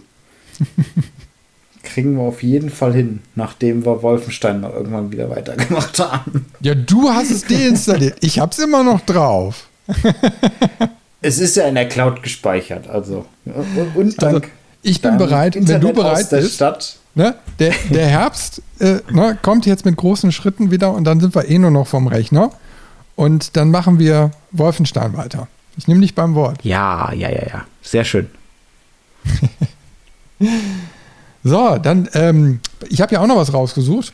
[1.84, 6.45] Kriegen wir auf jeden Fall hin, nachdem wir Wolfenstein mal irgendwann wieder weitergemacht haben.
[6.61, 8.18] Ja, du hast es deinstalliert.
[8.22, 9.68] Ich hab's immer noch drauf.
[11.26, 13.26] Es ist ja in der Cloud gespeichert, also.
[13.95, 14.47] Und dank, also,
[14.81, 16.55] ich bin bereit, Internet wenn du bereit bist.
[16.55, 16.97] Stadt.
[17.15, 21.35] Ne, der, der Herbst äh, ne, kommt jetzt mit großen Schritten wieder und dann sind
[21.35, 22.52] wir eh nur noch vom Rechner.
[23.15, 25.48] Und dann machen wir Wolfenstein weiter.
[25.77, 26.64] Ich nehme dich beim Wort.
[26.64, 27.65] Ja, ja, ja, ja.
[27.84, 28.30] Sehr schön.
[31.44, 32.60] so, dann, ähm,
[32.90, 34.14] ich habe ja auch noch was rausgesucht.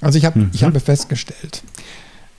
[0.00, 0.50] Also ich, hab, mhm.
[0.52, 1.62] ich habe festgestellt,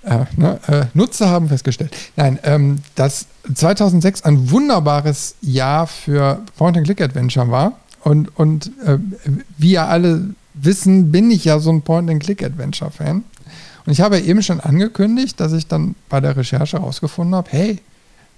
[0.04, 7.50] äh, ne, äh, Nutzer haben festgestellt, nein, ähm, dass 2006 ein wunderbares Jahr für Point-and-Click-Adventure
[7.50, 7.80] war.
[8.04, 9.00] Und, und äh,
[9.58, 13.24] wie ja alle wissen, bin ich ja so ein Point-and-Click-Adventure-Fan.
[13.86, 17.80] Und ich habe eben schon angekündigt, dass ich dann bei der Recherche herausgefunden habe, hey,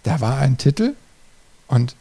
[0.03, 0.93] da war ein Titel
[1.67, 1.95] und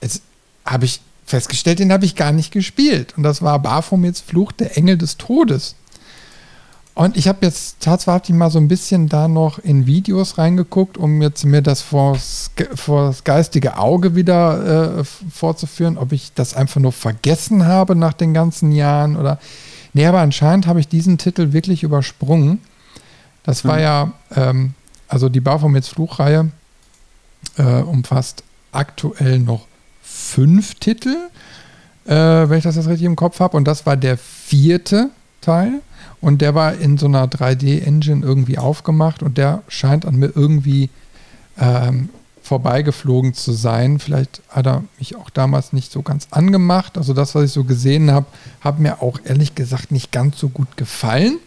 [0.00, 0.22] jetzt
[0.64, 3.14] habe ich festgestellt, den habe ich gar nicht gespielt.
[3.16, 5.74] Und das war Baphomets Fluch der Engel des Todes.
[6.98, 11.22] Und ich habe jetzt tatsächlich mal so ein bisschen da noch in Videos reingeguckt, um
[11.22, 16.90] jetzt mir das vors, vors geistige Auge wieder äh, vorzuführen, ob ich das einfach nur
[16.90, 19.38] vergessen habe nach den ganzen Jahren oder.
[19.92, 22.58] Nee, aber anscheinend habe ich diesen Titel wirklich übersprungen.
[23.44, 23.80] Das war mhm.
[23.80, 24.74] ja, ähm,
[25.06, 26.50] also die Baphomets Fluchreihe
[27.58, 28.42] äh, umfasst
[28.72, 29.68] aktuell noch
[30.02, 31.14] fünf Titel,
[32.06, 33.56] äh, wenn ich das jetzt richtig im Kopf habe.
[33.56, 35.10] Und das war der vierte
[35.40, 35.80] Teil.
[36.20, 40.90] Und der war in so einer 3D-Engine irgendwie aufgemacht und der scheint an mir irgendwie
[41.58, 42.08] ähm,
[42.42, 43.98] vorbeigeflogen zu sein.
[43.98, 46.98] Vielleicht hat er mich auch damals nicht so ganz angemacht.
[46.98, 48.26] Also das, was ich so gesehen habe,
[48.60, 51.38] hat mir auch ehrlich gesagt nicht ganz so gut gefallen.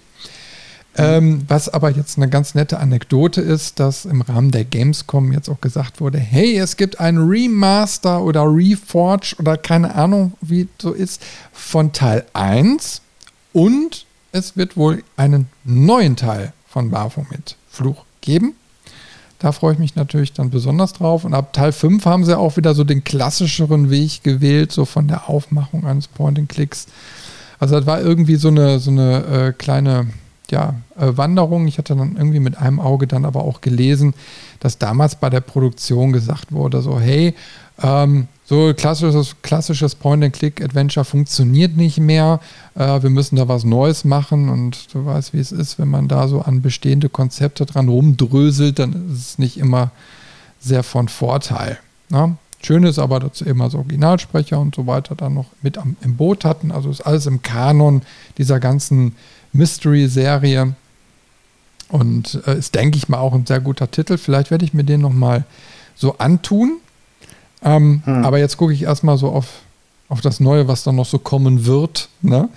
[0.98, 5.48] Ähm, was aber jetzt eine ganz nette Anekdote ist, dass im Rahmen der Gamescom jetzt
[5.50, 10.92] auch gesagt wurde, hey, es gibt ein Remaster oder Reforge oder keine Ahnung, wie so
[10.92, 11.22] ist,
[11.54, 13.02] von Teil 1
[13.54, 18.56] und es wird wohl einen neuen Teil von Baphomet Fluch geben.
[19.40, 21.26] Da freue ich mich natürlich dann besonders drauf.
[21.26, 25.08] Und ab Teil 5 haben sie auch wieder so den klassischeren Weg gewählt, so von
[25.08, 26.88] der Aufmachung eines Point-and-Clicks.
[27.60, 30.08] Also das war irgendwie so eine, so eine äh, kleine
[30.52, 31.68] ja, äh, Wanderung.
[31.68, 34.14] Ich hatte dann irgendwie mit einem Auge dann aber auch gelesen,
[34.60, 37.34] dass damals bei der Produktion gesagt wurde, so hey,
[37.82, 42.42] ähm, so klassisches, klassisches Point-and-Click-Adventure funktioniert nicht mehr.
[42.76, 46.10] Äh, wir müssen da was Neues machen und du weißt, wie es ist, wenn man
[46.10, 49.92] da so an bestehende Konzepte dran rumdröselt, dann ist es nicht immer
[50.60, 51.80] sehr von Vorteil.
[52.10, 52.36] Ne?
[52.62, 55.96] Schön ist aber, dass sie eben als Originalsprecher und so weiter dann noch mit am,
[56.02, 56.74] im Boot hatten.
[56.74, 58.02] Also ist alles im Kanon
[58.38, 59.16] dieser ganzen
[59.54, 60.74] Mystery-Serie.
[61.88, 64.18] Und äh, ist, denke ich mal, auch ein sehr guter Titel.
[64.18, 65.46] Vielleicht werde ich mir den nochmal
[65.96, 66.82] so antun.
[67.64, 68.26] Ähm, hm.
[68.26, 69.48] Aber jetzt gucke ich erstmal so auf,
[70.10, 72.10] auf das Neue, was dann noch so kommen wird.
[72.22, 72.50] Ne?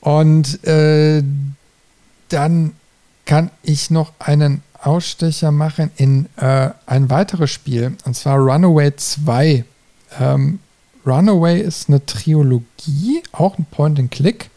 [0.00, 1.22] Und äh,
[2.28, 2.72] dann
[3.24, 9.64] kann ich noch einen Ausstecher machen in äh, ein weiteres Spiel, und zwar Runaway 2.
[10.20, 10.60] Ähm,
[11.04, 14.50] Runaway ist eine Trilogie, auch ein Point-and-Click,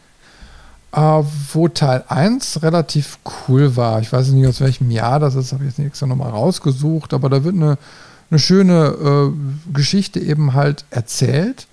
[0.92, 1.22] äh,
[1.52, 3.18] wo Teil 1 relativ
[3.48, 4.00] cool war.
[4.00, 7.12] Ich weiß nicht, aus welchem Jahr das ist, habe ich jetzt nicht extra nochmal rausgesucht,
[7.14, 7.78] aber da wird eine
[8.30, 11.66] eine schöne äh, Geschichte eben halt erzählt.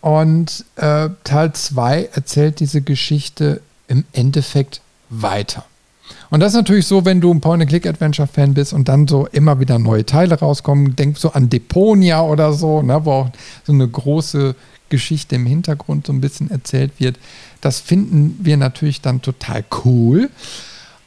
[0.00, 4.80] Und äh, Teil 2 erzählt diese Geschichte im Endeffekt
[5.10, 5.64] weiter.
[6.30, 9.78] Und das ist natürlich so, wenn du ein Point-and-Click-Adventure-Fan bist und dann so immer wieder
[9.78, 10.96] neue Teile rauskommen.
[10.96, 13.30] Denk so an Deponia oder so, ne, wo auch
[13.64, 14.54] so eine große
[14.88, 17.18] Geschichte im Hintergrund so ein bisschen erzählt wird.
[17.60, 20.30] Das finden wir natürlich dann total cool.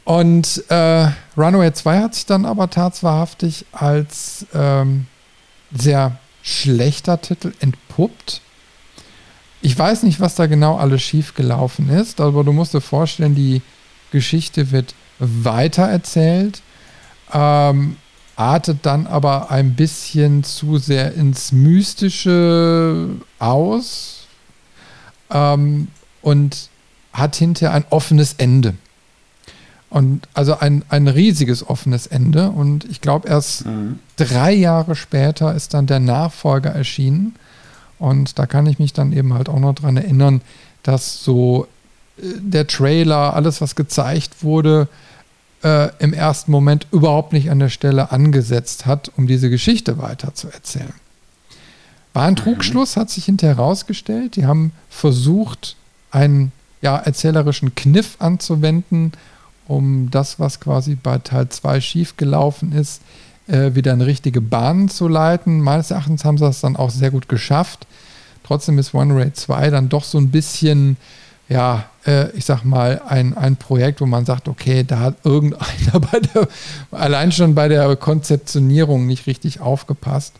[0.05, 5.07] Und äh, Runaway 2 hat sich dann aber tatsächlich als ähm,
[5.73, 8.41] sehr schlechter Titel entpuppt.
[9.61, 13.61] Ich weiß nicht, was da genau alles schiefgelaufen ist, aber du musst dir vorstellen, die
[14.11, 16.61] Geschichte wird weitererzählt,
[17.31, 17.95] ähm,
[18.35, 23.07] artet dann aber ein bisschen zu sehr ins Mystische
[23.39, 24.27] aus
[25.31, 25.87] ähm,
[26.21, 26.69] und
[27.13, 28.75] hat hinterher ein offenes Ende.
[29.93, 32.49] Und also ein, ein riesiges offenes Ende.
[32.49, 33.99] Und ich glaube, erst mhm.
[34.17, 37.35] drei Jahre später ist dann der Nachfolger erschienen.
[37.99, 40.41] Und da kann ich mich dann eben halt auch noch dran erinnern,
[40.81, 41.67] dass so
[42.17, 44.87] äh, der Trailer, alles, was gezeigt wurde,
[45.63, 50.33] äh, im ersten Moment überhaupt nicht an der Stelle angesetzt hat, um diese Geschichte weiter
[50.33, 50.95] zu erzählen.
[52.13, 52.37] War ein mhm.
[52.37, 54.37] Trugschluss, hat sich hinterher herausgestellt.
[54.37, 55.75] Die haben versucht,
[56.09, 56.51] einen
[56.81, 59.11] ja, erzählerischen Kniff anzuwenden,
[59.67, 63.01] um das, was quasi bei Teil 2 schiefgelaufen ist,
[63.47, 65.61] äh, wieder in richtige Bahnen zu leiten.
[65.61, 67.87] Meines Erachtens haben sie das dann auch sehr gut geschafft.
[68.43, 70.97] Trotzdem ist One Raid 2 dann doch so ein bisschen,
[71.49, 75.99] ja, äh, ich sag mal, ein, ein Projekt, wo man sagt, okay, da hat irgendeiner
[76.11, 76.47] bei der,
[76.91, 80.33] allein schon bei der Konzeptionierung nicht richtig aufgepasst.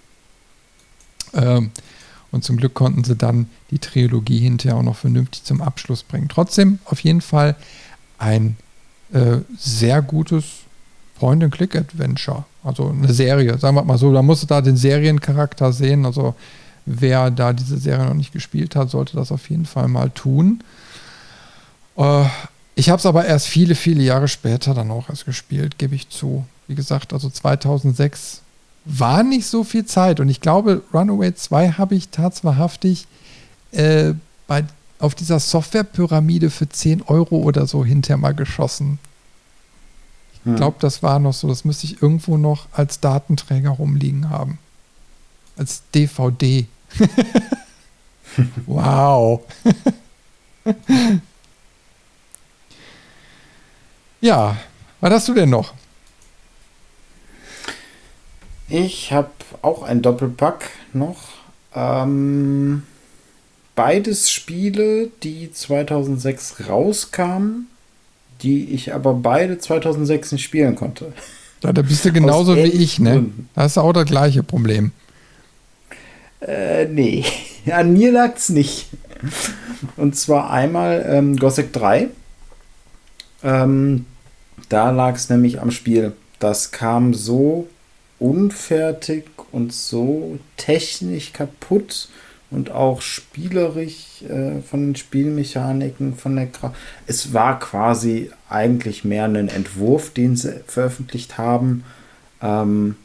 [1.34, 1.72] Ähm,
[2.32, 6.30] und zum Glück konnten sie dann die Trilogie hinterher auch noch vernünftig zum Abschluss bringen.
[6.30, 7.56] Trotzdem auf jeden Fall
[8.18, 8.58] ein
[9.14, 10.46] äh, sehr gutes
[11.20, 12.46] Point-and-Click-Adventure.
[12.64, 14.12] Also eine Serie, sagen wir mal so.
[14.14, 16.06] Da musst du da den Seriencharakter sehen.
[16.06, 16.36] Also
[16.86, 20.64] wer da diese Serie noch nicht gespielt hat, sollte das auf jeden Fall mal tun.
[21.98, 22.26] Äh,
[22.76, 26.10] ich habe es aber erst viele, viele Jahre später dann auch erst gespielt, gebe ich
[26.10, 26.46] zu.
[26.68, 28.42] Wie gesagt, also 2006
[28.86, 30.20] war nicht so viel Zeit.
[30.20, 33.06] Und ich glaube, Runaway 2 habe ich tatsächlich
[33.72, 34.14] äh,
[34.48, 34.64] bei
[35.04, 39.00] auf dieser Softwarepyramide für 10 Euro oder so hinterher mal geschossen.
[40.36, 40.56] Ich hm.
[40.56, 41.50] glaube, das war noch so.
[41.50, 44.60] Das müsste ich irgendwo noch als Datenträger rumliegen haben.
[45.58, 46.66] Als DVD.
[48.66, 49.42] wow.
[54.22, 54.56] Ja,
[55.02, 55.74] was hast du denn noch?
[58.70, 59.28] Ich habe
[59.62, 61.18] auch ein Doppelpack noch.
[61.76, 62.84] Ähm,
[63.76, 67.68] beides Spiele, die 2006 rauskamen,
[68.42, 71.14] die ich aber beide 2006 nicht spielen konnte.
[71.64, 73.26] Ja, da bist du genauso wie ich, ne?
[73.56, 74.92] Da hast du auch das gleiche Problem.
[76.42, 77.26] Äh, nee,
[77.72, 78.88] an mir lag es nicht.
[79.96, 82.10] Und zwar einmal ähm, Gothic 3.
[83.44, 84.06] Ähm,
[84.70, 86.14] da lag es nämlich am Spiel.
[86.40, 87.68] Das kam so
[88.20, 92.10] unfertig und so technisch kaputt
[92.54, 96.74] und auch spielerisch äh, von den Spielmechaniken, von der Gra
[97.08, 101.84] Es war quasi eigentlich mehr ein Entwurf, den sie veröffentlicht haben.
[102.42, 102.96] Ähm,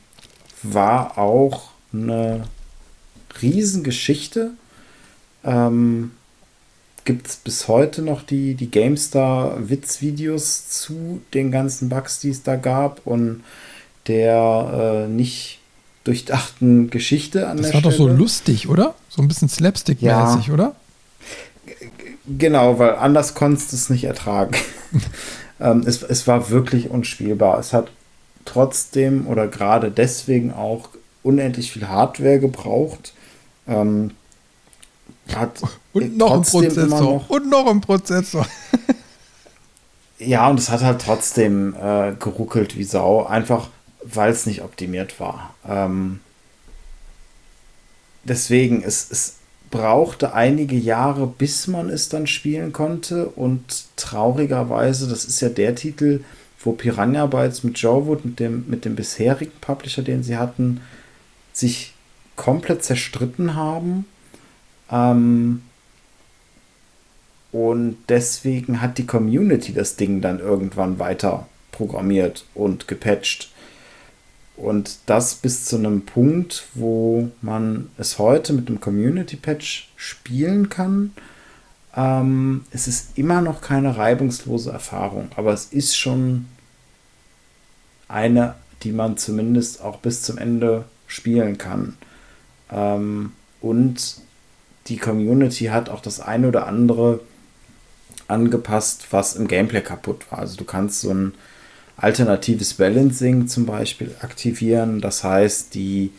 [0.63, 2.45] war auch eine
[3.41, 4.51] Riesengeschichte.
[5.45, 6.13] Ähm,
[7.05, 12.57] Gibt es bis heute noch die, die GameStar-Witzvideos zu den ganzen Bugs, die es da
[12.57, 13.43] gab und
[14.09, 15.61] der äh, nicht
[16.05, 17.83] durchdachten Geschichte an das der Stelle.
[17.91, 18.95] Das war doch so lustig, oder?
[19.19, 20.55] So ein bisschen Slapstick-mäßig, ja.
[20.55, 20.77] oder?
[22.39, 24.55] Genau, weil anders konntest du es nicht ertragen.
[25.61, 27.59] ähm, es, es war wirklich unspielbar.
[27.59, 27.91] Es hat
[28.45, 30.91] trotzdem oder gerade deswegen auch
[31.25, 33.13] unendlich viel Hardware gebraucht.
[33.67, 34.13] Ähm,
[35.35, 35.63] hat
[35.95, 37.01] und noch ein Prozessor.
[37.01, 38.47] Noch, und noch ein Prozessor.
[40.21, 43.27] ja, und es hat halt trotzdem äh, geruckelt wie Sau.
[43.27, 43.67] Einfach
[44.05, 45.55] weil es nicht optimiert war.
[45.69, 46.21] Ähm,
[48.29, 49.37] deswegen, es, es
[49.71, 53.27] brauchte einige Jahre, bis man es dann spielen konnte.
[53.27, 56.21] Und traurigerweise, das ist ja der Titel,
[56.61, 60.81] wo Piranha Bytes mit Joe Wood, mit dem, mit dem bisherigen Publisher, den sie hatten,
[61.53, 61.93] sich
[62.37, 64.07] komplett zerstritten haben.
[64.91, 65.63] Ähm,
[67.53, 73.51] und deswegen hat die Community das Ding dann irgendwann weiter programmiert und gepatcht.
[74.59, 80.69] Und das bis zu einem Punkt, wo man es heute mit einem Community Patch spielen
[80.69, 81.13] kann.
[81.95, 86.47] Ähm, es ist immer noch keine reibungslose Erfahrung, aber es ist schon
[88.09, 91.97] eine, die man zumindest auch bis zum Ende spielen kann.
[92.71, 94.17] Ähm, und
[94.89, 97.21] die Community hat auch das eine oder andere
[98.27, 100.41] angepasst, was im Gameplay kaputt war.
[100.41, 101.35] Also du kannst so ein
[101.99, 105.01] alternatives Balancing zum Beispiel aktivieren.
[105.01, 106.13] Das heißt, die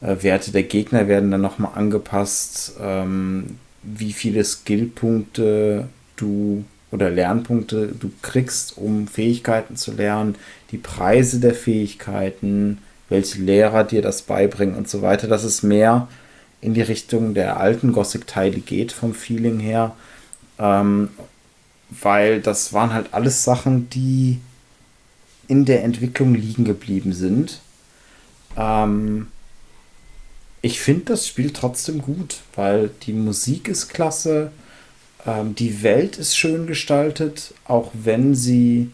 [0.00, 7.88] äh, Werte der Gegner werden dann nochmal angepasst, ähm, wie viele Skillpunkte du oder Lernpunkte
[7.88, 10.36] du kriegst, um Fähigkeiten zu lernen,
[10.70, 15.28] die Preise der Fähigkeiten, welche Lehrer dir das beibringen und so weiter.
[15.28, 16.08] Das ist mehr
[16.60, 19.94] in die Richtung der alten Gothic-Teile geht vom Feeling her.
[20.58, 21.10] Ähm,
[21.90, 24.40] weil das waren halt alles Sachen, die
[25.48, 27.60] in der Entwicklung liegen geblieben sind.
[28.56, 29.28] Ähm,
[30.62, 34.50] ich finde das Spiel trotzdem gut, weil die Musik ist klasse,
[35.26, 38.90] ähm, die Welt ist schön gestaltet, auch wenn sie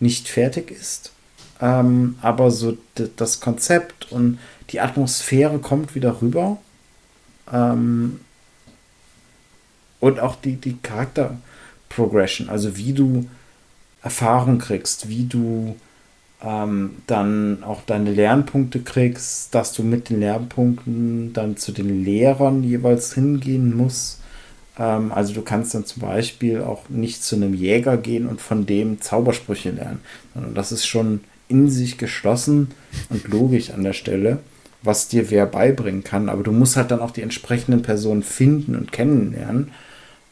[0.00, 1.12] nicht fertig ist.
[1.60, 2.76] Ähm, aber so
[3.16, 4.38] das Konzept und
[4.70, 6.58] die Atmosphäre kommt wieder rüber.
[7.52, 8.20] Ähm,
[10.00, 13.28] und auch die, die Charakter-Progression, also wie du
[14.02, 15.76] Erfahrung kriegst, wie du
[16.42, 22.62] ähm, dann auch deine Lernpunkte kriegst, dass du mit den Lernpunkten dann zu den Lehrern
[22.62, 24.20] jeweils hingehen musst.
[24.78, 28.66] Ähm, also du kannst dann zum Beispiel auch nicht zu einem Jäger gehen und von
[28.66, 30.00] dem Zaubersprüche lernen,
[30.54, 32.68] das ist schon in sich geschlossen
[33.10, 34.38] und logisch an der Stelle,
[34.82, 36.28] was dir wer beibringen kann.
[36.28, 39.72] Aber du musst halt dann auch die entsprechenden Personen finden und kennenlernen.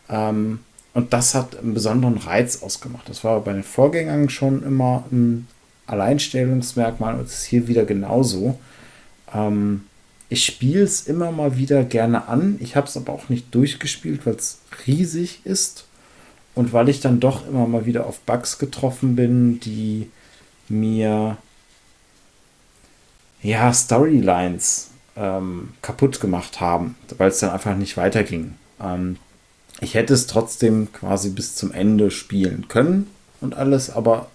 [0.08, 0.60] Ähm,
[0.98, 3.08] und das hat einen besonderen Reiz ausgemacht.
[3.08, 5.46] Das war bei den Vorgängern schon immer ein
[5.86, 8.58] Alleinstellungsmerkmal und es ist hier wieder genauso.
[9.32, 9.84] Ähm,
[10.28, 12.56] ich spiele es immer mal wieder gerne an.
[12.58, 14.58] Ich habe es aber auch nicht durchgespielt, weil es
[14.88, 15.86] riesig ist
[16.56, 20.10] und weil ich dann doch immer mal wieder auf Bugs getroffen bin, die
[20.68, 21.36] mir
[23.40, 28.54] ja Storylines ähm, kaputt gemacht haben, weil es dann einfach nicht weiterging.
[28.82, 29.16] Ähm,
[29.80, 33.08] ich hätte es trotzdem quasi bis zum Ende spielen können
[33.40, 34.28] und alles, aber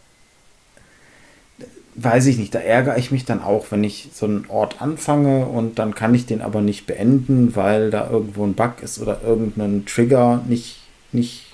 [1.96, 5.46] weiß ich nicht, da ärgere ich mich dann auch, wenn ich so einen Ort anfange
[5.46, 9.22] und dann kann ich den aber nicht beenden, weil da irgendwo ein Bug ist oder
[9.24, 10.78] irgendein Trigger nicht,
[11.12, 11.54] nicht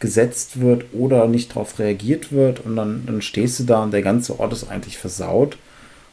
[0.00, 4.02] gesetzt wird oder nicht darauf reagiert wird und dann, dann stehst du da und der
[4.02, 5.56] ganze Ort ist eigentlich versaut.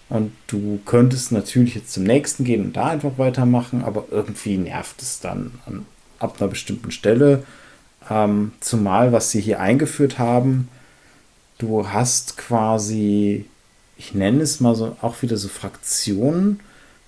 [0.07, 5.01] Und du könntest natürlich jetzt zum nächsten gehen und da einfach weitermachen, aber irgendwie nervt
[5.01, 5.85] es dann an
[6.23, 7.43] ab einer bestimmten Stelle.
[8.09, 10.67] Ähm, zumal, was sie hier eingeführt haben,
[11.57, 13.45] du hast quasi,
[13.97, 16.59] ich nenne es mal so auch wieder so Fraktionen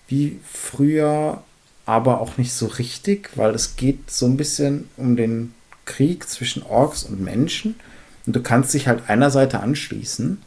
[0.08, 1.44] wie früher,
[1.86, 5.54] aber auch nicht so richtig, weil es geht so ein bisschen um den
[5.86, 7.76] Krieg zwischen Orks und Menschen.
[8.26, 10.42] Und du kannst dich halt einer Seite anschließen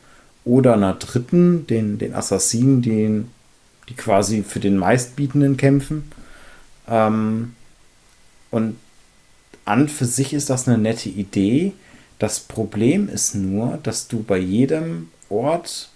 [0.45, 3.29] oder einer dritten, den, den Assassinen, den,
[3.89, 6.11] die quasi für den Meistbietenden kämpfen.
[6.89, 7.56] Ähm,
[8.57, 8.79] und
[9.67, 11.73] an für sich ist das eine nette Idee.
[12.19, 15.91] Das Problem ist nur, dass du bei jedem Ort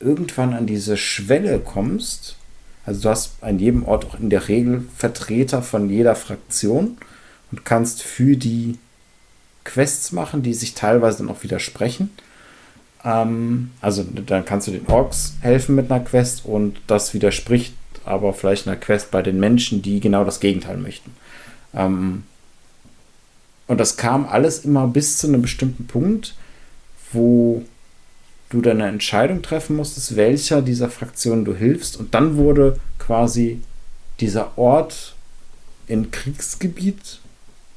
[0.00, 2.36] irgendwann an diese Schwelle kommst.
[2.84, 6.98] Also du hast an jedem Ort auch in der Regel Vertreter von jeder Fraktion
[7.50, 8.78] und kannst für die
[9.64, 12.10] Quests machen, die sich teilweise dann auch widersprechen.
[13.02, 17.72] Ähm, also dann kannst du den Orks helfen mit einer Quest und das widerspricht
[18.04, 21.12] aber vielleicht einer Quest bei den Menschen, die genau das Gegenteil möchten.
[21.74, 22.24] Ähm,
[23.66, 26.34] und das kam alles immer bis zu einem bestimmten Punkt,
[27.12, 27.64] wo
[28.50, 31.96] du deine Entscheidung treffen musstest, welcher dieser Fraktionen du hilfst.
[31.96, 33.60] Und dann wurde quasi
[34.20, 35.14] dieser Ort
[35.86, 37.20] in Kriegsgebiet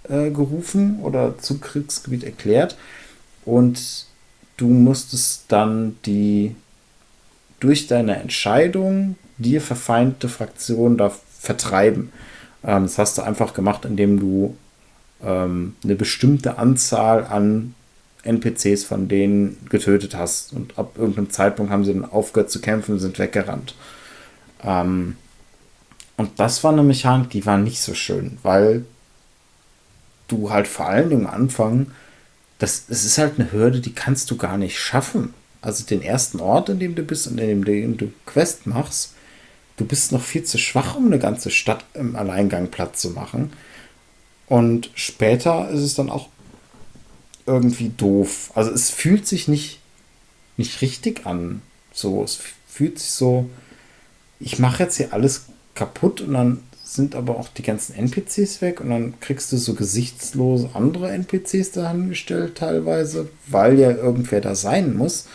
[0.09, 2.77] äh, gerufen oder zu Kriegsgebiet erklärt.
[3.45, 4.05] Und
[4.57, 6.55] du musstest dann die
[7.59, 12.11] durch deine Entscheidung dir verfeindete Fraktion da vertreiben.
[12.67, 14.55] Ähm, das hast du einfach gemacht, indem du
[15.23, 17.73] ähm, eine bestimmte Anzahl an
[18.23, 20.53] NPCs von denen getötet hast.
[20.53, 23.73] Und ab irgendeinem Zeitpunkt haben sie dann aufgehört zu kämpfen und sind weggerannt.
[24.63, 25.15] Ähm,
[26.17, 28.85] und das war eine Mechanik, die war nicht so schön, weil
[30.27, 31.87] du halt vor Dingen am Anfang,
[32.59, 35.33] das, das ist halt eine Hürde, die kannst du gar nicht schaffen.
[35.61, 39.13] Also den ersten Ort, in dem du bist und in dem du Quest machst,
[39.77, 43.53] du bist noch viel zu schwach, um eine ganze Stadt im Alleingang platt zu machen.
[44.47, 46.29] Und später ist es dann auch
[47.45, 48.51] irgendwie doof.
[48.55, 49.79] Also es fühlt sich nicht,
[50.57, 51.61] nicht richtig an.
[51.93, 53.49] So, es fühlt sich so,
[54.39, 55.45] ich mache jetzt hier alles
[55.75, 59.73] kaputt und dann sind aber auch die ganzen NPCs weg und dann kriegst du so
[59.73, 65.27] gesichtslose andere NPCs dahingestellt teilweise, weil ja irgendwer da sein muss.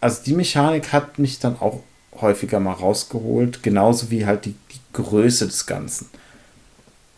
[0.00, 1.82] Also die Mechanik hat mich dann auch
[2.20, 6.08] häufiger mal rausgeholt, genauso wie halt die, die Größe des Ganzen.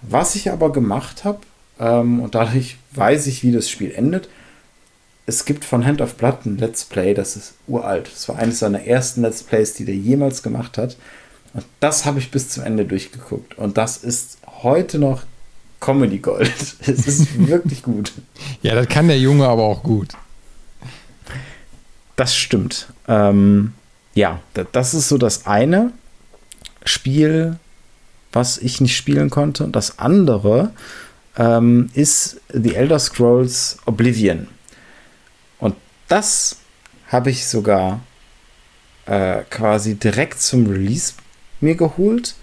[0.02, 1.40] Was ich aber gemacht habe,
[1.78, 4.28] ähm, und dadurch weiß ich, wie das Spiel endet,
[5.26, 8.10] es gibt von Hand of Blood ein Let's Play, das ist uralt.
[8.12, 10.96] Das war eines seiner ersten Let's Plays, die der jemals gemacht hat.
[11.54, 13.56] Und das habe ich bis zum Ende durchgeguckt.
[13.56, 15.22] Und das ist heute noch
[15.80, 16.50] Comedy Gold.
[16.80, 18.12] es ist wirklich gut.
[18.62, 20.10] Ja, das kann der Junge aber auch gut.
[22.14, 22.86] Das stimmt.
[23.08, 23.72] Ähm,
[24.14, 24.40] ja,
[24.72, 25.92] das ist so das eine
[26.84, 27.58] Spiel,
[28.32, 29.64] was ich nicht spielen konnte.
[29.64, 30.72] Und das andere
[31.36, 34.48] ähm, ist The Elder Scrolls Oblivion.
[35.58, 35.76] Und
[36.08, 36.56] das
[37.08, 38.00] habe ich sogar
[39.06, 41.14] äh, quasi direkt zum Release
[41.60, 42.34] mir geholt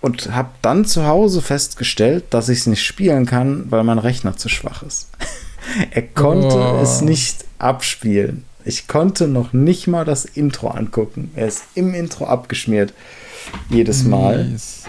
[0.00, 4.36] und habe dann zu Hause festgestellt, dass ich es nicht spielen kann, weil mein Rechner
[4.36, 5.10] zu schwach ist.
[5.90, 6.80] er konnte oh.
[6.82, 8.44] es nicht abspielen.
[8.66, 11.30] Ich konnte noch nicht mal das Intro angucken.
[11.36, 12.92] Er ist im Intro abgeschmiert.
[13.70, 14.44] Jedes Mal.
[14.44, 14.84] Nice.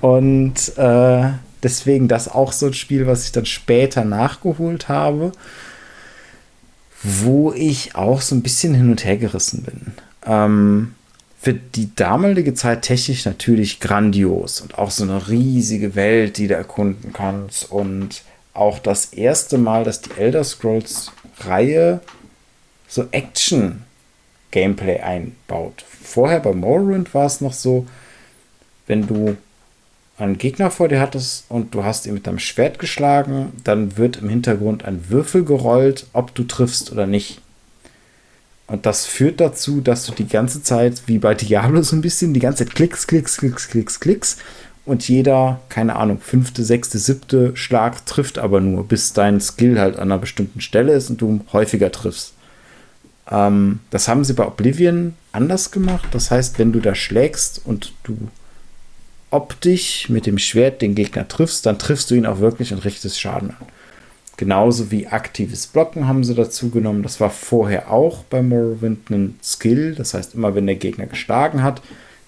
[0.00, 1.28] Und äh,
[1.62, 5.32] deswegen das auch so ein Spiel, was ich dann später nachgeholt habe,
[7.02, 9.92] wo ich auch so ein bisschen hin und her gerissen bin.
[10.24, 10.94] Ähm,
[11.38, 16.54] für die damalige Zeit technisch natürlich grandios und auch so eine riesige Welt, die du
[16.54, 18.22] erkunden kannst und
[18.54, 22.00] auch das erste Mal, dass die Elder Scrolls Reihe
[22.90, 23.84] so Action
[24.50, 25.84] Gameplay einbaut.
[26.02, 27.86] Vorher bei Morrowind war es noch so,
[28.86, 29.36] wenn du
[30.18, 34.18] einen Gegner vor dir hattest und du hast ihn mit deinem Schwert geschlagen, dann wird
[34.18, 37.40] im Hintergrund ein Würfel gerollt, ob du triffst oder nicht.
[38.66, 42.34] Und das führt dazu, dass du die ganze Zeit, wie bei Diablo so ein bisschen,
[42.34, 44.36] die ganze Zeit klicks, klicks, klicks, klicks, klicks.
[44.84, 49.96] Und jeder, keine Ahnung, fünfte, sechste, siebte Schlag trifft aber nur, bis dein Skill halt
[49.96, 52.34] an einer bestimmten Stelle ist und du häufiger triffst.
[53.30, 56.08] Ähm, das haben sie bei Oblivion anders gemacht.
[56.12, 58.16] Das heißt, wenn du da schlägst und du
[59.30, 63.20] optisch mit dem Schwert den Gegner triffst, dann triffst du ihn auch wirklich und richtest
[63.20, 63.66] Schaden an.
[64.36, 67.02] Genauso wie aktives Blocken haben sie dazu genommen.
[67.02, 69.94] Das war vorher auch bei Morrowind ein Skill.
[69.94, 71.82] Das heißt, immer wenn der Gegner geschlagen hat,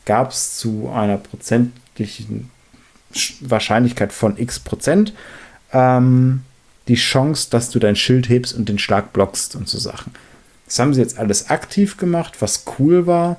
[0.05, 2.51] gab es zu einer prozentlichen
[3.41, 5.15] Wahrscheinlichkeit von x Prozent
[5.73, 6.43] ähm,
[6.89, 10.13] die Chance, dass du dein Schild hebst und den Schlag blockst und so Sachen.
[10.73, 13.37] Das haben sie jetzt alles aktiv gemacht, was cool war.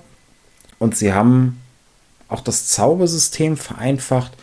[0.78, 1.60] Und sie haben
[2.28, 4.34] auch das Zaubersystem vereinfacht,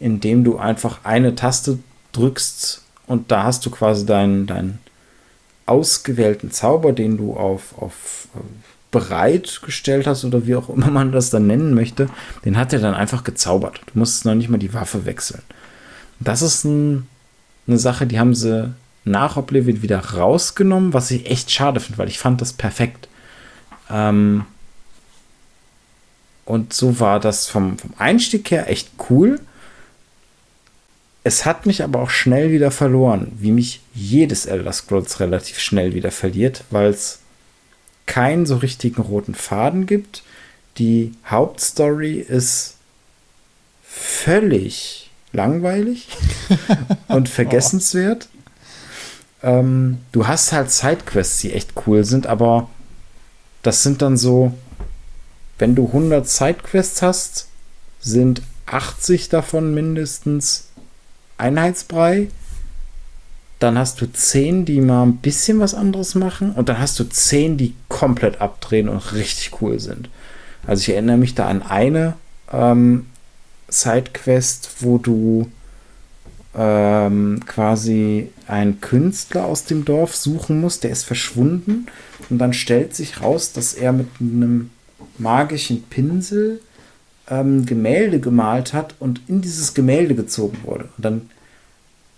[0.00, 1.78] indem du einfach eine Taste
[2.12, 4.78] drückst und da hast du quasi deinen, deinen
[5.66, 8.28] ausgewählten Zauber, den du auf, auf
[8.92, 12.08] bereitgestellt hast oder wie auch immer man das dann nennen möchte,
[12.46, 13.82] den hat er dann einfach gezaubert.
[13.92, 15.42] Du musst noch nicht mal die Waffe wechseln.
[16.18, 17.08] Das ist ein,
[17.66, 18.72] eine Sache, die haben sie
[19.10, 23.08] nach Oblivion wieder rausgenommen, was ich echt schade finde, weil ich fand das perfekt.
[23.90, 24.44] Ähm
[26.44, 29.40] und so war das vom, vom Einstieg her echt cool.
[31.22, 35.94] Es hat mich aber auch schnell wieder verloren, wie mich jedes Elder Scrolls relativ schnell
[35.94, 37.18] wieder verliert, weil es
[38.06, 40.22] keinen so richtigen roten Faden gibt.
[40.78, 42.76] Die Hauptstory ist
[43.84, 46.08] völlig langweilig
[47.08, 48.28] und vergessenswert.
[49.42, 52.68] Ähm, du hast halt Sidequests, die echt cool sind, aber
[53.62, 54.52] das sind dann so,
[55.58, 57.48] wenn du 100 Sidequests hast,
[58.00, 60.68] sind 80 davon mindestens
[61.36, 62.28] Einheitsbrei.
[63.58, 66.52] Dann hast du 10, die mal ein bisschen was anderes machen.
[66.52, 70.08] Und dann hast du 10, die komplett abdrehen und richtig cool sind.
[70.66, 72.14] Also ich erinnere mich da an eine
[72.52, 73.06] ähm,
[73.68, 75.50] Sidequest, wo du
[76.58, 80.82] ähm, quasi einen Künstler aus dem Dorf suchen musst.
[80.82, 81.86] Der ist verschwunden.
[82.28, 84.70] Und dann stellt sich raus, dass er mit einem
[85.18, 86.60] magischen Pinsel
[87.30, 90.88] ähm, Gemälde gemalt hat und in dieses Gemälde gezogen wurde.
[90.96, 91.30] Und dann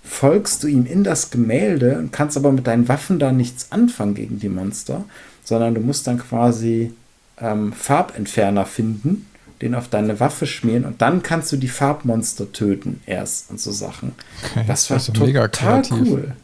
[0.02, 4.14] folgst du ihm in das Gemälde und kannst aber mit deinen Waffen da nichts anfangen
[4.14, 5.04] gegen die Monster,
[5.44, 6.92] sondern du musst dann quasi
[7.38, 9.26] ähm, Farbentferner finden,
[9.62, 13.72] den auf deine Waffe schmieren und dann kannst du die Farbmonster töten erst und so
[13.72, 14.12] Sachen.
[14.44, 16.34] Okay, das war das total cool.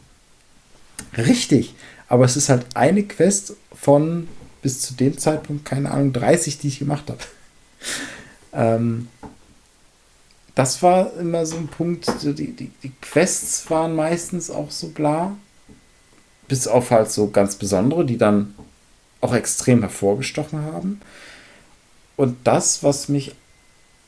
[1.17, 1.73] Richtig,
[2.07, 4.27] aber es ist halt eine Quest von
[4.61, 7.19] bis zu dem Zeitpunkt, keine Ahnung, 30, die ich gemacht habe.
[8.53, 9.07] ähm,
[10.55, 15.35] das war immer so ein Punkt, die, die, die Quests waren meistens auch so bla.
[16.47, 18.55] Bis auf halt so ganz besondere, die dann
[19.21, 21.01] auch extrem hervorgestochen haben.
[22.17, 23.33] Und das, was mich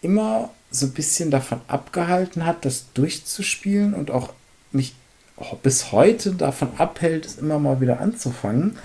[0.01, 4.33] immer so ein bisschen davon abgehalten hat, das durchzuspielen und auch
[4.71, 4.93] mich
[5.63, 8.77] bis heute davon abhält, es immer mal wieder anzufangen,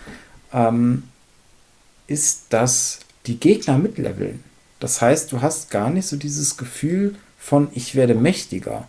[0.52, 1.04] ähm,
[2.06, 4.44] ist, dass die Gegner mitleveln.
[4.78, 8.86] Das heißt, du hast gar nicht so dieses Gefühl, von ich werde mächtiger.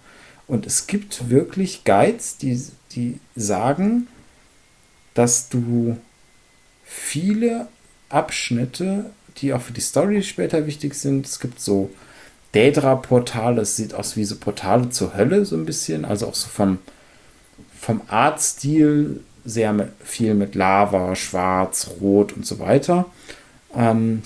[0.48, 4.08] Und es gibt wirklich Guides, die, die sagen,
[5.14, 5.98] dass du
[6.84, 7.68] viele
[8.10, 11.90] Abschnitte, die auch für die Story später wichtig sind, es gibt so
[12.54, 16.48] Daedra-Portale, es sieht aus wie so Portale zur Hölle, so ein bisschen, also auch so
[16.48, 16.80] vom,
[17.78, 23.06] vom Artstil sehr mit, viel mit Lava, Schwarz, Rot und so weiter.
[23.76, 24.24] Ähm,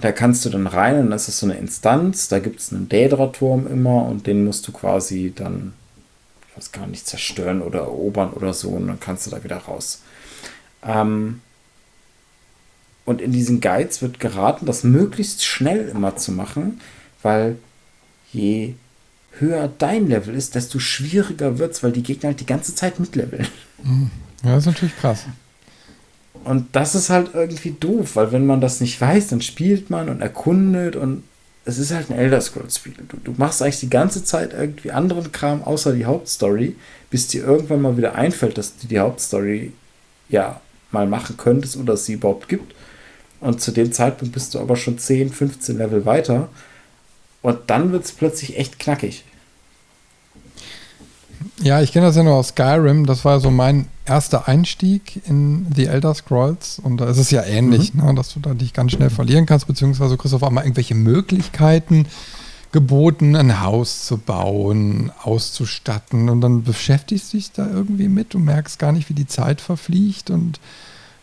[0.00, 2.88] da kannst du dann rein und das ist so eine Instanz, da gibt es einen
[2.88, 5.72] Daedra-Turm immer und den musst du quasi dann,
[6.48, 8.70] ich weiß gar nicht, zerstören oder erobern oder so.
[8.70, 10.02] Und dann kannst du da wieder raus.
[10.84, 11.40] Ähm
[13.08, 16.80] und in diesen Guides wird geraten, das möglichst schnell immer zu machen,
[17.22, 17.56] weil
[18.32, 18.74] je
[19.38, 23.00] höher dein Level ist, desto schwieriger wird es, weil die Gegner halt die ganze Zeit
[23.00, 23.48] mitleveln.
[24.44, 25.24] Ja, das ist natürlich krass.
[26.44, 30.10] Und das ist halt irgendwie doof, weil wenn man das nicht weiß, dann spielt man
[30.10, 31.22] und erkundet und
[31.64, 32.94] es ist halt ein Elder Scrolls-Spiel.
[33.08, 36.76] Du, du, machst eigentlich die ganze Zeit irgendwie anderen Kram außer die Hauptstory,
[37.10, 39.72] bis dir irgendwann mal wieder einfällt, dass du die Hauptstory
[40.28, 40.60] ja
[40.90, 42.74] mal machen könntest oder es sie überhaupt gibt.
[43.40, 46.48] Und zu dem Zeitpunkt bist du aber schon 10, 15 Level weiter.
[47.42, 49.24] Und dann wird es plötzlich echt knackig.
[51.60, 53.06] Ja, ich kenne das ja nur aus Skyrim.
[53.06, 56.78] Das war so mein erster Einstieg in The Elder Scrolls.
[56.78, 58.04] Und da ist es ja ähnlich, mhm.
[58.04, 60.94] ne, dass du da dich ganz schnell verlieren kannst, beziehungsweise du kriegst auf einmal irgendwelche
[60.94, 62.06] Möglichkeiten
[62.70, 66.28] geboten, ein Haus zu bauen, auszustatten.
[66.28, 68.34] Und dann beschäftigst du dich da irgendwie mit.
[68.34, 70.30] Du merkst gar nicht, wie die Zeit verfliegt.
[70.30, 70.60] Und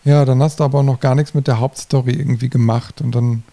[0.06, 3.02] ja, dann hast du aber noch gar nichts mit der Hauptstory irgendwie gemacht.
[3.02, 3.44] Und dann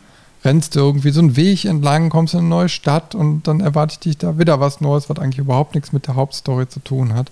[0.44, 4.04] rennst du irgendwie so einen Weg entlang, kommst in eine neue Stadt und dann erwartet
[4.04, 7.30] dich da wieder was Neues, was eigentlich überhaupt nichts mit der Hauptstory zu tun hat.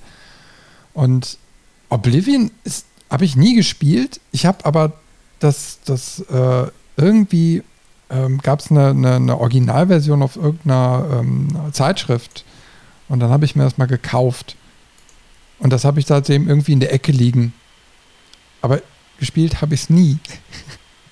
[0.95, 1.39] Und
[1.91, 2.51] Oblivion
[3.11, 4.21] habe ich nie gespielt.
[4.33, 4.93] Ich habe aber
[5.39, 6.67] das, das äh,
[6.97, 7.63] irgendwie
[8.09, 12.45] ähm, gab es eine, eine, eine, Originalversion auf irgendeiner ähm, Zeitschrift
[13.09, 14.57] und dann habe ich mir das mal gekauft.
[15.59, 17.53] Und das habe ich seitdem irgendwie in der Ecke liegen.
[18.63, 18.81] Aber
[19.21, 20.19] gespielt habe ich es nie.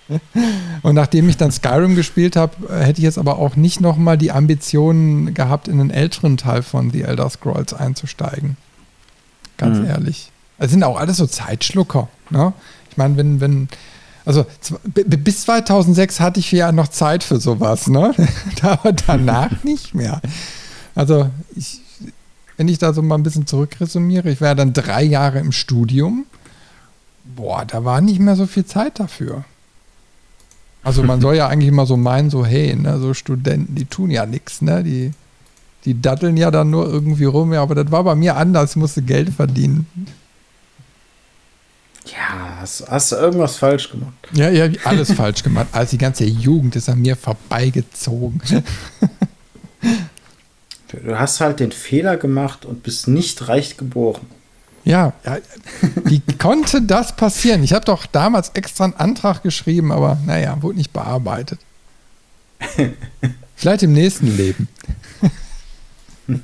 [0.82, 4.18] Und nachdem ich dann Skyrim gespielt habe, äh, hätte ich jetzt aber auch nicht nochmal
[4.18, 8.56] die Ambitionen gehabt, in einen älteren Teil von The Elder Scrolls einzusteigen.
[9.58, 9.86] Ganz mhm.
[9.86, 10.30] ehrlich.
[10.58, 12.08] Es sind auch alles so Zeitschlucker.
[12.30, 12.52] Ne?
[12.90, 13.68] Ich meine, wenn, wenn,
[14.24, 14.46] also
[14.94, 18.14] bis 2006 hatte ich ja noch Zeit für sowas, ne?
[18.62, 20.20] aber danach nicht mehr.
[20.94, 21.80] Also ich,
[22.56, 25.52] wenn ich da so mal ein bisschen zurückresumiere, ich war ja dann drei Jahre im
[25.52, 26.26] Studium.
[27.36, 29.44] Boah, da war nicht mehr so viel Zeit dafür.
[30.82, 34.10] Also man soll ja eigentlich immer so meinen, so hey, ne, so Studenten, die tun
[34.10, 34.82] ja nichts, ne?
[34.82, 35.12] Die,
[35.84, 38.76] die datteln ja dann nur irgendwie rum, ja, aber das war bei mir anders, ich
[38.76, 39.86] musste Geld verdienen.
[42.06, 44.14] Ja, hast, hast du irgendwas falsch gemacht?
[44.32, 45.68] Ja, ja, alles falsch gemacht.
[45.72, 48.40] Also die ganze Jugend ist an mir vorbeigezogen.
[50.90, 54.26] Du hast halt den Fehler gemacht und bist nicht reich geboren.
[54.88, 55.12] Ja,
[56.04, 57.62] wie konnte das passieren?
[57.62, 61.60] Ich habe doch damals extra einen Antrag geschrieben, aber naja, wurde nicht bearbeitet.
[63.54, 64.66] Vielleicht im nächsten Leben.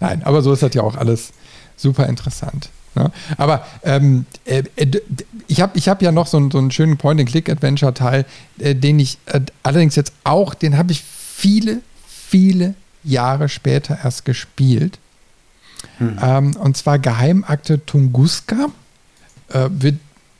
[0.00, 1.34] Nein, aber so ist das ja auch alles
[1.76, 2.70] super interessant.
[2.94, 3.12] Ne?
[3.36, 5.02] Aber ähm, äh, äh
[5.46, 8.24] ich habe ich hab ja noch so, einen, so einen schönen Point-and-Click-Adventure-Teil,
[8.60, 14.24] äh, den ich äh, allerdings jetzt auch, den habe ich viele, viele Jahre später erst
[14.24, 14.98] gespielt.
[15.98, 16.18] Hm.
[16.22, 18.66] Ähm, und zwar Geheimakte Tunguska.
[19.48, 19.96] Äh, wird,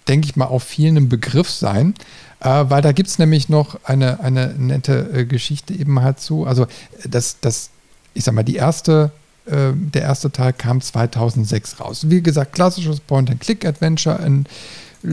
[0.08, 1.94] denke ich mal, auf vielen ein Begriff sein.
[2.40, 6.46] Äh, weil da gibt es nämlich noch eine, eine nette Geschichte eben halt zu.
[6.46, 6.66] Also
[7.08, 7.70] das, das,
[8.14, 9.12] ich sag mal, die erste
[9.46, 12.06] äh, der erste Teil kam 2006 raus.
[12.08, 15.08] Wie gesagt, klassisches Point-and-Click-Adventure äh,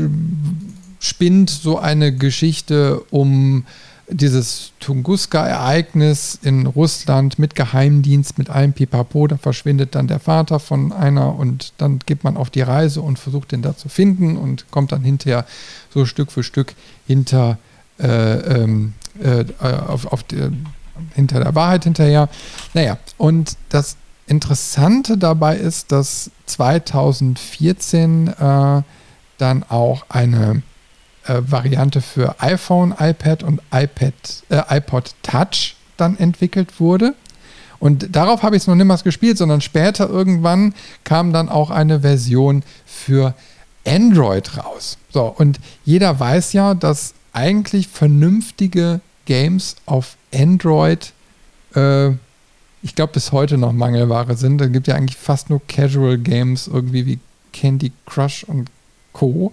[1.00, 3.66] spinnt so eine Geschichte um
[4.12, 9.28] dieses Tunguska-Ereignis in Russland mit Geheimdienst, mit allem Pipapo.
[9.28, 13.20] Da verschwindet dann der Vater von einer und dann geht man auf die Reise und
[13.20, 15.46] versucht den da zu finden und kommt dann hinterher
[15.94, 16.76] so Stück für Stück
[17.08, 17.58] hinter
[18.00, 20.50] äh, ähm, äh, auf, auf die,
[21.16, 22.30] hinter der Wahrheit hinterher.
[22.74, 23.96] Naja, und das
[24.28, 28.82] Interessante dabei ist, dass 2014 äh,
[29.38, 30.62] dann auch eine
[31.26, 34.14] äh, Variante für iPhone, iPad und iPad,
[34.50, 37.14] äh, iPod Touch dann entwickelt wurde.
[37.80, 40.74] Und darauf habe ich es noch niemals gespielt, sondern später irgendwann
[41.04, 43.34] kam dann auch eine Version für
[43.88, 44.98] Android raus.
[45.10, 51.14] So, und jeder weiß ja, dass eigentlich vernünftige Games auf Android
[51.76, 52.12] äh,
[52.84, 54.58] ich glaube, bis heute noch Mangelware sind.
[54.60, 57.20] Da gibt ja eigentlich fast nur Casual Games, irgendwie wie
[57.54, 58.70] Candy Crush und
[59.14, 59.52] Co.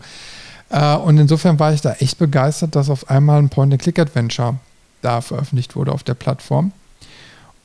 [0.70, 4.56] Äh, und insofern war ich da echt begeistert, dass auf einmal ein Point-and-Click-Adventure
[5.02, 6.72] da veröffentlicht wurde auf der Plattform.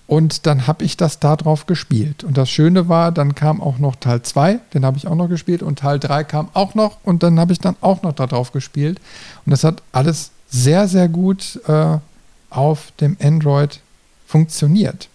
[0.05, 2.23] Und dann habe ich das da drauf gespielt.
[2.23, 5.29] Und das Schöne war, dann kam auch noch Teil 2, den habe ich auch noch
[5.29, 5.63] gespielt.
[5.63, 8.51] Und Teil 3 kam auch noch und dann habe ich dann auch noch da drauf
[8.51, 8.99] gespielt.
[9.45, 11.97] Und das hat alles sehr, sehr gut äh,
[12.49, 13.79] auf dem Android
[14.27, 15.09] funktioniert.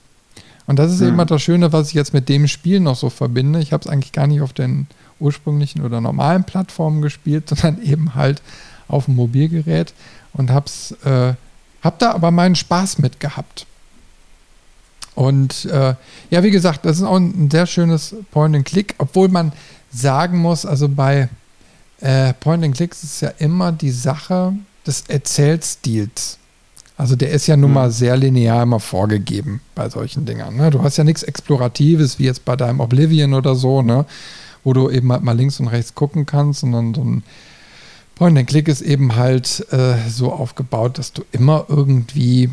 [0.66, 1.09] Und das ist mhm.
[1.09, 3.60] eben das Schöne, was ich jetzt mit dem Spiel noch so verbinde.
[3.60, 4.86] Ich habe es eigentlich gar nicht auf den
[5.20, 8.43] ursprünglichen oder normalen Plattformen gespielt, sondern eben halt
[8.89, 9.93] auf dem Mobilgerät
[10.32, 11.35] und hab's, äh,
[11.82, 13.66] hab da aber meinen Spaß mit gehabt.
[15.15, 15.95] Und äh,
[16.31, 19.53] ja, wie gesagt, das ist auch ein sehr schönes Point-and-Click, obwohl man
[19.90, 21.28] sagen muss, also bei
[22.01, 24.55] äh, Point-and-Clicks ist ja immer die Sache
[24.86, 26.39] des Erzählstils.
[26.97, 27.93] Also der ist ja nun mal mhm.
[27.93, 30.57] sehr linear immer vorgegeben bei solchen Dingern.
[30.57, 30.70] Ne?
[30.70, 34.05] Du hast ja nichts Exploratives wie jetzt bei deinem Oblivion oder so, ne?
[34.64, 37.22] Wo du eben halt mal links und rechts gucken kannst, sondern so ein
[38.16, 42.51] Point-and-Click ist eben halt äh, so aufgebaut, dass du immer irgendwie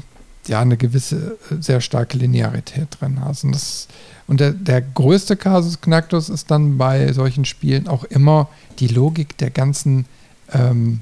[0.47, 3.43] ja eine gewisse äh, sehr starke Linearität drin hast.
[3.43, 3.87] Und, das,
[4.27, 8.49] und der, der größte Kasus Knacktus ist dann bei solchen Spielen auch immer
[8.79, 10.05] die Logik der ganzen,
[10.53, 11.01] ähm,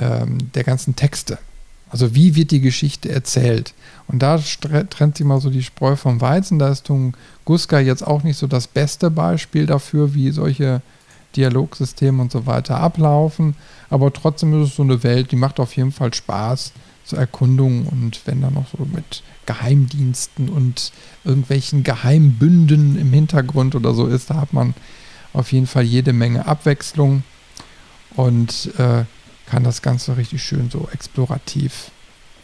[0.00, 1.38] ähm, der ganzen Texte.
[1.90, 3.74] Also wie wird die Geschichte erzählt?
[4.12, 6.58] Und da trennt sich mal so die Spreu vom Weizen.
[6.58, 10.82] Da ist Tunguska jetzt auch nicht so das beste Beispiel dafür, wie solche
[11.34, 13.56] Dialogsysteme und so weiter ablaufen.
[13.88, 16.72] Aber trotzdem ist es so eine Welt, die macht auf jeden Fall Spaß
[17.04, 20.92] zur Erkundung und wenn da noch so mit Geheimdiensten und
[21.24, 24.74] irgendwelchen Geheimbünden im Hintergrund oder so ist, da hat man
[25.32, 27.24] auf jeden Fall jede Menge Abwechslung.
[28.14, 29.04] Und äh,
[29.46, 31.90] kann das Ganze richtig schön so explorativ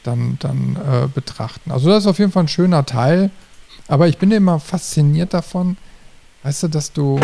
[0.03, 1.71] dann, dann äh, betrachten.
[1.71, 3.31] Also das ist auf jeden Fall ein schöner Teil.
[3.89, 5.77] Aber ich bin immer fasziniert davon,
[6.43, 7.19] weißt du, dass du,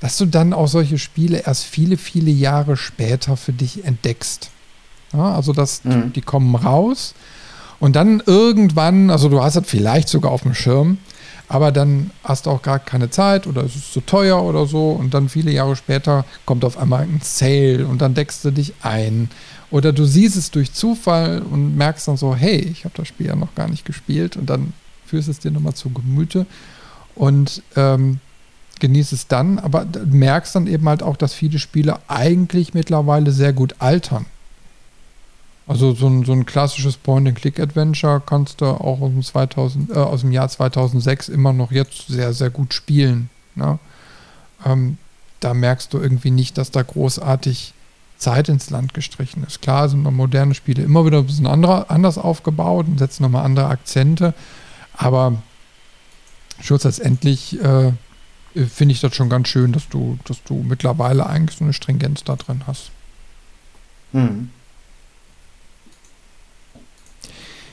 [0.00, 4.50] dass du dann auch solche Spiele erst viele, viele Jahre später für dich entdeckst.
[5.12, 6.12] Ja, also dass mhm.
[6.12, 7.14] die kommen raus
[7.80, 10.98] und dann irgendwann, also du hast das vielleicht sogar auf dem Schirm,
[11.48, 14.92] aber dann hast du auch gar keine Zeit oder es ist zu teuer oder so
[14.92, 18.74] und dann viele Jahre später kommt auf einmal ein Sale und dann deckst du dich
[18.82, 19.30] ein
[19.70, 23.26] oder du siehst es durch Zufall und merkst dann so, hey, ich habe das Spiel
[23.26, 24.72] ja noch gar nicht gespielt und dann
[25.06, 26.46] führst es dir nochmal zu Gemüte
[27.14, 28.20] und ähm,
[28.80, 33.52] genießt es dann, aber merkst dann eben halt auch, dass viele Spiele eigentlich mittlerweile sehr
[33.52, 34.26] gut altern.
[35.66, 40.22] Also so ein, so ein klassisches Point-and-Click-Adventure kannst du auch aus dem, 2000, äh, aus
[40.22, 43.30] dem Jahr 2006 immer noch jetzt sehr, sehr gut spielen.
[43.54, 43.78] Ne?
[44.66, 44.98] Ähm,
[45.38, 47.72] da merkst du irgendwie nicht, dass da großartig
[48.20, 49.62] Zeit ins Land gestrichen ist.
[49.62, 53.44] Klar sind noch moderne Spiele immer wieder ein bisschen anderer, anders aufgebaut und setzen nochmal
[53.44, 54.34] andere Akzente,
[54.92, 55.42] aber
[56.60, 57.92] schlussendlich äh,
[58.54, 62.22] finde ich das schon ganz schön, dass du, dass du mittlerweile eigentlich so eine Stringenz
[62.22, 62.90] da drin hast.
[64.12, 64.50] Hm.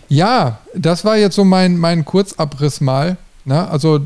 [0.10, 3.18] Ja, das war jetzt so mein, mein Kurzabriss mal.
[3.44, 3.68] Ne?
[3.68, 4.02] Also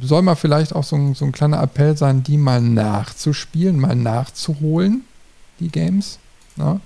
[0.00, 3.96] soll mal vielleicht auch so ein, so ein kleiner Appell sein, die mal nachzuspielen, mal
[3.96, 5.04] nachzuholen,
[5.60, 6.18] die Games.
[6.56, 6.80] Ne?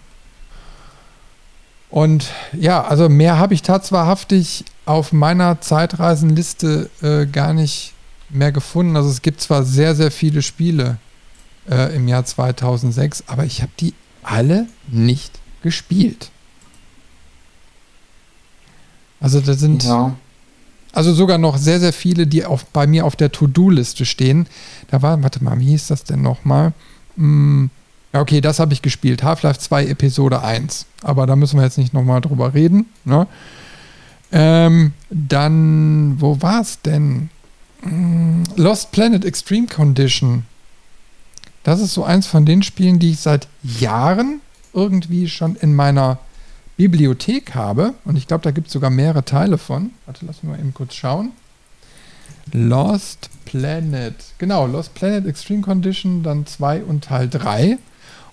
[1.91, 7.93] Und ja, also mehr habe ich tatsächlich auf meiner Zeitreisenliste äh, gar nicht
[8.31, 8.97] mehr gefunden.
[8.97, 10.97] Also es gibt zwar sehr, sehr viele Spiele
[11.71, 13.93] äh, im Jahr 2006, aber ich habe die
[14.23, 16.31] alle nicht gespielt.
[19.21, 20.17] Also da sind ja.
[20.93, 24.49] also sogar noch sehr, sehr viele, die auf, bei mir auf der To-Do-Liste stehen.
[24.91, 26.73] Da war, warte mal, wie hieß das denn nochmal?
[27.17, 27.71] Hm,
[28.13, 29.23] ja, okay, das habe ich gespielt.
[29.23, 30.87] Half-Life 2 Episode 1.
[31.03, 32.87] Aber da müssen wir jetzt nicht nochmal drüber reden.
[33.05, 33.27] Ne?
[34.31, 37.31] Ähm, dann, wo war es denn?
[37.83, 40.45] Hm, Lost Planet Extreme Condition.
[41.65, 44.41] Das ist so eins von den Spielen, die ich seit Jahren
[44.75, 46.19] irgendwie schon in meiner
[46.77, 49.91] Bibliothek habe, und ich glaube, da gibt es sogar mehrere Teile von.
[50.07, 51.33] Warte, lass mich mal eben kurz schauen.
[52.53, 54.15] Lost Planet.
[54.39, 57.79] Genau, Lost Planet Extreme Condition, dann 2 und Teil 3.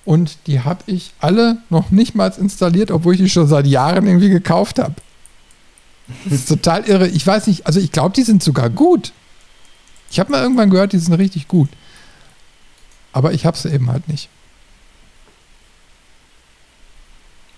[0.09, 4.07] Und die habe ich alle noch nicht mal installiert, obwohl ich die schon seit Jahren
[4.07, 4.95] irgendwie gekauft habe.
[6.23, 7.07] Das ist total irre.
[7.07, 9.13] Ich weiß nicht, also ich glaube, die sind sogar gut.
[10.09, 11.69] Ich habe mal irgendwann gehört, die sind richtig gut.
[13.11, 14.29] Aber ich habe sie eben halt nicht.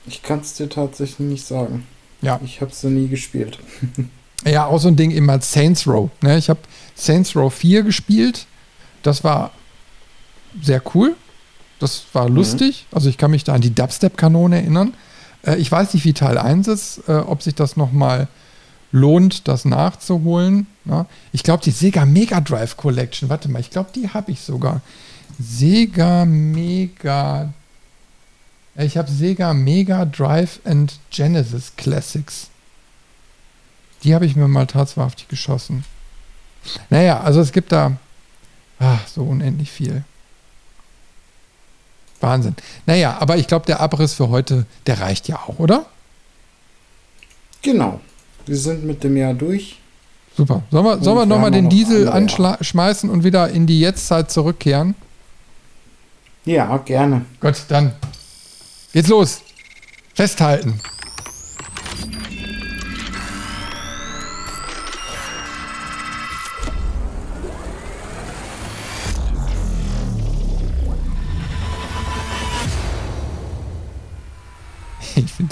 [0.06, 1.88] Ich kann es dir tatsächlich nicht sagen.
[2.22, 2.42] Ja.
[2.44, 3.60] Ich habe sie nie gespielt.
[4.46, 6.10] ja, auch so ein Ding immer Saints Row.
[6.20, 6.38] Ne?
[6.38, 6.60] Ich habe
[6.96, 8.46] Saints Row 4 gespielt.
[9.04, 9.52] Das war
[10.62, 11.16] sehr cool.
[11.82, 12.36] Das war mhm.
[12.36, 12.86] lustig.
[12.92, 14.94] Also ich kann mich da an die Dubstep-Kanone erinnern.
[15.46, 18.28] Äh, ich weiß nicht, wie Teil 1 ist, äh, ob sich das nochmal
[18.94, 20.68] lohnt, das nachzuholen.
[20.86, 21.06] Ne?
[21.34, 24.82] Ich glaube, die Sega Mega Drive Collection, warte mal, ich glaube, die habe ich sogar.
[25.40, 27.54] Sega Mega
[28.76, 32.48] ich habe Sega Mega Drive and Genesis Classics.
[34.04, 35.84] Die habe ich mir mal tatsächlich geschossen.
[36.90, 37.98] Naja, also es gibt da
[38.80, 40.04] ach, so unendlich viel.
[42.22, 42.56] Wahnsinn.
[42.86, 45.86] Naja, aber ich glaube, der Abriss für heute, der reicht ja auch, oder?
[47.62, 48.00] Genau.
[48.46, 49.80] Wir sind mit dem Jahr durch.
[50.36, 50.64] Super.
[50.72, 54.96] Sollen wir, sollen wir nochmal den noch Diesel anschmeißen und wieder in die Jetztzeit zurückkehren?
[56.46, 57.26] Ja, gerne.
[57.40, 57.94] Gut, dann
[58.94, 59.42] Geht's los.
[60.14, 60.80] Festhalten.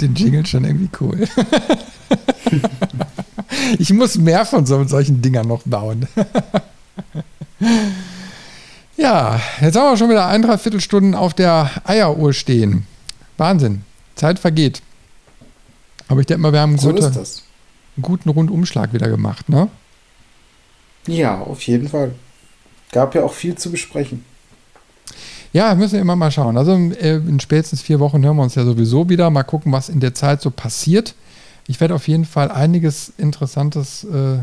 [0.00, 1.28] den Jingle schon irgendwie cool.
[3.78, 6.08] ich muss mehr von so, solchen Dingern noch bauen.
[8.96, 12.86] ja, jetzt haben wir schon wieder ein, dreiviertel Stunden auf der Eieruhr stehen.
[13.36, 13.82] Wahnsinn.
[14.16, 14.82] Zeit vergeht.
[16.08, 19.68] Aber ich denke mal, wir haben einen, so gute, einen guten Rundumschlag wieder gemacht, ne?
[21.06, 22.14] Ja, auf jeden Fall.
[22.92, 24.24] Gab ja auch viel zu besprechen.
[25.52, 26.56] Ja, müssen wir immer mal schauen.
[26.56, 29.30] Also äh, in spätestens vier Wochen hören wir uns ja sowieso wieder.
[29.30, 31.14] Mal gucken, was in der Zeit so passiert.
[31.66, 34.38] Ich werde auf jeden Fall einiges Interessantes äh,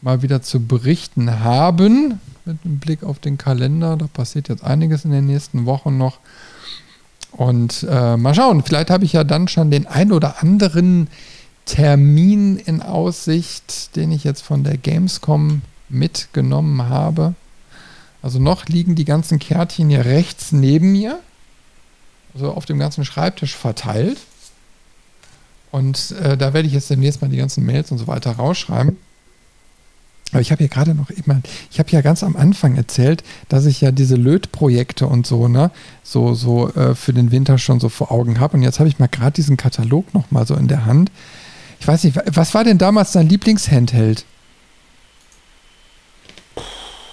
[0.00, 2.20] mal wieder zu berichten haben.
[2.46, 3.96] Mit einem Blick auf den Kalender.
[3.96, 6.18] Da passiert jetzt einiges in den nächsten Wochen noch.
[7.32, 11.08] Und äh, mal schauen, vielleicht habe ich ja dann schon den ein oder anderen
[11.66, 17.34] Termin in Aussicht, den ich jetzt von der Gamescom mitgenommen habe.
[18.22, 21.20] Also noch liegen die ganzen Kärtchen hier rechts neben mir,
[22.34, 24.18] also auf dem ganzen Schreibtisch verteilt.
[25.70, 28.96] Und äh, da werde ich jetzt demnächst mal die ganzen Mails und so weiter rausschreiben.
[30.32, 31.40] Aber ich habe ja gerade noch immer,
[31.72, 35.72] ich habe ja ganz am Anfang erzählt, dass ich ja diese Lötprojekte und so, ne,
[36.04, 38.56] so, so äh, für den Winter schon so vor Augen habe.
[38.56, 41.10] Und jetzt habe ich mal gerade diesen Katalog noch mal so in der Hand.
[41.80, 44.24] Ich weiß nicht, was war denn damals dein Lieblingshandheld?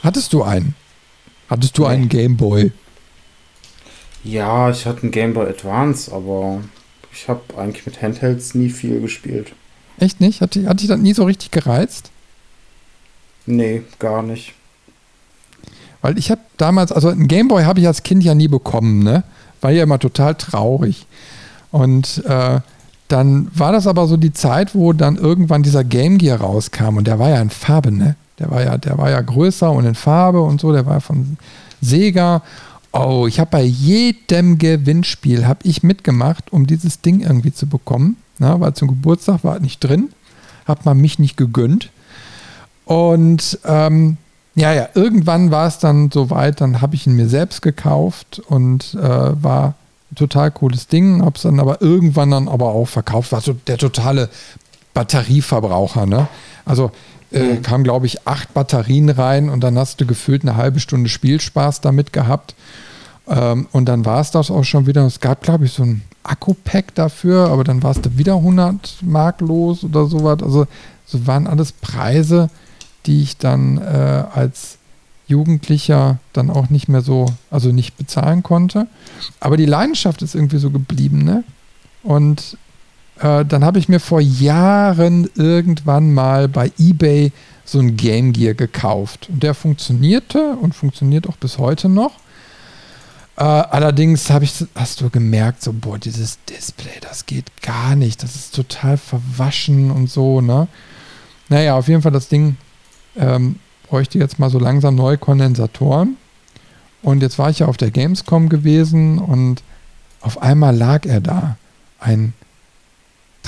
[0.03, 0.75] Hattest du einen?
[1.49, 1.89] Hattest du nee.
[1.89, 2.71] einen Gameboy?
[4.23, 6.61] Ja, ich hatte einen Gameboy Advance, aber
[7.11, 9.53] ich habe eigentlich mit Handhelds nie viel gespielt.
[9.99, 10.41] Echt nicht?
[10.41, 12.11] Hat, hat dich das nie so richtig gereizt?
[13.45, 14.53] Nee, gar nicht.
[16.01, 19.23] Weil ich habe damals, also einen Gameboy habe ich als Kind ja nie bekommen, ne?
[19.61, 21.07] War ja immer total traurig.
[21.71, 22.59] Und äh,
[23.07, 27.07] dann war das aber so die Zeit, wo dann irgendwann dieser Game Gear rauskam und
[27.07, 28.15] der war ja in Farbe, ne?
[28.39, 31.37] Der war ja, der war ja größer und in Farbe und so, der war von
[31.81, 32.43] Sega.
[32.91, 38.17] Oh, ich habe bei jedem Gewinnspiel habe ich mitgemacht, um dieses Ding irgendwie zu bekommen.
[38.39, 40.09] Na, weil zum Geburtstag war nicht drin,
[40.65, 41.89] hat man mich nicht gegönnt.
[42.85, 44.17] Und ähm,
[44.55, 48.95] ja, ja, irgendwann war es dann soweit, dann habe ich ihn mir selbst gekauft und
[48.95, 49.75] äh, war
[50.11, 53.53] ein total cooles Ding, habe es dann aber irgendwann dann aber auch verkauft, war so
[53.53, 54.29] der totale
[54.93, 56.27] Batterieverbraucher, ne?
[56.65, 56.91] Also
[57.31, 57.61] äh, mhm.
[57.61, 61.81] kamen, glaube ich, acht Batterien rein und dann hast du gefühlt eine halbe Stunde Spielspaß
[61.81, 62.55] damit gehabt.
[63.27, 65.05] Ähm, und dann war es das auch schon wieder.
[65.05, 68.97] Es gab, glaube ich, so ein Akku-Pack dafür, aber dann war es da wieder 100
[69.01, 70.41] Mark los oder sowas.
[70.41, 70.67] Also,
[71.05, 72.49] so waren alles Preise,
[73.05, 74.77] die ich dann äh, als
[75.27, 78.87] Jugendlicher dann auch nicht mehr so, also nicht bezahlen konnte.
[79.39, 81.43] Aber die Leidenschaft ist irgendwie so geblieben, ne?
[82.03, 82.57] Und
[83.19, 87.31] äh, dann habe ich mir vor Jahren irgendwann mal bei eBay
[87.65, 89.27] so ein Game Gear gekauft.
[89.29, 92.13] Und der funktionierte und funktioniert auch bis heute noch.
[93.35, 98.23] Äh, allerdings habe ich, hast du gemerkt, so, boah, dieses Display, das geht gar nicht.
[98.23, 100.67] Das ist total verwaschen und so, ne?
[101.49, 102.57] Naja, auf jeden Fall, das Ding
[103.15, 103.57] ähm,
[103.87, 106.17] bräuchte jetzt mal so langsam neue Kondensatoren.
[107.03, 109.61] Und jetzt war ich ja auf der Gamescom gewesen und
[110.21, 111.57] auf einmal lag er da.
[111.99, 112.33] Ein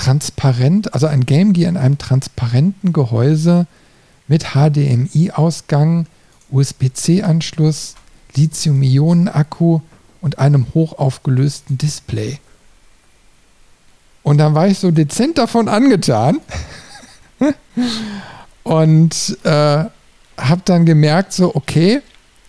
[0.00, 3.66] transparent, also ein Game Gear in einem transparenten Gehäuse
[4.28, 6.06] mit HDMI-Ausgang,
[6.50, 7.96] USB-C-Anschluss,
[8.34, 9.80] Lithium-Ionen-Akku
[10.22, 12.38] und einem hochaufgelösten Display.
[14.22, 16.40] Und dann war ich so dezent davon angetan
[18.62, 19.84] und äh,
[20.38, 22.00] habe dann gemerkt, so, okay,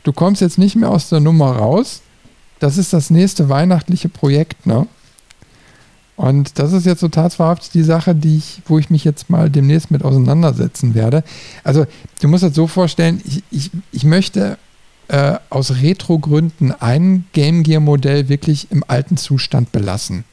[0.04, 2.02] du kommst jetzt nicht mehr aus der Nummer raus.
[2.60, 4.88] Das ist das nächste weihnachtliche Projekt, ne?
[6.22, 9.50] Und das ist jetzt so tatsächlich die Sache, die ich, wo ich mich jetzt mal
[9.50, 11.24] demnächst mit auseinandersetzen werde.
[11.64, 11.88] Also,
[12.22, 14.60] du musst das so vorstellen, ich, ich, ich möchte
[15.08, 20.24] äh, aus Retro-Gründen ein Game Gear-Modell wirklich im alten Zustand belassen.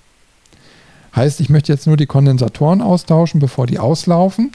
[1.17, 4.53] Heißt, ich möchte jetzt nur die Kondensatoren austauschen, bevor die auslaufen.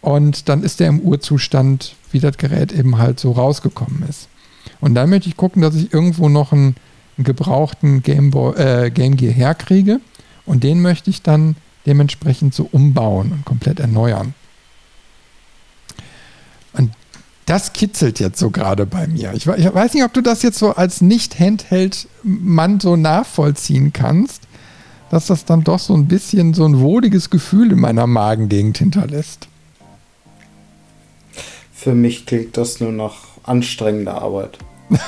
[0.00, 4.28] Und dann ist der im Urzustand, wie das Gerät eben halt so rausgekommen ist.
[4.80, 6.76] Und dann möchte ich gucken, dass ich irgendwo noch einen,
[7.16, 9.98] einen gebrauchten Game, Boy, äh, Game Gear herkriege
[10.46, 11.56] und den möchte ich dann
[11.86, 14.34] dementsprechend so umbauen und komplett erneuern.
[16.72, 16.92] Und
[17.46, 19.32] das kitzelt jetzt so gerade bei mir.
[19.34, 24.42] Ich, ich, weiß nicht, ob du das jetzt so als Nicht-Handheld-Mann so nachvollziehen kannst,
[25.10, 29.48] dass das dann doch so ein bisschen so ein wohliges Gefühl in meiner Magengegend hinterlässt.
[31.72, 34.58] Für mich klingt das nur nach anstrengender Arbeit.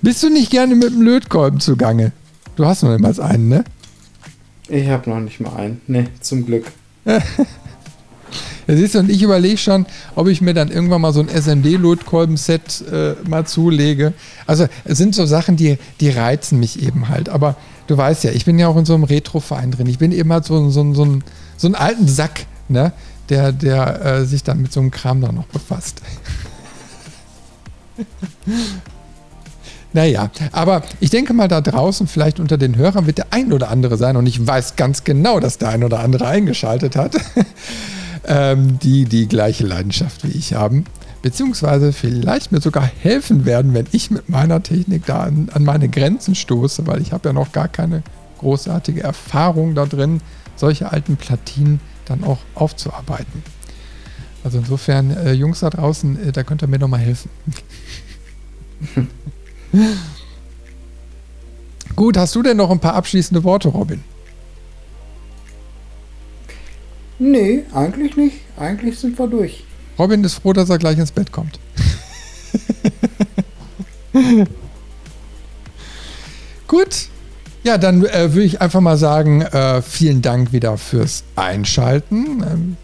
[0.00, 2.12] Bist du nicht gerne mit dem Lötkolben zugange?
[2.56, 3.64] Du hast noch niemals einen, ne?
[4.68, 5.80] Ich habe noch nicht mal einen.
[5.86, 6.72] Ne, zum Glück.
[7.04, 7.20] ja,
[8.66, 12.84] siehst du, und ich überlege schon, ob ich mir dann irgendwann mal so ein SMD-Lötkolben-Set
[12.90, 14.14] äh, mal zulege.
[14.46, 17.28] Also es sind so Sachen, die, die reizen mich eben halt.
[17.28, 17.56] Aber
[17.86, 19.86] du weißt ja, ich bin ja auch in so einem Retro-Verein drin.
[19.86, 21.18] Ich bin eben halt so, so, so,
[21.56, 22.92] so einen alten Sack, ne?
[23.28, 26.00] der, der äh, sich dann mit so einem Kram da noch befasst.
[29.96, 33.70] Naja, aber ich denke mal, da draußen, vielleicht unter den Hörern, wird der ein oder
[33.70, 37.16] andere sein, und ich weiß ganz genau, dass der ein oder andere eingeschaltet hat,
[38.26, 40.84] ähm, die die gleiche Leidenschaft wie ich haben.
[41.22, 45.88] Beziehungsweise vielleicht mir sogar helfen werden, wenn ich mit meiner Technik da an, an meine
[45.88, 48.02] Grenzen stoße, weil ich habe ja noch gar keine
[48.36, 50.20] großartige Erfahrung da drin,
[50.56, 53.42] solche alten Platinen dann auch aufzuarbeiten.
[54.44, 57.30] Also insofern, äh, Jungs da draußen, äh, da könnt ihr mir nochmal helfen.
[61.96, 64.02] Gut, hast du denn noch ein paar abschließende Worte, Robin?
[67.18, 68.36] Nee, eigentlich nicht.
[68.58, 69.64] Eigentlich sind wir durch.
[69.98, 71.58] Robin ist froh, dass er gleich ins Bett kommt.
[76.68, 77.08] Gut.
[77.64, 82.42] Ja, dann äh, würde ich einfach mal sagen, äh, vielen Dank wieder fürs Einschalten.
[82.42, 82.76] Ähm,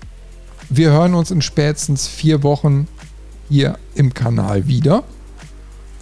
[0.70, 2.88] wir hören uns in spätestens vier Wochen
[3.48, 5.04] hier im Kanal wieder.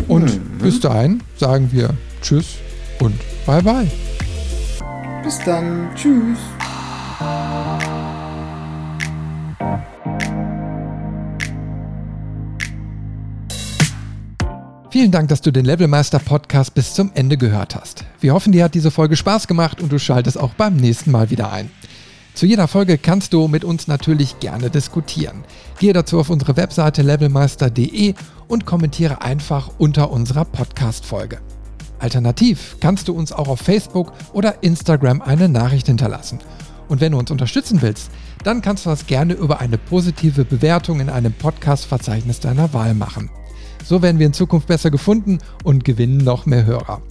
[0.08, 0.58] Und mhm.
[0.58, 1.90] bis dahin sagen wir
[2.22, 2.56] Tschüss
[3.00, 3.14] und
[3.46, 3.90] Bye Bye.
[5.22, 5.90] Bis dann.
[5.94, 6.38] Tschüss.
[14.90, 18.04] Vielen Dank, dass du den Levelmeister Podcast bis zum Ende gehört hast.
[18.20, 21.30] Wir hoffen, dir hat diese Folge Spaß gemacht und du schaltest auch beim nächsten Mal
[21.30, 21.70] wieder ein.
[22.34, 25.44] Zu jeder Folge kannst du mit uns natürlich gerne diskutieren.
[25.78, 28.14] Gehe dazu auf unsere Webseite levelmeister.de
[28.50, 31.38] und kommentiere einfach unter unserer Podcast-Folge.
[32.00, 36.40] Alternativ kannst du uns auch auf Facebook oder Instagram eine Nachricht hinterlassen.
[36.88, 38.10] Und wenn du uns unterstützen willst,
[38.42, 43.30] dann kannst du das gerne über eine positive Bewertung in einem Podcast-Verzeichnis deiner Wahl machen.
[43.84, 47.02] So werden wir in Zukunft besser gefunden und gewinnen noch mehr Hörer.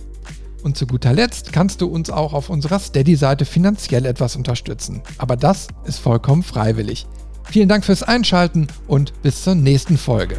[0.63, 5.01] Und zu guter Letzt kannst du uns auch auf unserer Steady-Seite finanziell etwas unterstützen.
[5.17, 7.07] Aber das ist vollkommen freiwillig.
[7.45, 10.35] Vielen Dank fürs Einschalten und bis zur nächsten Folge.